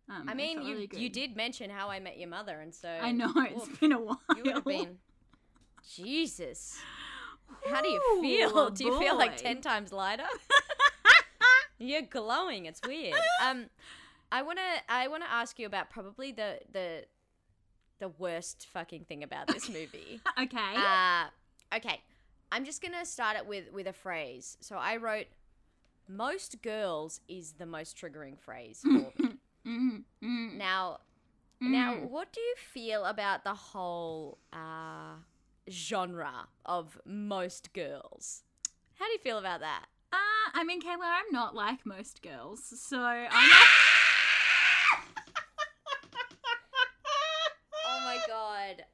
Um, 0.09 0.27
I 0.29 0.33
mean, 0.33 0.61
you 0.61 0.73
really 0.75 0.89
you 0.95 1.09
did 1.09 1.35
mention 1.35 1.69
how 1.69 1.89
I 1.89 1.99
met 1.99 2.17
your 2.19 2.29
mother, 2.29 2.59
and 2.59 2.73
so 2.75 2.89
I 2.89 3.11
know 3.13 3.31
it's 3.35 3.67
been 3.79 3.93
a 3.93 3.99
while. 3.99 4.19
you 4.35 4.43
would 4.43 4.53
have 4.55 4.65
been. 4.65 4.97
Jesus, 5.95 6.77
how 7.69 7.81
do 7.81 7.87
you 7.87 8.01
feel? 8.21 8.69
Do 8.71 8.83
you 8.85 8.99
feel 8.99 9.17
like 9.17 9.37
ten 9.37 9.61
times 9.61 9.91
lighter? 9.93 10.27
You're 11.79 12.01
glowing. 12.01 12.65
It's 12.65 12.81
weird. 12.85 13.15
Um, 13.41 13.65
I 14.31 14.41
wanna 14.41 14.61
I 14.89 15.07
wanna 15.07 15.27
ask 15.29 15.57
you 15.59 15.65
about 15.65 15.89
probably 15.89 16.31
the 16.31 16.59
the 16.73 17.05
the 17.99 18.09
worst 18.09 18.67
fucking 18.73 19.05
thing 19.05 19.23
about 19.23 19.47
this 19.47 19.69
movie. 19.77 20.19
okay. 20.41 20.73
Uh, 20.75 21.25
okay, 21.75 22.01
I'm 22.51 22.65
just 22.65 22.81
gonna 22.81 23.05
start 23.05 23.37
it 23.37 23.45
with 23.45 23.71
with 23.73 23.87
a 23.87 23.93
phrase. 23.93 24.57
So 24.61 24.77
I 24.77 24.97
wrote, 24.97 25.27
"Most 26.07 26.61
girls" 26.61 27.21
is 27.27 27.53
the 27.53 27.65
most 27.65 27.97
triggering 27.97 28.39
phrase 28.39 28.79
for 28.81 28.89
me. 28.89 29.13
Mm, 29.67 30.03
mm, 30.23 30.57
now, 30.57 30.99
now, 31.59 31.95
mm. 31.95 32.09
what 32.09 32.31
do 32.31 32.39
you 32.39 32.55
feel 32.55 33.03
about 33.03 33.43
the 33.43 33.53
whole 33.53 34.37
uh, 34.53 35.15
genre 35.69 36.47
of 36.65 36.97
most 37.05 37.73
girls? 37.73 38.43
How 38.97 39.07
do 39.07 39.11
you 39.11 39.19
feel 39.19 39.37
about 39.37 39.59
that? 39.59 39.87
Uh, 40.13 40.51
I 40.53 40.63
mean, 40.63 40.81
Kayla, 40.81 41.03
I'm 41.03 41.33
not 41.33 41.53
like 41.53 41.85
most 41.85 42.21
girls, 42.21 42.61
so 42.63 42.97
I'm 42.97 43.27
not. 43.29 43.67
Oh 47.89 47.99
my 48.05 48.19
god! 48.25 48.85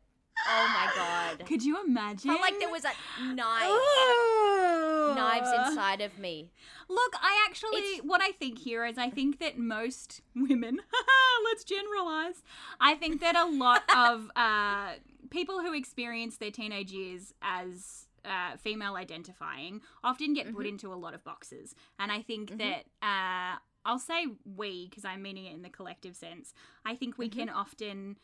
Oh 0.48 0.68
my 0.74 1.33
Could 1.46 1.64
you 1.64 1.84
imagine? 1.84 2.30
Felt 2.32 2.42
like 2.42 2.60
there 2.60 2.70
was 2.72 2.86
a 2.86 2.92
knife, 3.22 3.70
Ugh. 3.72 5.16
knives 5.16 5.52
inside 5.52 6.02
of 6.02 6.18
me. 6.18 6.52
Look, 6.90 7.14
I 7.22 7.46
actually, 7.48 7.78
It's- 7.80 8.02
what 8.04 8.22
I 8.22 8.32
think 8.32 8.60
here 8.60 8.86
is 8.86 8.98
I 8.98 9.10
think 9.10 9.40
that 9.40 9.58
most 9.58 10.22
women, 10.36 10.80
let's 11.46 11.64
generalize, 11.64 12.44
I 12.80 12.96
think 12.96 13.22
that 13.22 13.36
a 13.36 13.46
lot 13.46 13.84
of 13.96 14.32
uh, 14.36 14.94
people 15.30 15.62
who 15.62 15.74
experience 15.74 16.38
their 16.38 16.52
teenage 16.52 16.92
years 16.92 17.34
as 17.42 18.08
uh, 18.26 18.56
female 18.58 18.96
identifying 18.96 19.82
often 20.04 20.34
get 20.34 20.54
put 20.54 20.66
Mhm. 20.66 20.70
into 20.70 20.94
a 20.94 20.96
lot 20.96 21.14
of 21.14 21.24
boxes. 21.26 21.76
And 22.00 22.10
I 22.12 22.22
think 22.22 22.52
Mhm. 22.52 22.58
that, 22.60 22.86
uh, 23.06 23.60
I'll 23.86 24.00
say 24.00 24.28
we, 24.46 24.88
because 24.90 25.04
I'm 25.04 25.22
meaning 25.22 25.46
it 25.46 25.54
in 25.54 25.62
the 25.62 25.70
collective 25.70 26.16
sense, 26.16 26.54
I 26.86 26.96
think 26.96 27.18
we 27.18 27.28
Mhm. 27.30 27.34
can 27.34 27.50
often 27.50 28.18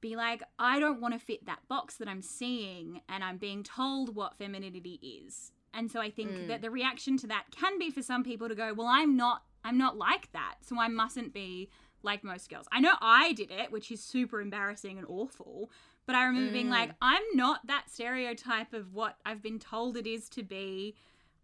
be 0.00 0.16
like, 0.16 0.42
I 0.58 0.80
don't 0.80 1.00
want 1.00 1.14
to 1.14 1.20
fit 1.20 1.46
that 1.46 1.66
box 1.68 1.96
that 1.96 2.08
I'm 2.08 2.22
seeing, 2.22 3.02
and 3.08 3.22
I'm 3.22 3.36
being 3.38 3.62
told 3.62 4.14
what 4.14 4.36
femininity 4.38 4.98
is. 5.02 5.52
And 5.72 5.90
so 5.90 6.00
I 6.00 6.10
think 6.10 6.30
Mm. 6.30 6.46
that 6.48 6.62
the 6.62 6.70
reaction 6.70 7.16
to 7.18 7.26
that 7.28 7.46
can 7.50 7.78
be 7.78 7.90
for 7.90 8.02
some 8.02 8.24
people 8.24 8.48
to 8.48 8.54
go, 8.54 8.72
well, 8.74 8.88
I'm 8.88 9.16
not, 9.16 9.44
I'm 9.64 9.78
not 9.78 9.96
like 9.96 10.32
that, 10.32 10.56
so 10.62 10.80
I 10.80 10.88
mustn't 10.88 11.32
be 11.32 11.70
like 12.02 12.24
most 12.24 12.48
girls. 12.48 12.66
I 12.72 12.80
know 12.80 12.94
I 13.00 13.34
did 13.34 13.50
it, 13.50 13.70
which 13.70 13.90
is 13.90 14.02
super 14.02 14.40
embarrassing 14.40 14.96
and 14.96 15.06
awful. 15.06 15.70
But 16.06 16.14
I 16.16 16.24
remember 16.24 16.50
being 16.50 16.68
Mm. 16.68 16.70
like, 16.70 16.92
I'm 17.02 17.22
not 17.34 17.66
that 17.66 17.90
stereotype 17.90 18.72
of 18.72 18.94
what 18.94 19.18
I've 19.26 19.42
been 19.42 19.58
told 19.58 19.96
it 19.96 20.06
is 20.06 20.28
to 20.30 20.42
be 20.42 20.96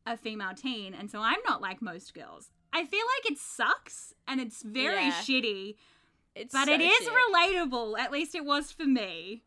a 0.06 0.16
female 0.16 0.54
teen, 0.54 0.94
and 0.94 1.10
so 1.10 1.20
I'm 1.20 1.40
not 1.46 1.60
like 1.60 1.82
most 1.82 2.14
girls. 2.14 2.50
I 2.72 2.84
feel 2.84 3.04
like 3.16 3.30
it 3.32 3.38
sucks 3.38 4.12
and 4.26 4.40
it's 4.40 4.62
very 4.62 5.06
Yeah. 5.06 5.20
shitty, 5.20 5.76
It's 6.36 6.52
but 6.52 6.66
so 6.66 6.72
it 6.74 6.80
is 6.80 6.98
shit. 6.98 7.12
relatable. 7.32 7.98
At 7.98 8.12
least 8.12 8.34
it 8.34 8.44
was 8.44 8.70
for 8.70 8.84
me. 8.84 9.42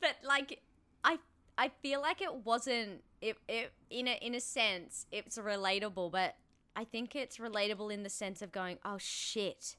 but 0.00 0.16
like 0.26 0.60
I 1.04 1.18
I 1.56 1.70
feel 1.82 2.00
like 2.00 2.20
it 2.22 2.34
wasn't 2.44 3.02
it, 3.20 3.36
it 3.48 3.72
in 3.90 4.08
a 4.08 4.18
in 4.24 4.34
a 4.34 4.40
sense 4.40 5.06
it's 5.12 5.38
relatable, 5.38 6.10
but 6.10 6.36
I 6.74 6.84
think 6.84 7.14
it's 7.16 7.36
relatable 7.38 7.92
in 7.92 8.02
the 8.02 8.08
sense 8.10 8.40
of 8.42 8.50
going, 8.52 8.78
oh 8.84 8.98
shit. 8.98 9.76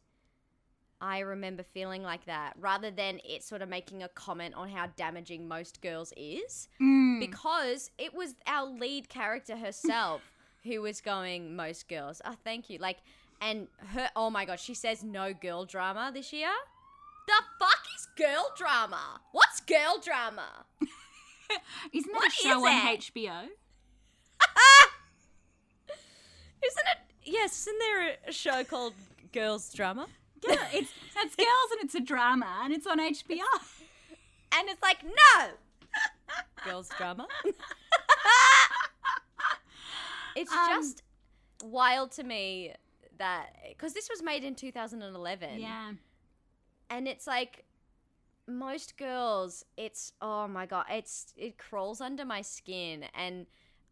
I 1.01 1.19
remember 1.19 1.63
feeling 1.63 2.03
like 2.03 2.25
that 2.25 2.55
rather 2.59 2.91
than 2.91 3.21
it 3.23 3.41
sort 3.41 3.61
of 3.61 3.69
making 3.69 4.03
a 4.03 4.09
comment 4.09 4.53
on 4.55 4.67
how 4.67 4.87
damaging 4.97 5.47
most 5.47 5.81
girls 5.81 6.11
is 6.17 6.67
Mm. 6.81 7.21
because 7.21 7.89
it 7.97 8.13
was 8.13 8.35
our 8.45 8.65
lead 8.67 9.07
character 9.07 9.55
herself 9.55 10.21
who 10.65 10.81
was 10.81 10.99
going 10.99 11.55
most 11.55 11.87
girls. 11.87 12.21
Oh, 12.25 12.35
thank 12.43 12.69
you. 12.69 12.79
Like 12.79 12.97
and 13.41 13.67
her 13.93 14.09
oh 14.15 14.29
my 14.29 14.45
god, 14.45 14.59
she 14.59 14.73
says 14.73 15.03
no 15.03 15.33
girl 15.33 15.65
drama 15.65 16.11
this 16.13 16.31
year. 16.33 16.49
The 17.27 17.33
fuck 17.59 17.83
is 17.97 18.07
girl 18.17 18.51
drama? 18.57 19.21
What's 19.31 19.59
girl 19.61 19.99
drama? 20.03 20.65
Isn't 21.93 22.11
that 22.11 22.27
a 22.27 22.31
show 22.31 22.65
on 22.65 22.87
it? 22.87 22.99
HBO? 23.01 23.43
Isn't 26.65 26.87
it? 26.91 26.97
Yes, 27.23 27.61
isn't 27.67 27.79
there 27.79 28.15
a 28.27 28.31
show 28.31 28.63
called 28.63 28.93
Girls 29.31 29.71
Drama? 29.73 30.07
Girl, 30.45 30.57
it's 30.73 30.91
it's 31.15 31.35
girls 31.35 31.71
and 31.73 31.81
it's 31.83 31.95
a 31.95 31.99
drama 31.99 32.61
and 32.63 32.73
it's 32.73 32.87
on 32.87 32.99
HBO. 32.99 33.43
And 34.51 34.67
it's 34.69 34.81
like, 34.81 35.03
no! 35.03 35.49
Girls 36.65 36.89
Drama? 36.97 37.27
it's 40.35 40.51
Um, 40.51 40.67
just 40.81 41.03
wild 41.63 42.11
to 42.13 42.23
me 42.23 42.73
that. 43.19 43.55
Because 43.69 43.93
this 43.93 44.09
was 44.09 44.21
made 44.23 44.43
in 44.43 44.55
2011. 44.55 45.59
Yeah. 45.59 45.91
And 46.89 47.07
it's 47.07 47.27
like. 47.27 47.63
Most 48.47 48.97
girls, 48.97 49.63
it's 49.77 50.11
oh 50.23 50.47
my 50.47 50.65
god, 50.65 50.85
it's 50.89 51.35
it 51.37 51.59
crawls 51.59 52.01
under 52.01 52.25
my 52.25 52.41
skin, 52.41 53.05
and 53.13 53.45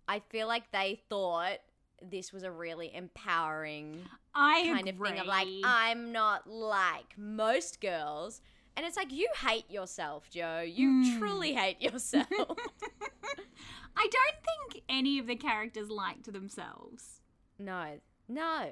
I 0.08 0.20
feel 0.32 0.48
like 0.48 0.72
they 0.72 1.00
thought 1.12 1.60
this 2.02 2.34
was 2.34 2.42
a 2.42 2.50
really 2.52 2.90
empowering 2.96 4.02
I 4.34 4.64
kind 4.74 4.90
of 4.90 4.98
thing 4.98 5.20
of 5.20 5.28
like. 5.28 5.48
I'm 5.64 6.12
not 6.12 6.50
like 6.50 7.16
most 7.20 7.82
girls. 7.82 8.42
And 8.76 8.84
it's 8.84 8.98
like 8.98 9.12
you 9.14 9.28
hate 9.46 9.70
yourself, 9.70 10.28
Joe. 10.32 10.62
You 10.62 11.04
Hmm. 11.04 11.20
truly 11.20 11.54
hate 11.54 11.80
yourself. 11.80 12.26
I 12.32 14.08
don't 14.10 14.72
think 14.72 14.84
any 14.90 15.20
of 15.20 15.28
the 15.28 15.36
characters 15.36 15.90
liked 15.92 16.32
themselves. 16.34 17.22
no. 17.60 18.00
No. 18.28 18.72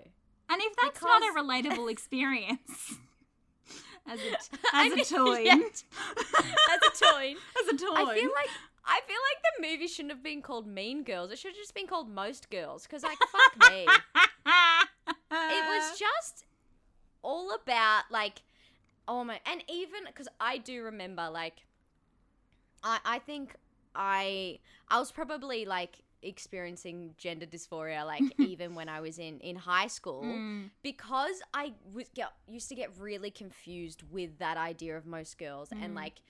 And 0.50 0.62
if 0.62 0.76
that's 0.82 1.02
not 1.02 1.22
a 1.22 1.34
relatable 1.40 1.90
experience 1.96 2.96
as 4.08 4.20
a, 4.20 4.58
I 4.74 4.88
as 4.88 5.12
a 5.12 5.16
toy, 5.16 5.40
yeah. 5.40 5.56
As 5.56 7.00
a 7.02 7.06
toy. 7.06 7.36
as 7.62 7.74
a 7.74 7.78
toy, 7.78 7.96
I 7.96 8.16
feel 8.16 8.30
like 8.30 8.50
I 8.88 9.02
feel 9.08 9.18
like 9.18 9.42
the 9.58 9.68
movie 9.68 9.88
shouldn't 9.88 10.12
have 10.12 10.24
been 10.24 10.42
called 10.42 10.68
Mean 10.68 11.04
Girls. 11.04 11.32
It 11.32 11.40
should 11.40 11.50
have 11.50 11.58
just 11.58 11.74
been 11.74 11.88
called 11.88 12.10
Most 12.10 12.52
Girls. 12.52 12.84
Because 12.84 13.04
like 13.04 13.18
fuck 13.18 13.72
me. 13.72 13.88
it 15.32 15.66
was 15.68 15.98
just 15.98 16.46
all 17.24 17.52
about 17.56 18.04
like 18.12 18.44
oh 19.08 19.24
my 19.24 19.40
and 19.48 19.64
even 19.68 20.02
because 20.06 20.28
i 20.40 20.60
do 20.60 20.84
remember 20.84 21.28
like 21.30 21.66
i 22.84 23.00
i 23.04 23.20
think 23.20 23.56
i 23.96 24.60
i 24.90 25.00
was 25.00 25.12
probably 25.12 25.66
like 25.66 25.98
experiencing 26.26 27.14
gender 27.18 27.46
dysphoria 27.46 28.06
like 28.06 28.24
even 28.40 28.76
when 28.76 28.90
i 28.90 29.00
was 29.00 29.18
in 29.20 29.40
in 29.40 29.56
high 29.56 29.88
school 29.88 30.24
Mm. 30.24 30.70
because 30.84 31.38
i 31.54 31.74
was 31.94 32.08
get, 32.14 32.32
used 32.48 32.68
to 32.70 32.76
get 32.76 32.90
really 33.00 33.32
confused 33.32 34.04
with 34.12 34.38
that 34.40 34.58
idea 34.58 34.98
of 34.98 35.06
most 35.06 35.38
girls 35.38 35.70
and 35.72 35.94
Mm. 35.94 35.96
like 36.04 36.22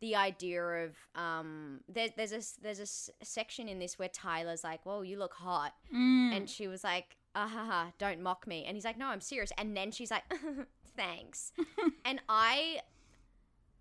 the 0.00 0.16
idea 0.16 0.62
of 0.62 0.90
um 1.14 1.80
there, 1.88 2.08
there's 2.16 2.32
a 2.32 2.42
there's 2.62 2.80
a 2.80 3.24
section 3.24 3.68
in 3.68 3.78
this 3.78 3.98
where 3.98 4.08
tyler's 4.08 4.64
like 4.64 4.84
whoa 4.84 5.02
you 5.02 5.16
look 5.18 5.34
hot 5.34 5.72
Mm. 5.92 6.36
and 6.36 6.50
she 6.50 6.66
was 6.68 6.82
like, 6.84 7.16
ah, 7.36 7.48
ha, 7.48 7.64
ha, 7.64 7.92
don't 7.98 8.20
mock 8.20 8.46
me. 8.46 8.64
And 8.64 8.76
he's 8.76 8.84
like, 8.84 8.96
no, 8.96 9.06
I'm 9.08 9.20
serious. 9.20 9.50
And 9.58 9.76
then 9.76 9.90
she's 9.90 10.10
like, 10.10 10.22
thanks. 10.96 11.50
and 12.04 12.20
I, 12.28 12.80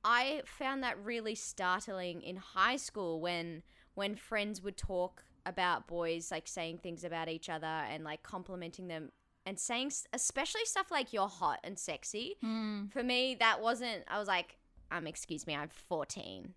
I 0.03 0.41
found 0.45 0.83
that 0.83 0.97
really 1.03 1.35
startling 1.35 2.21
in 2.21 2.35
high 2.37 2.75
school 2.77 3.19
when, 3.21 3.63
when 3.93 4.15
friends 4.15 4.61
would 4.63 4.75
talk 4.77 5.23
about 5.45 5.87
boys, 5.87 6.31
like 6.31 6.47
saying 6.47 6.79
things 6.79 7.03
about 7.03 7.29
each 7.29 7.49
other 7.49 7.65
and 7.65 8.03
like 8.03 8.23
complimenting 8.23 8.87
them 8.87 9.11
and 9.45 9.59
saying, 9.59 9.91
especially 10.13 10.65
stuff 10.65 10.89
like 10.89 11.11
you're 11.11 11.27
hot 11.27 11.59
and 11.63 11.77
sexy. 11.77 12.35
Mm. 12.43 12.91
For 12.91 13.03
me, 13.03 13.35
that 13.39 13.61
wasn't, 13.61 14.03
I 14.07 14.19
was 14.19 14.27
like, 14.27 14.57
um, 14.91 15.07
excuse 15.07 15.47
me, 15.47 15.55
I'm 15.55 15.69
14. 15.69 16.53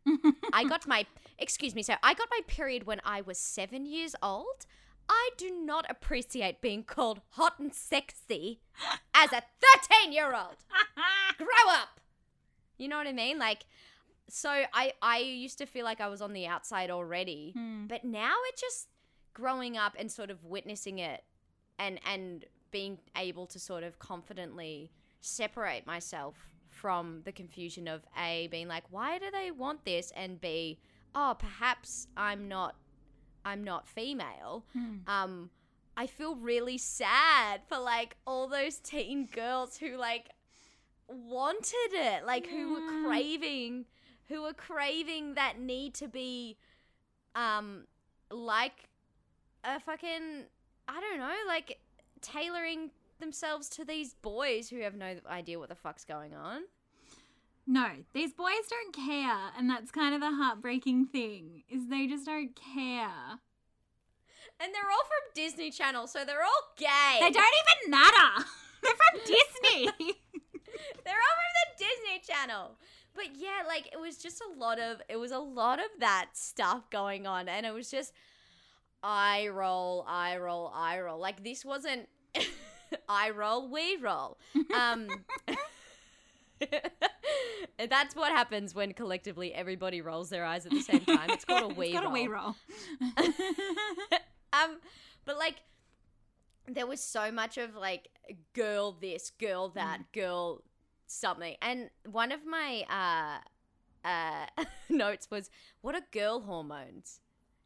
I 0.53 0.65
got 0.65 0.87
my 0.87 1.07
excuse 1.39 1.75
me, 1.75 1.83
so 1.83 1.95
I 2.03 2.15
got 2.15 2.29
my 2.31 2.41
period 2.47 2.87
when 2.87 3.01
I 3.05 3.23
was 3.23 3.39
seven 3.39 3.87
years 3.87 4.15
old. 4.23 4.67
I 5.09 5.31
do 5.37 5.51
not 5.51 5.87
appreciate 5.89 6.61
being 6.61 6.83
called 6.83 7.21
hot 7.31 7.59
and 7.59 7.73
sexy 7.73 8.61
as 9.15 9.33
a 9.33 9.43
13 10.01 10.13
year 10.13 10.35
old. 10.35 10.57
Grow 11.39 11.71
up. 11.71 12.01
You 12.77 12.89
know 12.89 12.97
what 12.99 13.07
I 13.07 13.13
mean? 13.13 13.39
Like, 13.39 13.65
so 14.29 14.51
I 14.51 14.93
I 15.03 15.19
used 15.19 15.59
to 15.59 15.67
feel 15.67 15.85
like 15.85 16.01
I 16.01 16.09
was 16.09 16.21
on 16.21 16.33
the 16.33 16.47
outside 16.47 16.91
already, 16.91 17.53
Mm. 17.57 17.89
but 17.89 18.05
now 18.05 18.35
it 18.49 18.57
just 18.57 18.89
growing 19.35 19.77
up 19.77 19.95
and 19.99 20.11
sort 20.11 20.31
of 20.31 20.45
witnessing 20.45 20.99
it, 20.99 21.25
and 21.79 22.01
and 22.07 22.45
being 22.71 22.99
able 23.17 23.47
to 23.47 23.59
sort 23.59 23.83
of 23.85 23.99
confidently 23.99 24.91
separate 25.21 25.87
myself 25.87 26.37
from 26.69 27.23
the 27.25 27.33
confusion 27.33 27.89
of 27.89 28.05
a 28.19 28.49
being 28.49 28.69
like, 28.69 28.85
why 28.91 29.19
do 29.19 29.31
they 29.31 29.51
want 29.51 29.85
this, 29.85 30.13
and 30.17 30.41
b, 30.41 30.79
oh, 31.15 31.35
perhaps 31.39 32.07
I'm 32.17 32.49
not, 32.49 32.77
I'm 33.45 33.65
not 33.65 33.89
female. 33.89 34.67
Mm. 34.77 35.09
Um, 35.09 35.51
I 35.97 36.07
feel 36.07 36.35
really 36.37 36.77
sad 36.77 37.63
for 37.69 37.79
like 37.79 38.17
all 38.27 38.47
those 38.49 38.77
teen 38.79 39.25
girls 39.27 39.79
who 39.79 39.97
like 39.97 40.29
wanted 41.09 41.93
it, 41.93 42.27
like 42.27 42.47
who 42.47 42.73
were 42.75 43.03
craving, 43.05 43.87
who 44.29 44.45
are 44.45 44.53
craving 44.53 45.35
that 45.35 45.61
need 45.61 45.95
to 45.95 46.09
be, 46.09 46.57
um, 47.35 47.85
like 48.31 48.89
a 49.65 49.81
fucking, 49.81 50.45
I 50.89 51.01
don't 51.01 51.19
know, 51.19 51.35
like 51.47 51.79
tailoring 52.21 52.91
themselves 53.21 53.69
to 53.71 53.85
these 53.85 54.15
boys 54.15 54.69
who 54.69 54.81
have 54.81 54.95
no 54.95 55.17
idea 55.29 55.59
what 55.59 55.69
the 55.69 55.75
fuck's 55.75 56.05
going 56.05 56.35
on. 56.35 56.63
No, 57.67 57.89
these 58.13 58.33
boys 58.33 58.69
don't 58.71 58.95
care, 58.95 59.51
and 59.59 59.69
that's 59.69 59.91
kind 59.91 60.15
of 60.15 60.21
the 60.21 60.31
heartbreaking 60.31 61.07
thing. 61.07 61.65
Is 61.69 61.89
they 61.89 62.07
just 62.07 62.25
don't 62.25 62.55
care. 62.55 63.41
And 64.61 64.73
they're 64.73 64.91
all 64.91 65.05
from 65.05 65.33
Disney 65.35 65.71
Channel, 65.71 66.07
so 66.07 66.25
they're 66.25 66.45
all 66.45 66.73
gay. 66.77 67.19
They 67.21 67.31
don't 67.31 67.35
even 67.35 67.91
matter. 67.91 68.45
They're 68.83 68.95
from 68.95 69.21
Disney. 69.27 70.15
They're 71.05 71.15
all 71.15 71.37
from 71.41 71.53
the 71.57 71.85
Disney 71.85 72.23
Channel. 72.25 72.77
But 73.17 73.37
yeah, 73.37 73.63
like 73.67 73.89
it 73.93 73.99
was 74.01 74.19
just 74.19 74.41
a 74.41 74.59
lot 74.59 74.79
of 74.79 75.01
it 75.09 75.17
was 75.17 75.33
a 75.33 75.39
lot 75.39 75.79
of 75.79 75.87
that 76.01 76.27
stuff 76.35 76.89
going 76.91 77.27
on 77.27 77.49
and 77.49 77.67
it 77.67 77.73
was 77.75 77.91
just 77.91 78.13
eye 79.03 79.49
roll, 79.49 80.05
eye 80.07 80.37
roll, 80.37 80.71
eye 80.75 81.01
roll. 81.01 81.19
Like 81.19 81.43
this 81.43 81.65
wasn't 81.65 82.09
eye 83.09 83.31
roll, 83.31 83.69
we 83.71 83.97
roll. 83.97 84.39
Um 84.75 85.09
That's 87.79 88.17
what 88.17 88.33
happens 88.33 88.75
when 88.75 88.93
collectively 88.93 89.53
everybody 89.53 90.01
rolls 90.01 90.31
their 90.31 90.45
eyes 90.45 90.65
at 90.65 90.73
the 90.73 90.81
same 90.81 91.01
time. 91.05 91.31
It's 91.31 91.45
called 91.45 91.73
a 91.73 91.75
wee 91.75 91.89
it's 91.95 92.01
roll. 92.03 92.09
a 92.09 92.13
wee 92.13 92.27
roll. 92.29 92.57
um, 94.53 94.79
but 95.25 95.37
like, 95.39 95.57
there 96.67 96.87
was 96.87 97.01
so 97.01 97.31
much 97.31 97.59
of 97.59 97.75
like 97.77 98.09
girl 98.55 98.93
this, 98.93 99.31
girl 99.39 99.69
that, 99.71 100.13
girl 100.13 100.63
something, 101.07 101.57
and 101.63 101.91
one 102.11 102.33
of 102.33 102.45
my 102.47 102.85
uh 102.91 104.07
uh 104.09 104.65
notes 104.89 105.29
was 105.31 105.51
what 105.81 105.95
are 105.95 106.03
girl 106.13 106.41
hormones? 106.43 107.21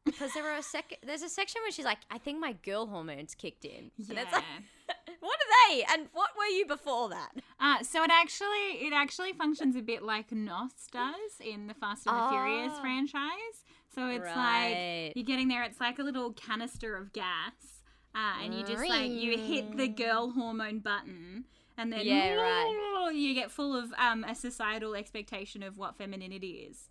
Because 0.05 0.33
there 0.33 0.51
are 0.51 0.57
a 0.57 0.63
sec, 0.63 0.99
there's 1.07 1.21
a 1.23 1.29
section 1.29 1.61
where 1.63 1.71
she's 1.71 1.85
like, 1.85 1.99
I 2.11 2.17
think 2.17 2.41
my 2.41 2.53
girl 2.65 2.87
hormones 2.87 3.35
kicked 3.35 3.67
in. 3.67 3.91
And 3.99 4.17
yeah. 4.17 4.23
it's 4.23 4.33
like, 4.33 4.45
what 5.21 5.39
are 5.39 5.69
they? 5.75 5.85
And 5.93 6.09
what 6.15 6.31
were 6.39 6.47
you 6.47 6.65
before 6.67 7.11
that? 7.11 7.29
Uh, 7.61 7.83
so 7.83 8.03
it 8.03 8.11
actually 8.11 8.79
it 8.87 8.93
actually 8.95 9.35
functions 9.35 9.77
a 9.77 9.83
bit 9.83 10.03
like 10.03 10.33
NOS 10.33 10.73
does 10.91 11.15
in 11.47 11.67
the 11.67 11.75
Fast 11.75 12.07
and 12.07 12.17
the 12.17 12.29
Furious 12.31 12.73
Ah. 12.77 12.81
franchise. 12.81 13.65
So 13.95 14.09
it's 14.09 14.25
Right. 14.25 15.05
like 15.09 15.17
you're 15.17 15.25
getting 15.27 15.49
there. 15.49 15.63
It's 15.65 15.79
like 15.81 15.99
a 15.99 16.03
little 16.03 16.33
canister 16.33 16.97
of 16.97 17.13
gas, 17.13 17.83
uh, 18.15 18.43
and 18.43 18.55
you 18.55 18.65
just 18.65 18.89
like 18.89 19.11
you 19.11 19.37
hit 19.37 19.77
the 19.77 19.87
girl 19.89 20.31
hormone 20.31 20.79
button, 20.79 21.45
and 21.81 21.93
then 21.93 22.01
Yeah, 22.05 22.35
right. 22.35 23.11
you 23.15 23.35
get 23.35 23.51
full 23.51 23.75
of 23.77 23.93
um, 23.99 24.23
a 24.25 24.35
societal 24.35 24.95
expectation 24.95 25.63
of 25.63 25.79
what 25.79 25.97
femininity 25.97 26.69
is. 26.71 26.91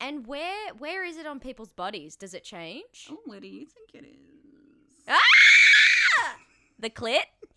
And 0.00 0.26
where 0.26 0.74
where 0.74 1.04
is 1.04 1.16
it 1.16 1.26
on 1.26 1.40
people's 1.40 1.70
bodies? 1.72 2.16
Does 2.16 2.34
it 2.34 2.44
change? 2.44 3.08
Oh, 3.10 3.18
where 3.24 3.40
do 3.40 3.46
you 3.46 3.66
think 3.66 3.94
it 3.94 4.06
is? 4.06 5.04
Ah! 5.08 6.36
The 6.78 6.90
clit? 6.90 7.20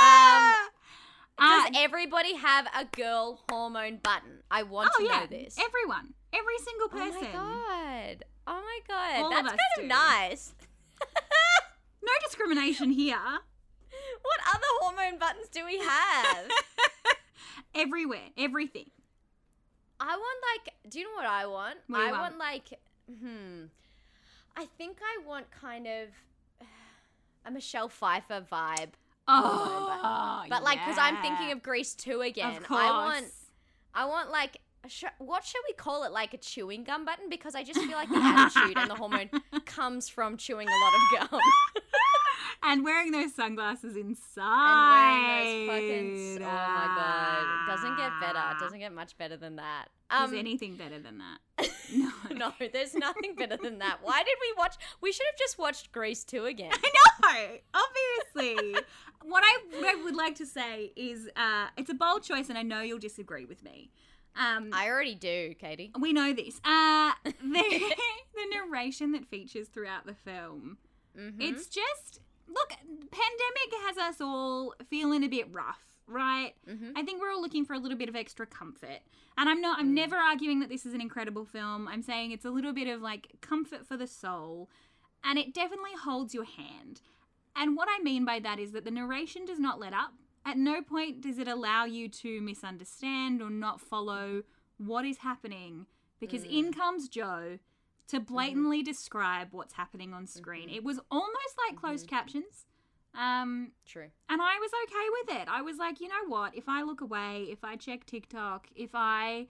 um, 0.00 0.54
Uh, 1.36 1.64
does 1.68 1.72
everybody 1.74 2.36
have 2.36 2.66
a 2.78 2.84
girl 2.96 3.42
hormone 3.50 3.98
button? 4.02 4.42
I 4.50 4.62
want 4.62 4.90
oh 4.94 4.98
to 5.00 5.04
yeah, 5.04 5.20
know 5.20 5.26
this. 5.26 5.58
everyone, 5.58 6.14
every 6.32 6.58
single 6.64 6.88
person. 6.88 7.28
oh 7.34 7.42
my 7.42 8.14
god. 8.16 8.24
Oh 8.46 8.62
my 8.62 8.78
god. 8.88 9.16
All 9.20 9.26
of 9.36 9.44
That's 9.44 9.48
kind 9.48 9.58
of 9.58 9.82
do. 9.82 10.54
nice. 12.04 12.22
discrimination 12.24 12.90
here. 12.90 13.16
What 14.22 14.40
other 14.54 14.66
hormone 14.80 15.18
buttons 15.18 15.48
do 15.52 15.64
we 15.64 15.78
have? 15.78 16.48
Everywhere, 17.74 18.28
everything. 18.36 18.90
I 19.98 20.16
want 20.16 20.38
like. 20.54 20.74
Do 20.90 20.98
you 21.00 21.06
know 21.06 21.14
what 21.16 21.26
I 21.26 21.46
want? 21.46 21.76
What 21.88 22.00
I 22.00 22.10
want? 22.12 22.22
want 22.22 22.38
like. 22.38 22.78
Hmm. 23.08 23.64
I 24.56 24.66
think 24.78 24.98
I 25.02 25.26
want 25.26 25.50
kind 25.50 25.86
of 25.86 26.08
a 27.46 27.50
Michelle 27.50 27.88
Pfeiffer 27.88 28.44
vibe. 28.50 28.90
Oh, 29.26 30.44
But 30.48 30.62
like, 30.62 30.78
because 30.84 30.98
I'm 31.00 31.16
thinking 31.22 31.50
of 31.52 31.62
Grease 31.62 31.94
2 31.94 32.20
again. 32.20 32.58
Of 32.58 32.64
course. 32.64 32.80
I 32.82 32.90
want, 33.06 33.26
I 33.94 34.04
want 34.04 34.30
like, 34.30 34.58
sh- 34.86 35.04
what 35.18 35.44
should 35.44 35.62
we 35.66 35.72
call 35.74 36.04
it? 36.04 36.12
Like 36.12 36.34
a 36.34 36.36
chewing 36.36 36.84
gum 36.84 37.04
button? 37.06 37.30
Because 37.30 37.54
I 37.54 37.64
just 37.64 37.80
feel 37.80 37.96
like 37.96 38.10
the 38.10 38.18
attitude 38.20 38.76
and 38.76 38.90
the 38.90 38.94
hormone 38.94 39.30
comes 39.64 40.08
from 40.10 40.36
chewing 40.36 40.68
a 40.68 40.70
lot 40.70 40.94
of 41.24 41.30
gum. 41.30 41.40
and 42.64 42.82
wearing 42.84 43.10
those 43.12 43.34
sunglasses 43.34 43.96
inside. 43.96 45.42
and 45.44 45.68
wearing 45.68 46.14
those 46.14 46.38
fucking. 46.38 46.46
Oh 46.46 46.50
my 46.50 46.94
god! 46.96 47.44
It 47.44 47.70
doesn't 47.76 47.96
get 47.96 48.10
better. 48.20 48.42
It 48.52 48.58
doesn't 48.60 48.78
get 48.78 48.92
much 48.92 49.16
better 49.18 49.36
than 49.36 49.56
that. 49.56 49.86
Is 50.12 50.30
Um, 50.30 50.34
anything 50.36 50.76
better 50.76 50.98
than 50.98 51.18
that? 51.18 51.68
No. 51.94 52.10
no, 52.34 52.52
there's 52.72 52.94
nothing 52.94 53.34
better 53.36 53.56
than 53.58 53.78
that. 53.78 53.98
Why 54.02 54.22
did 54.22 54.36
we 54.40 54.54
watch? 54.56 54.74
We 55.00 55.12
should 55.12 55.26
have 55.30 55.38
just 55.38 55.58
watched 55.58 55.92
Grease 55.92 56.24
2 56.24 56.46
again. 56.46 56.72
I 57.22 57.58
know, 57.74 57.80
obviously. 58.34 58.74
what 59.22 59.44
I, 59.46 59.58
what 59.78 59.86
I 59.94 60.02
would 60.02 60.16
like 60.16 60.34
to 60.36 60.46
say 60.46 60.92
is 60.96 61.28
uh, 61.36 61.66
it's 61.76 61.90
a 61.90 61.94
bold 61.94 62.22
choice, 62.24 62.48
and 62.48 62.56
I 62.58 62.62
know 62.62 62.80
you'll 62.80 62.98
disagree 62.98 63.44
with 63.44 63.62
me. 63.62 63.90
Um, 64.34 64.70
I 64.72 64.88
already 64.88 65.14
do, 65.14 65.54
Katie. 65.60 65.92
we 66.00 66.12
know 66.12 66.32
this. 66.32 66.58
Uh, 66.64 67.12
the, 67.24 67.32
the 67.42 68.46
narration 68.50 69.12
that 69.12 69.26
features 69.26 69.68
throughout 69.68 70.06
the 70.06 70.14
film, 70.14 70.78
Mm-hmm. 71.16 71.40
it's 71.42 71.66
just 71.66 72.18
look. 72.48 72.70
Pandemic 72.70 73.86
has 73.86 73.98
us 73.98 74.20
all 74.20 74.74
feeling 74.90 75.22
a 75.24 75.28
bit 75.28 75.46
rough, 75.52 75.84
right? 76.06 76.54
Mhm. 76.68 76.92
I 76.96 77.02
think 77.04 77.20
we're 77.20 77.30
all 77.30 77.40
looking 77.40 77.64
for 77.64 77.74
a 77.74 77.78
little 77.78 77.98
bit 77.98 78.08
of 78.08 78.16
extra 78.16 78.46
comfort. 78.46 79.00
And 79.36 79.48
I'm 79.48 79.60
not. 79.60 79.78
I'm 79.78 79.94
never 79.94 80.16
arguing 80.16 80.60
that 80.60 80.68
this 80.68 80.86
is 80.86 80.94
an 80.94 81.00
incredible 81.00 81.44
film. 81.44 81.88
I'm 81.88 82.02
saying 82.02 82.30
it's 82.32 82.44
a 82.44 82.50
little 82.50 82.72
bit 82.72 82.88
of 82.88 83.00
like 83.02 83.40
comfort 83.40 83.86
for 83.86 83.96
the 83.96 84.06
soul, 84.06 84.70
and 85.22 85.38
it 85.38 85.52
definitely 85.54 85.94
holds 86.02 86.34
your 86.34 86.44
hand. 86.44 87.00
And 87.56 87.76
what 87.76 87.88
I 87.90 88.02
mean 88.02 88.24
by 88.24 88.40
that 88.40 88.58
is 88.58 88.72
that 88.72 88.84
the 88.84 88.90
narration 88.90 89.44
does 89.44 89.60
not 89.60 89.78
let 89.78 89.92
up. 89.92 90.14
At 90.44 90.58
no 90.58 90.82
point 90.82 91.20
does 91.20 91.38
it 91.38 91.48
allow 91.48 91.84
you 91.84 92.08
to 92.08 92.40
misunderstand 92.40 93.40
or 93.40 93.48
not 93.48 93.80
follow 93.80 94.42
what 94.76 95.04
is 95.04 95.18
happening 95.18 95.86
because 96.20 96.44
in 96.44 96.72
comes 96.72 97.08
Joe 97.08 97.58
to 98.08 98.20
blatantly 98.20 98.82
describe 98.82 99.48
what's 99.52 99.74
happening 99.74 100.12
on 100.12 100.26
screen. 100.26 100.68
It 100.68 100.84
was 100.84 101.00
almost 101.10 101.54
like 101.68 101.80
closed 101.80 102.08
captions. 102.08 102.66
Um, 103.14 103.70
True. 103.86 104.08
and 104.28 104.42
I 104.42 104.58
was 104.60 104.70
okay 104.84 105.08
with 105.12 105.42
it. 105.42 105.48
I 105.48 105.62
was 105.62 105.78
like, 105.78 106.00
you 106.00 106.08
know 106.08 106.26
what? 106.26 106.56
If 106.56 106.68
I 106.68 106.82
look 106.82 107.00
away, 107.00 107.46
if 107.48 107.62
I 107.62 107.76
check 107.76 108.06
TikTok, 108.06 108.66
if 108.74 108.90
I 108.92 109.46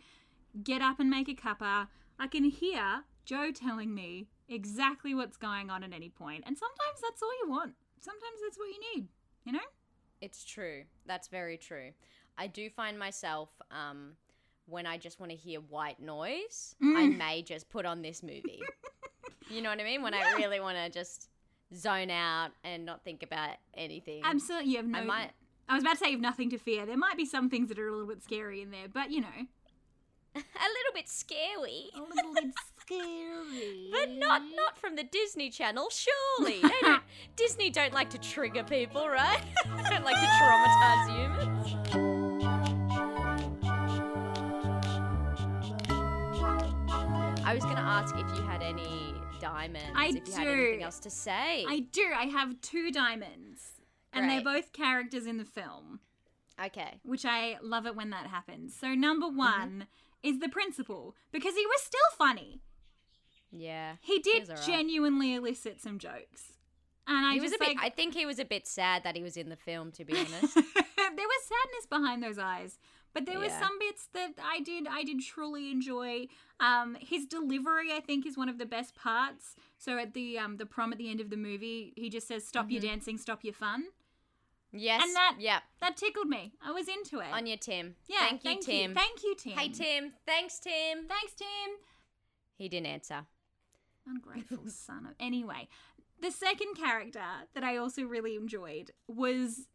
get 0.63 0.83
up 0.83 1.01
and 1.01 1.09
make 1.09 1.29
a 1.29 1.35
cuppa, 1.35 1.89
I 2.19 2.27
can 2.27 2.45
hear 2.45 3.05
Joe 3.25 3.51
telling 3.53 3.95
me 3.95 4.29
exactly 4.49 5.15
what's 5.15 5.39
going 5.39 5.71
on 5.71 5.83
at 5.83 5.95
any 5.95 6.11
point. 6.11 6.45
And 6.47 6.57
sometimes 6.59 7.01
that's 7.03 7.23
all 7.23 7.33
you 7.43 7.51
want. 7.51 7.73
Sometimes 8.01 8.41
that's 8.43 8.59
what 8.59 8.69
you 8.69 8.81
need, 8.95 9.09
you 9.45 9.53
know? 9.53 9.67
It's 10.21 10.45
true. 10.45 10.83
That's 11.07 11.29
very 11.29 11.57
true. 11.57 11.93
I 12.37 12.47
do 12.47 12.69
find 12.69 12.99
myself 12.99 13.49
um, 13.71 14.13
when 14.67 14.87
I 14.87 14.97
just 14.99 15.21
want 15.21 15.31
to 15.31 15.37
hear 15.37 15.61
white 15.61 16.01
noise, 16.01 16.75
I 16.81 16.85
Mm. 16.85 17.17
may 17.19 17.43
just 17.43 17.69
put 17.69 17.85
on 17.87 18.03
this 18.03 18.23
movie. 18.23 18.63
you 19.51 19.61
know 19.63 19.69
what 19.71 19.81
I 19.81 19.85
mean? 19.85 20.03
When 20.03 20.15
I 20.15 20.33
really 20.37 20.61
want 20.61 20.77
to 20.79 20.89
just 20.91 21.29
zone 21.75 22.11
out 22.11 22.51
and 22.63 22.85
not 22.85 23.03
think 23.05 23.23
about 23.23 23.57
anything. 23.75 24.23
Absolutely. 24.25 24.71
You 24.71 24.77
have 24.79 24.87
no. 24.87 24.99
I 24.99 25.05
might. 25.05 25.31
I 25.69 25.75
was 25.75 25.83
about 25.83 25.93
to 25.93 25.99
say 25.99 26.07
you 26.09 26.13
have 26.17 26.21
nothing 26.21 26.51
to 26.51 26.59
fear. 26.59 26.85
There 26.87 26.97
might 26.97 27.17
be 27.17 27.25
some 27.27 27.49
things 27.51 27.69
that 27.69 27.79
are 27.79 27.89
a 27.89 27.91
little 27.91 28.07
bit 28.07 28.23
scary 28.23 28.63
in 28.63 28.71
there, 28.71 28.89
but 28.93 29.11
you 29.11 29.21
know. 29.23 29.29
a 30.37 30.39
little 30.39 30.93
bit 30.95 31.09
scary. 31.09 31.91
A 31.95 32.01
little 32.01 32.35
bit 32.35 32.53
scary. 32.81 33.89
But 33.93 34.11
not 34.11 34.43
not 34.55 34.77
from 34.79 34.97
the 34.97 35.05
Disney 35.05 35.49
Channel, 35.51 35.89
surely. 35.91 36.63
Disney 37.37 37.71
don't 37.71 37.93
like 37.95 38.11
to 38.11 38.19
trigger 38.19 38.63
people, 38.65 39.09
right? 39.09 39.41
don't 39.91 40.05
like 40.05 40.21
to 40.21 40.27
traumatize 40.27 41.09
humans. 41.09 41.64
I 47.55 47.57
was 47.57 47.65
gonna 47.67 47.81
ask 47.83 48.17
if 48.17 48.27
you 48.37 48.43
had 48.43 48.65
any 48.65 49.15
diamonds. 49.41 49.87
I 49.95 50.07
if 50.07 50.27
you 50.27 50.33
had 50.35 50.43
do. 50.43 50.51
anything 50.51 50.83
else 50.83 50.99
to 50.99 51.09
say. 51.11 51.65
I 51.69 51.87
do. 51.93 52.03
I 52.13 52.25
have 52.25 52.61
two 52.63 52.91
diamonds. 52.91 53.63
And 54.13 54.29
they're 54.29 54.43
both 54.43 54.73
characters 54.73 55.25
in 55.25 55.37
the 55.39 55.45
film. 55.45 56.01
Okay. 56.61 56.99
which 57.05 57.25
I 57.25 57.59
love 57.63 57.87
it 57.87 57.95
when 57.95 58.11
that 58.11 58.27
happens. 58.27 58.75
So 58.77 58.95
number 58.95 59.27
Mm-hmm. 59.27 59.37
one 59.37 59.87
is 60.25 60.41
the 60.41 60.49
principal 60.49 61.15
because 61.31 61.55
he 61.55 61.65
was 61.65 61.81
still 61.81 62.01
funny. 62.19 62.61
Yeah. 63.53 63.93
He 64.01 64.19
did 64.19 64.51
genuinely 64.67 65.35
elicit 65.37 65.81
some 65.81 66.01
jokes, 66.01 66.55
and 67.07 67.25
I 67.25 67.35
he 67.35 67.41
was 67.41 67.53
just 67.53 67.63
a 67.63 67.65
bit. 67.67 67.77
like 67.77 67.87
I 67.87 67.91
think 67.95 68.15
he 68.15 68.27
was 68.27 68.41
a 68.41 68.45
bit 68.45 68.67
sad 68.67 69.05
that 69.05 69.15
he 69.15 69.23
was 69.23 69.37
in 69.37 69.49
the 69.49 69.57
film, 69.57 69.93
to 69.93 70.05
be 70.05 70.15
honest. 70.15 70.55
there 70.55 70.65
was 70.75 71.45
sadness 71.47 71.87
behind 71.89 72.21
those 72.21 72.37
eyes, 72.39 72.81
but 73.15 73.25
there 73.27 73.43
Yeah. 73.43 73.61
some 73.61 73.79
bits 73.79 74.09
that 74.13 74.33
I 74.43 74.61
did 74.61 74.87
I 74.89 75.05
did 75.05 75.21
truly 75.23 75.71
enjoy. 75.71 76.27
Um, 76.61 76.97
his 77.01 77.25
delivery 77.27 77.93
I 77.93 78.01
think 78.01 78.27
is 78.27 78.37
one 78.37 78.49
of 78.49 78.59
the 78.59 78.67
best 78.67 78.95
parts. 78.95 79.57
So 79.79 79.97
at 79.99 80.13
the 80.15 80.39
um 80.39 80.57
the 80.59 80.67
prom 80.67 80.93
at 80.93 80.99
the 80.99 81.11
end 81.11 81.21
of 81.21 81.31
the 81.31 81.37
movie, 81.37 81.93
he 81.97 82.11
just 82.11 82.27
says, 82.29 82.47
"Stop 82.47 82.71
your 82.71 82.81
dancing, 82.83 83.17
stop 83.19 83.43
your 83.45 83.55
fun." 83.55 83.85
yes. 84.77 85.03
And 85.05 85.15
that- 85.15 85.37
Yeah. 85.39 85.61
That 85.81 85.97
tickled 85.97 86.27
me. 86.29 86.53
I 86.61 86.73
was 86.73 86.89
into 86.89 87.21
it. 87.21 87.33
On 87.33 87.47
your 87.47 87.57
Tim. 87.57 87.95
yeah, 88.09 88.29
Thank 88.29 88.45
you, 88.45 88.61
Tim. 88.61 88.95
Thank 88.95 89.23
you, 89.23 89.35
Tim. 89.37 89.53
Hey, 89.57 89.69
Tim. 89.69 90.13
Thanks, 90.27 90.59
Tim. 90.59 91.07
Thanks, 91.07 91.33
Tim. 91.35 91.77
He 92.59 92.69
didn't 92.69 92.87
answer. 92.87 93.27
Ungrateful 94.07 94.69
son 94.69 95.07
of. 95.07 95.15
Anyway, 95.21 95.69
the 96.21 96.31
second 96.31 96.75
character 96.75 97.25
that 97.55 97.63
I 97.65 97.77
also 97.77 98.03
really 98.03 98.35
enjoyed 98.37 98.91
was 99.07 99.69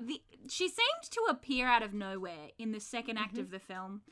the. 0.00 0.20
She 0.48 0.68
seemed 0.68 1.02
to 1.10 1.20
appear 1.28 1.66
out 1.66 1.82
of 1.82 1.92
nowhere 1.92 2.50
in 2.58 2.72
the 2.72 2.78
2nd 2.78 3.16
act 3.18 3.38
of 3.38 3.50
the 3.50 3.58
film. 3.58 4.02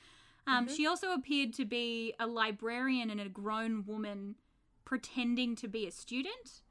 Um, 0.47 0.69
She 0.69 0.87
also 0.87 1.13
appeared 1.13 1.53
to 1.55 1.65
be 1.65 2.15
a 2.21 2.27
librarian 2.27 3.09
and 3.11 3.21
a 3.21 3.29
grown 3.29 3.85
woman 3.87 4.35
pretending 4.85 5.57
to 5.57 5.69
be 5.69 5.87
a 5.87 5.91
student. 5.91 6.63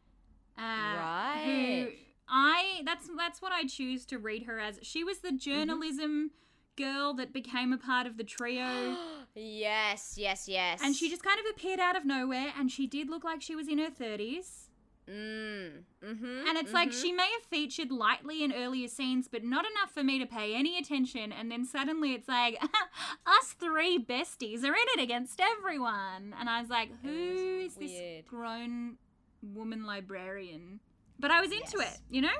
Uh, 0.58 0.62
Who 0.62 0.97
Right. 0.99 1.97
I 2.28 2.82
that's 2.86 3.10
that's 3.18 3.41
what 3.41 3.51
I 3.51 3.66
choose 3.66 4.06
to 4.06 4.18
read 4.20 4.43
her 4.43 4.60
as. 4.60 4.80
She 4.82 5.04
was 5.04 5.20
the 5.20 5.32
journalism 5.32 6.32
girl 6.76 7.14
that 7.14 7.34
became 7.34 7.74
a 7.74 7.78
part 7.78 8.08
of 8.08 8.18
the 8.18 8.24
trio. 8.24 8.97
yes, 9.36 10.16
yes, 10.18 10.47
yes. 10.47 10.80
And 10.84 10.95
she 10.95 11.10
just 11.10 11.24
kind 11.24 11.39
of 11.39 11.45
appeared 11.51 11.80
out 11.80 11.95
of 11.95 12.06
nowhere, 12.06 12.54
and 12.58 12.72
she 12.72 12.88
did 12.88 13.10
look 13.10 13.24
like 13.24 13.41
she 13.41 13.56
was 13.56 13.68
in 13.68 13.78
her 13.78 13.89
30s. 13.89 14.68
Mm. 15.10 15.84
Mm-hmm. 16.04 16.47
And 16.47 16.58
it's 16.58 16.72
like 16.74 16.91
she 16.91 17.12
may 17.12 17.24
have 17.38 17.43
featured 17.49 17.91
lightly 17.91 18.43
in 18.43 18.54
earlier 18.54 18.88
scenes, 18.88 19.28
but 19.28 19.43
not 19.43 19.66
enough 19.66 19.91
for 19.93 20.04
me 20.04 20.20
to 20.20 20.26
pay 20.26 20.56
any 20.56 20.78
attention. 20.78 21.32
And 21.32 21.51
then 21.51 21.66
suddenly 21.66 22.14
it's 22.14 22.28
like, 22.28 22.58
us 23.26 23.56
three 23.60 23.97
besties 24.04 24.64
are 24.64 24.68
in 24.74 24.99
it 24.99 25.01
against 25.01 25.41
everyone. 25.41 26.34
And 26.39 26.49
I 26.49 26.62
was 26.62 26.70
like, 26.70 26.89
who 27.01 27.64
is 27.66 27.76
this 27.76 28.24
grown 28.28 28.97
woman 29.41 29.86
librarian? 29.86 30.80
But 31.20 31.32
I 31.32 31.41
was 31.41 31.51
into 31.51 31.78
Yes. 31.80 31.95
it, 31.95 32.01
you 32.10 32.22
know? 32.22 32.38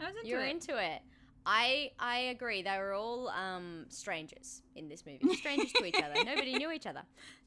I 0.00 0.04
was 0.06 0.16
into 0.16 0.28
You're 0.28 0.40
it. 0.44 0.50
into 0.50 0.76
it. 0.78 1.02
I 1.46 1.90
I 1.98 2.18
agree. 2.34 2.62
They 2.62 2.76
were 2.78 2.92
all 2.92 3.28
um 3.30 3.86
strangers 3.88 4.62
in 4.76 4.88
this 4.88 5.04
movie. 5.06 5.34
Strangers 5.36 5.72
to 5.72 5.84
each 5.86 5.96
other. 5.96 6.22
Nobody 6.24 6.54
knew 6.54 6.70
each 6.70 6.86
other. 6.86 7.02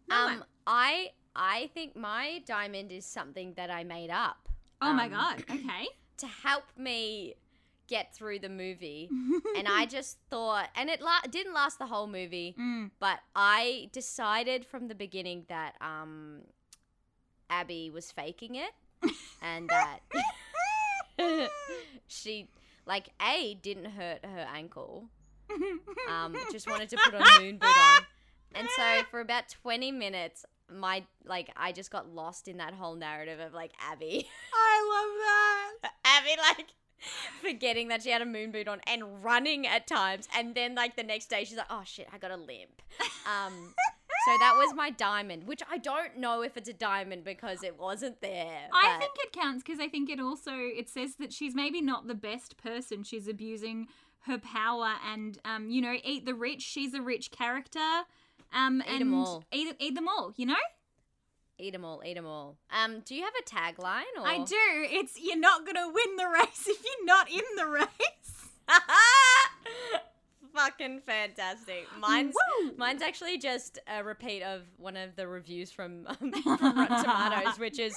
No 0.10 0.16
um. 0.16 0.44
I 0.66 1.10
I 1.36 1.70
think 1.74 1.96
my 1.96 2.42
diamond 2.46 2.92
is 2.92 3.06
something 3.06 3.54
that 3.56 3.70
I 3.70 3.84
made 3.84 4.10
up. 4.10 4.50
oh 4.82 4.94
my 4.94 5.06
um, 5.06 5.12
god, 5.12 5.44
okay. 5.50 5.88
To 6.18 6.28
help 6.28 6.64
me 6.78 7.34
get 7.88 8.16
through 8.16 8.40
the 8.40 8.50
movie. 8.50 9.10
and 9.58 9.68
I 9.68 9.86
just 9.86 10.18
thought 10.30 10.70
and 10.76 10.90
it 10.90 11.02
la- 11.02 11.22
didn't 11.30 11.54
last 11.54 11.80
the 11.80 11.88
whole 11.88 12.08
movie. 12.08 12.56
Mm. 12.60 12.92
But 13.00 13.20
I 13.36 13.90
decided 13.92 14.66
from 14.66 14.88
the 14.88 14.96
beginning 14.96 15.46
that 15.50 15.76
um, 15.82 16.42
Abby 17.50 17.90
was 17.90 18.12
faking 18.12 18.56
it, 18.56 18.72
and 19.42 19.70
that 19.70 20.00
she, 22.08 22.50
like, 22.86 23.10
a 23.22 23.56
didn't 23.56 23.92
hurt 23.92 24.26
her 24.26 24.48
ankle. 24.54 25.10
Um, 26.10 26.36
just 26.52 26.68
wanted 26.68 26.90
to 26.90 26.98
put 26.98 27.14
a 27.14 27.40
moon 27.40 27.58
boot 27.58 27.68
on, 27.68 28.02
and 28.56 28.68
so 28.76 29.04
for 29.12 29.20
about 29.20 29.50
twenty 29.50 29.92
minutes, 29.92 30.46
my 30.74 31.04
like 31.26 31.50
I 31.56 31.72
just 31.72 31.92
got 31.92 32.10
lost 32.10 32.48
in 32.48 32.58
that 32.58 32.74
whole 32.74 32.96
narrative 32.96 33.40
of 33.40 33.54
like 33.54 33.72
Abby, 33.80 34.28
I 34.54 35.74
love 35.82 35.82
that. 35.84 35.92
Abby 36.06 36.36
like. 36.58 36.68
Forgetting 37.42 37.90
that 37.90 38.02
she 38.02 38.12
had 38.12 38.22
a 38.22 38.26
moon 38.26 38.52
boot 38.54 38.70
on 38.70 38.80
and 38.88 39.22
running 39.26 39.68
at 39.68 39.88
times, 39.88 40.26
and 40.38 40.56
then 40.56 40.74
like 40.74 40.96
the 40.96 41.04
next 41.04 41.30
day 41.30 41.44
she's 41.44 41.58
like, 41.58 41.68
"Oh 41.70 41.82
shit, 41.84 42.08
I 42.14 42.18
got 42.18 42.32
a 42.32 42.38
limp." 42.38 42.82
Um, 43.26 43.74
So 44.26 44.38
that 44.40 44.56
was 44.56 44.74
my 44.74 44.90
diamond, 44.90 45.46
which 45.46 45.62
I 45.70 45.80
don't 45.80 46.18
know 46.18 46.44
if 46.44 46.56
it's 46.56 46.70
a 46.70 46.74
diamond 46.74 47.26
because 47.26 47.62
it 47.62 47.78
wasn't 47.78 48.22
there. 48.22 48.70
I 48.74 48.98
think 49.00 49.12
it 49.18 49.34
counts 49.34 49.64
because 49.66 49.82
I 49.82 49.90
think 49.90 50.10
it 50.10 50.22
also 50.22 50.54
it 50.54 50.88
says 50.88 51.16
that 51.16 51.34
she's 51.34 51.54
maybe 51.54 51.82
not 51.82 52.08
the 52.08 52.16
best 52.16 52.56
person. 52.56 53.04
She's 53.04 53.28
abusing 53.28 53.88
her 54.26 54.38
power 54.38 54.94
and 55.12 55.38
um, 55.44 55.70
you 55.70 55.82
know, 55.82 55.98
eat 56.06 56.26
the 56.26 56.34
rich. 56.34 56.62
She's 56.62 56.94
a 56.94 57.02
rich 57.02 57.32
character. 57.32 58.04
Um, 58.54 58.84
Eat 58.90 59.00
them 59.00 59.14
all. 59.14 59.44
Eat, 59.52 59.76
eat 59.80 59.96
them 59.96 60.08
all. 60.08 60.34
You 60.36 60.46
know. 60.48 60.56
eat 61.60 61.72
them 61.72 61.86
all, 61.86 62.02
eat 62.06 62.16
them 62.16 62.26
all. 62.26 62.58
Um, 62.72 63.02
do 63.06 63.16
you 63.16 63.24
have 63.24 63.34
a 63.40 63.44
tagline? 63.50 64.04
Or? 64.20 64.28
I 64.28 64.44
do. 64.44 64.56
It's 64.58 65.20
you're 65.22 65.40
not 65.40 65.66
gonna 65.66 65.88
win 65.88 66.16
the 66.18 66.28
race 66.28 66.68
if 66.68 66.82
you're 66.84 67.06
not 67.06 67.30
in 67.30 67.44
the 67.56 67.66
race. 67.68 68.50
Fucking 70.54 71.02
fantastic. 71.02 71.88
Mine's 72.00 72.36
Woo! 72.62 72.74
mine's 72.78 73.02
actually 73.02 73.40
just 73.40 73.80
a 73.88 74.04
repeat 74.04 74.44
of 74.44 74.62
one 74.78 74.96
of 74.96 75.16
the 75.16 75.28
reviews 75.28 75.72
from 75.72 76.06
um, 76.08 76.32
from 76.44 76.78
Rotten 76.78 77.04
Tomatoes, 77.04 77.58
which 77.58 77.80
is 77.80 77.96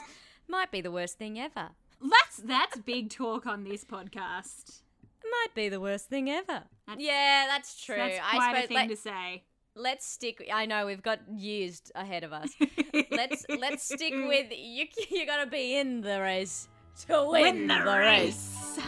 might 0.49 0.71
be 0.71 0.81
the 0.81 0.91
worst 0.91 1.19
thing 1.19 1.39
ever. 1.39 1.69
That's 2.01 2.37
that's 2.45 2.79
big 2.79 3.11
talk 3.11 3.47
on 3.47 3.65
this 3.65 3.85
podcast. 3.85 4.81
Might 5.23 5.55
be 5.55 5.69
the 5.69 5.81
worst 5.81 6.09
thing 6.09 6.31
ever. 6.31 6.63
That's- 6.87 6.99
yeah, 6.99 7.45
that's 7.49 7.83
true. 7.85 7.97
That's 7.97 8.21
I 8.25 8.37
quite 8.37 8.65
a 8.65 8.67
thing 8.69 8.77
let, 8.77 8.89
to 8.89 8.97
say. 8.97 9.43
Let's 9.77 10.07
stick. 10.07 10.45
I 10.53 10.67
know 10.67 10.87
we've 10.87 11.03
got 11.03 11.21
years 11.37 11.83
ahead 11.95 12.25
of 12.25 12.33
us. 12.33 12.51
let's 13.11 13.45
let's 13.49 13.85
stick 13.85 14.15
with 14.15 14.47
you. 14.51 14.87
You 15.11 15.27
gotta 15.27 15.49
be 15.49 15.79
in 15.79 16.01
the 16.01 16.21
race 16.21 16.69
to 17.07 17.29
win, 17.31 17.69
the, 17.69 17.83
race. 17.85 18.79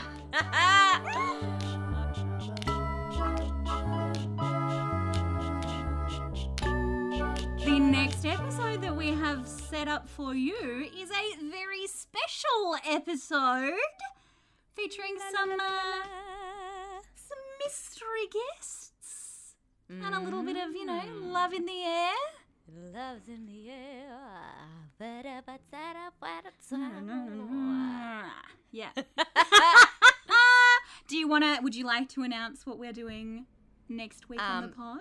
The 7.65 7.79
next 7.79 8.25
episode 8.25 8.81
that 8.83 8.97
we 8.97 9.09
have 9.09 9.47
set 9.47 9.89
up 9.89 10.09
for 10.09 10.35
you 10.35 10.89
is 10.99 11.11
a 11.11 11.51
very 11.51 11.87
special 11.87 12.77
episode 12.87 13.75
featuring 14.75 15.17
some 15.33 15.53
uh, 15.53 17.03
some 17.15 17.39
mystery 17.63 18.29
guests 18.33 18.98
and 19.91 20.15
a 20.15 20.21
little 20.21 20.43
bit 20.43 20.57
of 20.57 20.75
you 20.75 20.85
know 20.87 21.03
love 21.23 21.53
in 21.53 21.65
the 21.67 21.83
air. 21.85 22.13
Love's 22.95 23.29
in 23.29 23.47
the 23.47 23.71
air. 23.71 24.51
Yeah. 28.71 28.91
Do 31.09 31.17
you 31.17 31.27
want 31.29 31.45
to? 31.45 31.61
Would 31.63 31.75
you 31.75 31.87
like 31.87 32.09
to 32.11 32.23
announce 32.23 32.67
what 32.67 32.79
we're 32.79 32.93
doing 32.93 33.47
next 33.89 34.29
week 34.29 34.41
on 34.43 34.63
the 34.63 34.69
Um, 34.69 34.75
pod? 34.75 35.01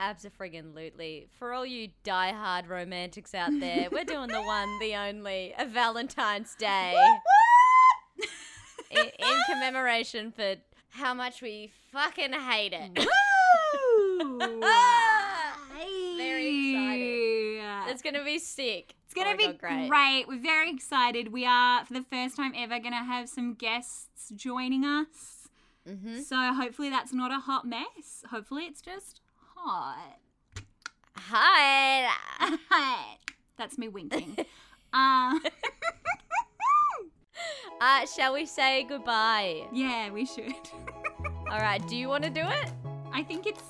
Absolutely. 0.00 1.28
For 1.38 1.52
all 1.52 1.66
you 1.66 1.90
die-hard 2.02 2.66
romantics 2.66 3.34
out 3.34 3.50
there, 3.60 3.88
we're 3.92 4.04
doing 4.04 4.28
the 4.28 4.42
one, 4.42 4.78
the 4.80 4.94
only, 4.96 5.54
a 5.58 5.66
Valentine's 5.66 6.54
Day 6.56 6.94
in, 8.90 8.98
in 9.18 9.36
commemoration 9.48 10.32
for 10.32 10.56
how 10.90 11.14
much 11.14 11.42
we 11.42 11.70
fucking 11.92 12.32
hate 12.32 12.72
it. 12.72 13.06
Very 16.16 16.70
excited. 16.72 17.90
It's 17.90 18.02
gonna 18.02 18.24
be 18.24 18.38
sick. 18.38 18.94
It's 19.04 19.14
gonna 19.14 19.30
Oh 19.34 19.36
be 19.36 19.52
great. 19.52 19.88
great. 19.88 20.24
We're 20.28 20.38
very 20.40 20.70
excited. 20.70 21.32
We 21.32 21.44
are, 21.46 21.84
for 21.84 21.92
the 21.94 22.04
first 22.10 22.36
time 22.36 22.52
ever, 22.56 22.78
gonna 22.78 23.04
have 23.04 23.28
some 23.28 23.54
guests 23.54 24.30
joining 24.34 24.84
us. 24.84 25.48
Mm-hmm. 25.88 26.20
So 26.20 26.36
hopefully 26.54 26.88
that's 26.90 27.12
not 27.12 27.30
a 27.30 27.38
hot 27.40 27.66
mess. 27.66 28.24
Hopefully 28.30 28.64
it's 28.64 28.80
just 28.80 29.20
hot. 29.56 30.18
Hi. 31.16 32.08
Hot. 32.70 33.18
That's 33.56 33.78
me 33.78 33.86
winking. 33.88 34.36
uh, 34.92 35.38
Uh, 37.80 38.06
shall 38.06 38.32
we 38.32 38.46
say 38.46 38.84
goodbye? 38.84 39.62
yeah, 39.72 40.10
we 40.10 40.24
should. 40.26 40.54
All 41.50 41.58
right. 41.60 41.86
Do 41.86 41.96
you 41.96 42.08
want 42.08 42.24
to 42.24 42.30
do 42.30 42.40
it? 42.40 42.72
I 43.12 43.22
think 43.22 43.46
it's. 43.46 43.62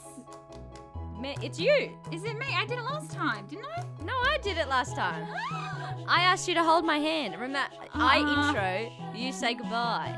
It's 1.42 1.58
you. 1.58 1.90
Is 2.12 2.24
it 2.24 2.38
me? 2.38 2.46
I 2.56 2.66
did 2.66 2.78
it 2.78 2.84
last 2.84 3.10
time, 3.10 3.46
didn't 3.46 3.64
I? 3.76 3.82
No, 4.04 4.12
I 4.12 4.38
did 4.42 4.58
it 4.58 4.68
last 4.68 4.94
time. 4.94 5.26
I 6.08 6.20
asked 6.22 6.46
you 6.48 6.54
to 6.54 6.62
hold 6.62 6.84
my 6.84 6.98
hand. 6.98 7.34
Remember, 7.34 7.60
I 7.94 8.18
Uh. 8.20 8.48
intro. 8.48 8.92
You 9.18 9.32
say 9.32 9.54
goodbye. 9.54 10.16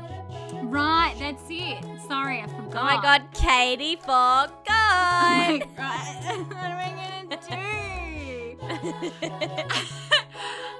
Right, 0.63 1.15
that's 1.19 1.43
it. 1.49 1.83
Sorry, 2.07 2.41
I 2.41 2.47
forgot. 2.47 2.75
Oh 2.75 2.83
my 2.83 3.01
God, 3.01 3.21
Katie 3.33 3.95
forgot. 3.95 4.49
right. 4.67 5.61
what 5.77 6.71
am 6.71 6.77
I 6.77 7.25
gonna 7.29 7.41
do? 7.47 7.77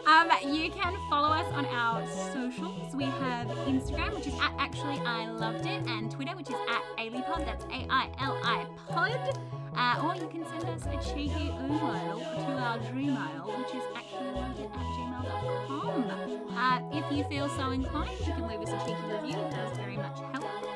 um, 0.08 0.54
you 0.54 0.70
can 0.72 0.96
follow 1.10 1.30
us 1.30 1.46
on 1.54 1.66
our 1.68 2.06
socials. 2.34 2.94
We 2.96 3.06
have 3.06 3.48
Instagram, 3.48 4.14
which 4.16 4.28
is 4.28 4.34
at 4.36 4.54
actually 4.60 5.00
I 5.06 5.28
loved 5.30 5.66
it, 5.66 5.84
and 5.88 6.12
Twitter, 6.12 6.36
which 6.36 6.50
is 6.50 6.56
at 6.70 6.84
AiliPod. 6.98 7.46
That's 7.46 7.64
A 7.66 7.88
I 7.90 8.10
L 8.20 8.38
I 8.44 8.66
Pod. 8.90 9.40
Uh, 9.78 10.02
or 10.04 10.16
you 10.16 10.28
can 10.28 10.44
send 10.48 10.66
us 10.66 10.86
a 10.88 11.14
cheeky 11.14 11.50
email 11.50 12.18
to 12.18 12.52
our 12.58 12.80
Gmail, 12.80 13.60
which 13.60 13.76
is 13.76 13.84
actually 13.96 14.40
at 14.40 14.58
gmail.com. 14.96 16.12
Uh, 16.58 16.82
if 16.98 17.06
you 17.16 17.24
feel 17.26 17.48
so 17.50 17.70
inclined, 17.70 18.20
you 18.20 18.34
can 18.34 18.48
leave 18.48 18.62
us 18.62 18.70
a 18.70 18.80
cheeky 18.86 19.06
review. 19.12 19.40
It 19.40 19.52
does 19.52 19.78
very 19.78 19.98
much 19.98 20.18
help 20.34 20.46
us. 20.46 20.68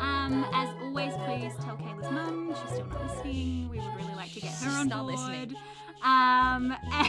Um, 0.00 0.44
as 0.54 0.68
always, 0.82 1.12
please 1.26 1.52
tell 1.64 1.76
Kayla's 1.76 2.10
mum 2.10 2.54
she's 2.62 2.72
still 2.72 2.86
not 2.86 3.02
listening. 3.08 3.68
We 3.70 3.78
would 3.78 3.94
really 3.94 4.14
like 4.16 4.32
to 4.32 4.40
get 4.40 4.54
her 4.54 4.70
on 4.70 4.88
board. 4.88 5.04
listening. 5.04 5.56
Um, 6.02 6.74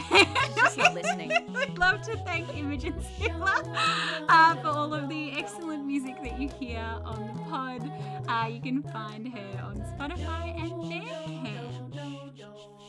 She's 0.64 0.76
not 0.76 0.94
listening. 0.94 1.30
We'd 1.54 1.78
love 1.78 2.02
to 2.02 2.16
thank 2.18 2.56
Imogen 2.56 2.94
Sibler 3.18 3.76
uh, 4.28 4.54
for 4.56 4.68
all 4.68 4.94
of 4.94 5.08
the 5.08 5.32
excellent 5.32 5.84
music 5.84 6.16
that 6.22 6.40
you 6.40 6.48
hear 6.60 6.80
on 7.04 7.26
the 7.26 7.40
pod. 7.50 7.90
Uh, 8.28 8.48
you 8.48 8.60
can 8.60 8.82
find 8.82 9.28
her 9.28 9.62
on 9.62 9.76
Spotify 9.76 10.56
and 10.60 10.72
Bandcamp. 10.72 11.94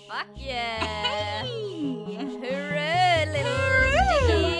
Fuck 0.07 0.27
yeah. 0.35 1.43
Hey! 1.43 2.05
Hooray, 2.15 3.25
little 3.31 4.41
dickies. 4.41 4.54